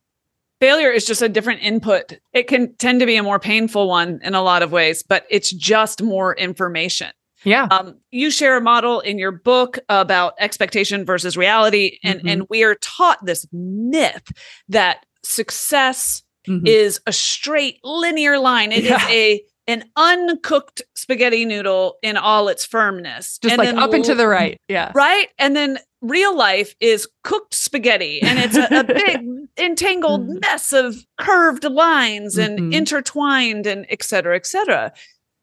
Failure 0.61 0.89
is 0.89 1.05
just 1.05 1.21
a 1.21 1.27
different 1.27 1.61
input. 1.61 2.13
It 2.31 2.47
can 2.47 2.73
tend 2.77 3.01
to 3.01 3.05
be 3.05 3.17
a 3.17 3.23
more 3.23 3.39
painful 3.39 3.89
one 3.89 4.21
in 4.23 4.33
a 4.35 4.41
lot 4.41 4.63
of 4.63 4.71
ways, 4.71 5.03
but 5.03 5.25
it's 5.29 5.51
just 5.51 6.01
more 6.01 6.33
information. 6.35 7.11
Yeah. 7.43 7.67
Um, 7.69 7.97
you 8.09 8.31
share 8.31 8.57
a 8.57 8.61
model 8.61 9.01
in 9.01 9.19
your 9.19 9.33
book 9.33 9.79
about 9.89 10.33
expectation 10.39 11.05
versus 11.05 11.35
reality. 11.35 11.99
And, 12.03 12.19
mm-hmm. 12.19 12.27
and 12.29 12.47
we 12.49 12.63
are 12.63 12.75
taught 12.75 13.23
this 13.25 13.45
myth 13.51 14.31
that 14.69 15.05
success 15.23 16.23
mm-hmm. 16.47 16.65
is 16.65 17.01
a 17.05 17.11
straight 17.11 17.79
linear 17.83 18.39
line. 18.39 18.71
It 18.71 18.85
yeah. 18.85 18.95
is 18.95 19.03
a 19.09 19.43
an 19.67 19.83
uncooked 19.97 20.81
spaghetti 20.95 21.45
noodle 21.45 21.97
in 22.01 22.15
all 22.15 22.47
its 22.47 22.65
firmness. 22.65 23.37
Just 23.37 23.53
and 23.53 23.59
like 23.59 23.75
up 23.75 23.93
and 23.93 24.03
to 24.05 24.15
the 24.15 24.27
right. 24.27 24.57
Yeah. 24.69 24.91
Right. 24.95 25.27
And 25.37 25.55
then 25.55 25.77
real 26.01 26.35
life 26.35 26.73
is 26.79 27.07
cooked 27.23 27.53
spaghetti 27.53 28.21
and 28.21 28.39
it's 28.39 28.55
a, 28.55 28.79
a 28.79 28.83
big 28.85 29.27
entangled 29.57 30.21
mm-hmm. 30.21 30.39
mess 30.39 30.71
of 30.71 31.05
curved 31.19 31.65
lines 31.65 32.37
and 32.37 32.59
mm-hmm. 32.59 32.73
intertwined 32.73 33.67
and 33.67 33.85
et 33.89 34.03
cetera, 34.03 34.35
et 34.35 34.45
cetera. 34.45 34.93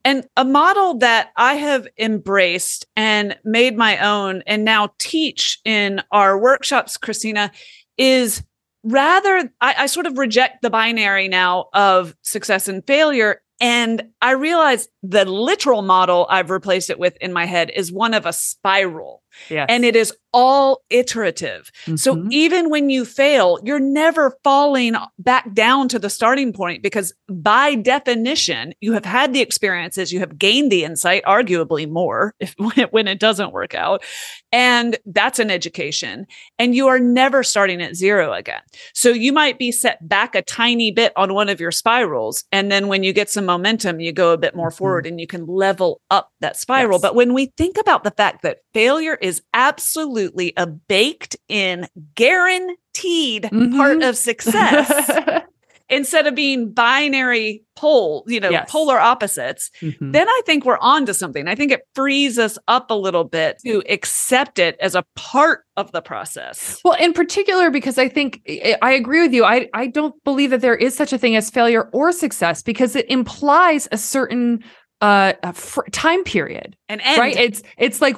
And 0.06 0.26
a 0.36 0.44
model 0.44 0.98
that 0.98 1.30
I 1.36 1.54
have 1.54 1.88
embraced 1.98 2.86
and 2.94 3.36
made 3.44 3.76
my 3.76 3.98
own 3.98 4.42
and 4.46 4.64
now 4.64 4.92
teach 4.98 5.60
in 5.64 6.02
our 6.10 6.38
workshops, 6.38 6.96
Christina, 6.96 7.50
is 7.96 8.42
rather, 8.82 9.50
I, 9.62 9.74
I 9.78 9.86
sort 9.86 10.06
of 10.06 10.18
reject 10.18 10.60
the 10.60 10.68
binary 10.68 11.26
now 11.26 11.66
of 11.72 12.14
success 12.22 12.68
and 12.68 12.86
failure 12.86 13.40
and 13.64 14.10
I 14.20 14.32
realized 14.32 14.90
the 15.02 15.24
literal 15.24 15.80
model 15.80 16.26
I've 16.28 16.50
replaced 16.50 16.90
it 16.90 16.98
with 16.98 17.16
in 17.22 17.32
my 17.32 17.46
head 17.46 17.70
is 17.74 17.90
one 17.90 18.12
of 18.12 18.26
a 18.26 18.32
spiral. 18.34 19.22
Yes. 19.48 19.66
And 19.68 19.84
it 19.84 19.96
is 19.96 20.12
all 20.34 20.82
iterative. 20.90 21.70
Mm-hmm. 21.84 21.94
So 21.94 22.26
even 22.28 22.68
when 22.68 22.90
you 22.90 23.04
fail, 23.04 23.60
you're 23.62 23.78
never 23.78 24.36
falling 24.42 24.96
back 25.16 25.54
down 25.54 25.88
to 25.88 25.98
the 25.98 26.10
starting 26.10 26.52
point 26.52 26.82
because 26.82 27.14
by 27.28 27.76
definition, 27.76 28.74
you 28.80 28.94
have 28.94 29.04
had 29.04 29.32
the 29.32 29.40
experiences, 29.40 30.12
you 30.12 30.18
have 30.18 30.36
gained 30.36 30.72
the 30.72 30.84
insight, 30.84 31.22
arguably 31.22 31.88
more 31.88 32.34
if 32.40 32.54
when 32.90 33.06
it 33.06 33.20
doesn't 33.20 33.52
work 33.52 33.74
out. 33.74 34.02
And 34.50 34.98
that's 35.06 35.38
an 35.38 35.52
education. 35.52 36.26
And 36.58 36.74
you 36.74 36.88
are 36.88 36.98
never 36.98 37.44
starting 37.44 37.80
at 37.80 37.94
zero 37.94 38.32
again. 38.32 38.62
So 38.92 39.10
you 39.10 39.32
might 39.32 39.58
be 39.58 39.70
set 39.70 40.06
back 40.08 40.34
a 40.34 40.42
tiny 40.42 40.90
bit 40.90 41.12
on 41.16 41.32
one 41.32 41.48
of 41.48 41.60
your 41.60 41.70
spirals. 41.70 42.44
And 42.50 42.72
then 42.72 42.88
when 42.88 43.04
you 43.04 43.12
get 43.12 43.30
some 43.30 43.46
momentum, 43.46 44.00
you 44.00 44.12
go 44.12 44.32
a 44.32 44.38
bit 44.38 44.56
more 44.56 44.70
mm-hmm. 44.70 44.78
forward 44.78 45.06
and 45.06 45.20
you 45.20 45.28
can 45.28 45.46
level 45.46 46.00
up 46.10 46.32
that 46.40 46.56
spiral. 46.56 46.96
Yes. 46.96 47.02
But 47.02 47.14
when 47.14 47.34
we 47.34 47.52
think 47.56 47.76
about 47.78 48.02
the 48.02 48.10
fact 48.10 48.42
that 48.42 48.58
failure 48.72 49.16
is 49.24 49.40
absolutely 49.54 50.52
a 50.58 50.66
baked 50.66 51.34
in, 51.48 51.88
guaranteed 52.14 53.44
mm-hmm. 53.44 53.74
part 53.74 54.02
of 54.02 54.18
success. 54.18 55.42
instead 55.88 56.26
of 56.26 56.34
being 56.34 56.72
binary 56.72 57.62
pole, 57.74 58.24
you 58.26 58.40
know, 58.40 58.50
yes. 58.50 58.70
polar 58.70 58.98
opposites, 58.98 59.70
mm-hmm. 59.80 60.12
then 60.12 60.28
I 60.28 60.42
think 60.44 60.66
we're 60.66 60.78
on 60.78 61.06
to 61.06 61.14
something. 61.14 61.48
I 61.48 61.54
think 61.54 61.72
it 61.72 61.86
frees 61.94 62.38
us 62.38 62.58
up 62.68 62.90
a 62.90 62.94
little 62.94 63.24
bit 63.24 63.58
to 63.64 63.82
accept 63.88 64.58
it 64.58 64.76
as 64.80 64.94
a 64.94 65.04
part 65.14 65.64
of 65.76 65.92
the 65.92 66.02
process. 66.02 66.80
Well, 66.84 66.94
in 67.00 67.14
particular, 67.14 67.70
because 67.70 67.96
I 67.96 68.08
think 68.08 68.42
I 68.82 68.92
agree 68.92 69.22
with 69.22 69.32
you. 69.32 69.44
I, 69.44 69.68
I 69.72 69.86
don't 69.86 70.22
believe 70.24 70.50
that 70.50 70.60
there 70.60 70.76
is 70.76 70.94
such 70.94 71.14
a 71.14 71.18
thing 71.18 71.34
as 71.34 71.48
failure 71.48 71.88
or 71.92 72.12
success 72.12 72.62
because 72.62 72.94
it 72.94 73.08
implies 73.10 73.88
a 73.90 73.96
certain 73.96 74.62
uh, 75.04 75.52
fr- 75.52 75.84
time 75.92 76.24
period 76.24 76.76
and 76.88 77.00
right? 77.18 77.36
It's 77.36 77.62
it's 77.76 78.00
like 78.00 78.16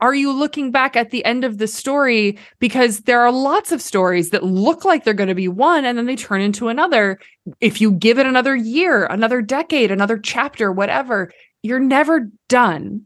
are 0.00 0.14
you 0.14 0.32
looking 0.32 0.70
back 0.70 0.96
at 0.96 1.10
the 1.10 1.24
end 1.24 1.44
of 1.44 1.58
the 1.58 1.66
story? 1.66 2.38
Because 2.58 3.00
there 3.00 3.20
are 3.20 3.32
lots 3.32 3.72
of 3.72 3.82
stories 3.82 4.30
that 4.30 4.44
look 4.44 4.84
like 4.84 5.04
they're 5.04 5.14
going 5.14 5.28
to 5.28 5.34
be 5.34 5.48
one 5.48 5.84
and 5.84 5.98
then 5.98 6.06
they 6.06 6.16
turn 6.16 6.40
into 6.40 6.68
another. 6.68 7.18
If 7.60 7.80
you 7.80 7.92
give 7.92 8.18
it 8.18 8.26
another 8.26 8.54
year 8.54 9.06
another 9.06 9.42
decade 9.42 9.90
another 9.90 10.18
chapter 10.18 10.70
whatever 10.70 11.30
you're 11.62 11.80
never 11.80 12.30
done. 12.48 13.02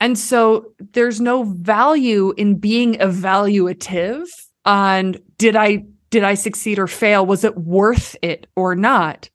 And 0.00 0.18
so 0.18 0.72
there's 0.92 1.20
no 1.20 1.44
value 1.44 2.34
in 2.36 2.58
being 2.58 2.94
evaluative 2.94 4.26
on 4.66 5.16
did 5.38 5.56
i 5.56 5.84
did 6.10 6.24
i 6.24 6.34
succeed 6.34 6.78
or 6.78 6.86
fail? 6.86 7.24
Was 7.24 7.44
it 7.44 7.56
worth 7.56 8.16
it 8.22 8.46
or 8.56 8.74
not? 8.74 9.30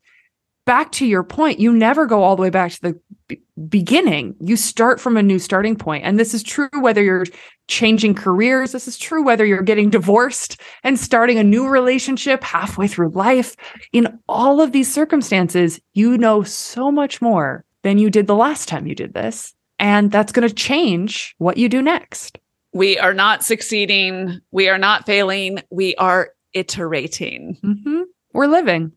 Back 0.66 0.92
to 0.94 1.06
your 1.08 1.24
point, 1.24 1.60
you 1.60 1.74
never 1.74 2.06
go 2.06 2.24
all 2.24 2.36
the 2.36 2.44
way 2.44 2.52
back 2.52 2.72
to 2.74 2.82
the 2.82 3.00
b- 3.32 3.42
beginning. 3.68 4.36
You 4.40 4.58
start 4.58 5.00
from 5.00 5.18
a 5.18 5.24
new 5.24 5.40
starting 5.40 5.76
point. 5.76 6.06
And 6.06 6.20
this 6.20 6.34
is 6.34 6.44
true 6.44 6.70
whether 6.80 7.02
you're 7.02 7.26
changing 7.68 8.16
careers. 8.16 8.72
This 8.72 8.88
is 8.88 8.98
true 8.98 9.24
whether 9.24 9.46
you're 9.46 9.62
getting 9.62 9.90
divorced 9.90 10.60
and 10.84 11.00
starting 11.00 11.38
a 11.38 11.44
new 11.44 11.68
relationship 11.68 12.44
halfway 12.44 12.88
through 12.88 13.10
life. 13.10 13.56
In 13.94 14.20
all 14.28 14.62
of 14.62 14.72
these 14.72 14.92
circumstances, 14.94 15.80
you 15.94 16.18
know 16.18 16.44
so 16.44 16.92
much 16.92 17.22
more 17.22 17.66
than 17.84 17.98
you 17.98 18.10
did 18.10 18.28
the 18.28 18.36
last 18.36 18.68
time 18.68 18.88
you 18.88 18.96
did 18.96 19.14
this. 19.14 19.54
And 19.80 20.12
that's 20.12 20.32
going 20.32 20.48
to 20.48 20.54
change 20.54 21.34
what 21.38 21.58
you 21.58 21.70
do 21.70 21.82
next. 21.82 22.38
We 22.74 23.00
are 23.00 23.14
not 23.14 23.44
succeeding. 23.44 24.40
We 24.52 24.70
are 24.70 24.78
not 24.78 25.06
failing. 25.06 25.62
We 25.72 25.96
are 25.96 26.30
iterating. 26.54 27.58
Mm-hmm. 27.64 28.02
We're 28.34 28.48
living. 28.48 28.92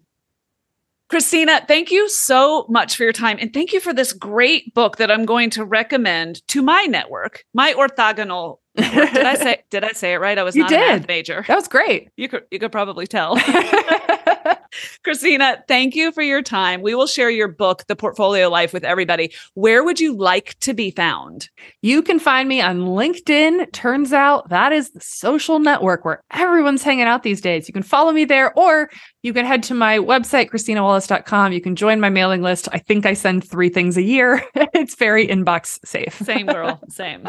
Christina, 1.08 1.64
thank 1.68 1.90
you 1.90 2.08
so 2.08 2.66
much 2.68 2.96
for 2.96 3.04
your 3.04 3.12
time. 3.12 3.36
And 3.40 3.52
thank 3.52 3.72
you 3.72 3.80
for 3.80 3.92
this 3.92 4.12
great 4.12 4.74
book 4.74 4.96
that 4.96 5.10
I'm 5.10 5.24
going 5.24 5.50
to 5.50 5.64
recommend 5.64 6.46
to 6.48 6.62
my 6.62 6.84
network, 6.84 7.44
my 7.52 7.74
orthogonal 7.74 8.58
network. 8.76 9.12
Did 9.12 9.26
I 9.26 9.34
say 9.36 9.62
did 9.70 9.84
I 9.84 9.92
say 9.92 10.14
it 10.14 10.16
right? 10.16 10.38
I 10.38 10.42
was 10.42 10.56
you 10.56 10.62
not 10.62 10.70
did. 10.70 10.80
a 10.80 10.98
math 10.98 11.08
major. 11.08 11.44
That 11.46 11.56
was 11.56 11.68
great. 11.68 12.08
You 12.16 12.28
could 12.28 12.44
you 12.50 12.58
could 12.58 12.72
probably 12.72 13.06
tell. 13.06 13.36
Christina, 15.02 15.62
thank 15.68 15.94
you 15.94 16.12
for 16.12 16.22
your 16.22 16.42
time. 16.42 16.82
We 16.82 16.94
will 16.94 17.06
share 17.06 17.30
your 17.30 17.48
book, 17.48 17.84
The 17.86 17.96
Portfolio 17.96 18.48
Life, 18.48 18.72
with 18.72 18.84
everybody. 18.84 19.32
Where 19.54 19.84
would 19.84 20.00
you 20.00 20.16
like 20.16 20.58
to 20.60 20.74
be 20.74 20.90
found? 20.90 21.48
You 21.82 22.02
can 22.02 22.18
find 22.18 22.48
me 22.48 22.60
on 22.60 22.80
LinkedIn. 22.80 23.72
Turns 23.72 24.12
out 24.12 24.48
that 24.48 24.72
is 24.72 24.90
the 24.90 25.00
social 25.00 25.58
network 25.58 26.04
where 26.04 26.22
everyone's 26.32 26.82
hanging 26.82 27.06
out 27.06 27.22
these 27.22 27.40
days. 27.40 27.68
You 27.68 27.72
can 27.74 27.82
follow 27.82 28.12
me 28.12 28.24
there, 28.24 28.56
or 28.58 28.90
you 29.22 29.32
can 29.32 29.44
head 29.44 29.62
to 29.64 29.74
my 29.74 29.98
website, 29.98 30.50
ChristinaWallace.com. 30.50 31.52
You 31.52 31.60
can 31.60 31.76
join 31.76 32.00
my 32.00 32.10
mailing 32.10 32.42
list. 32.42 32.68
I 32.72 32.78
think 32.78 33.06
I 33.06 33.14
send 33.14 33.48
three 33.48 33.68
things 33.68 33.96
a 33.96 34.02
year. 34.02 34.42
it's 34.54 34.94
very 34.94 35.26
inbox 35.26 35.78
safe. 35.84 36.14
Same 36.22 36.46
girl, 36.46 36.80
same. 36.88 37.28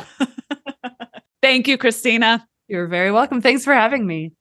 Thank 1.41 1.67
you, 1.67 1.77
Christina. 1.77 2.47
You're 2.67 2.87
very 2.87 3.11
welcome. 3.11 3.41
Thanks 3.41 3.63
for 3.63 3.73
having 3.73 4.07
me. 4.07 4.33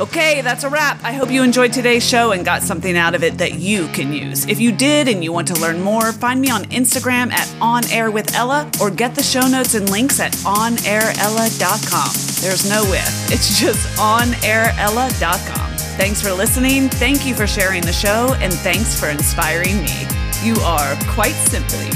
Okay, 0.00 0.42
that's 0.42 0.62
a 0.62 0.68
wrap. 0.68 1.02
I 1.02 1.12
hope 1.12 1.28
you 1.28 1.42
enjoyed 1.42 1.72
today's 1.72 2.06
show 2.06 2.30
and 2.30 2.44
got 2.44 2.62
something 2.62 2.96
out 2.96 3.16
of 3.16 3.24
it 3.24 3.38
that 3.38 3.58
you 3.58 3.88
can 3.88 4.12
use. 4.12 4.46
If 4.46 4.60
you 4.60 4.70
did 4.70 5.08
and 5.08 5.24
you 5.24 5.32
want 5.32 5.48
to 5.48 5.54
learn 5.54 5.82
more, 5.82 6.12
find 6.12 6.40
me 6.40 6.50
on 6.50 6.62
Instagram 6.66 7.32
at 7.32 7.52
On 7.60 7.84
Air 7.90 8.12
with 8.12 8.32
Ella 8.34 8.70
or 8.80 8.90
get 8.90 9.16
the 9.16 9.24
show 9.24 9.48
notes 9.48 9.74
and 9.74 9.90
links 9.90 10.20
at 10.20 10.32
onairella.com. 10.44 12.12
There's 12.40 12.70
no 12.70 12.82
with, 12.88 13.32
it's 13.32 13.58
just 13.58 13.88
onairella.com. 13.98 15.70
Thanks 15.98 16.22
for 16.22 16.32
listening. 16.32 16.88
Thank 16.88 17.26
you 17.26 17.34
for 17.34 17.48
sharing 17.48 17.82
the 17.82 17.92
show 17.92 18.36
and 18.38 18.52
thanks 18.52 18.98
for 18.98 19.08
inspiring 19.08 19.82
me. 19.82 20.06
You 20.44 20.54
are 20.62 20.96
quite 21.08 21.34
simply 21.34 21.88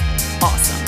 awesome. 0.42 0.82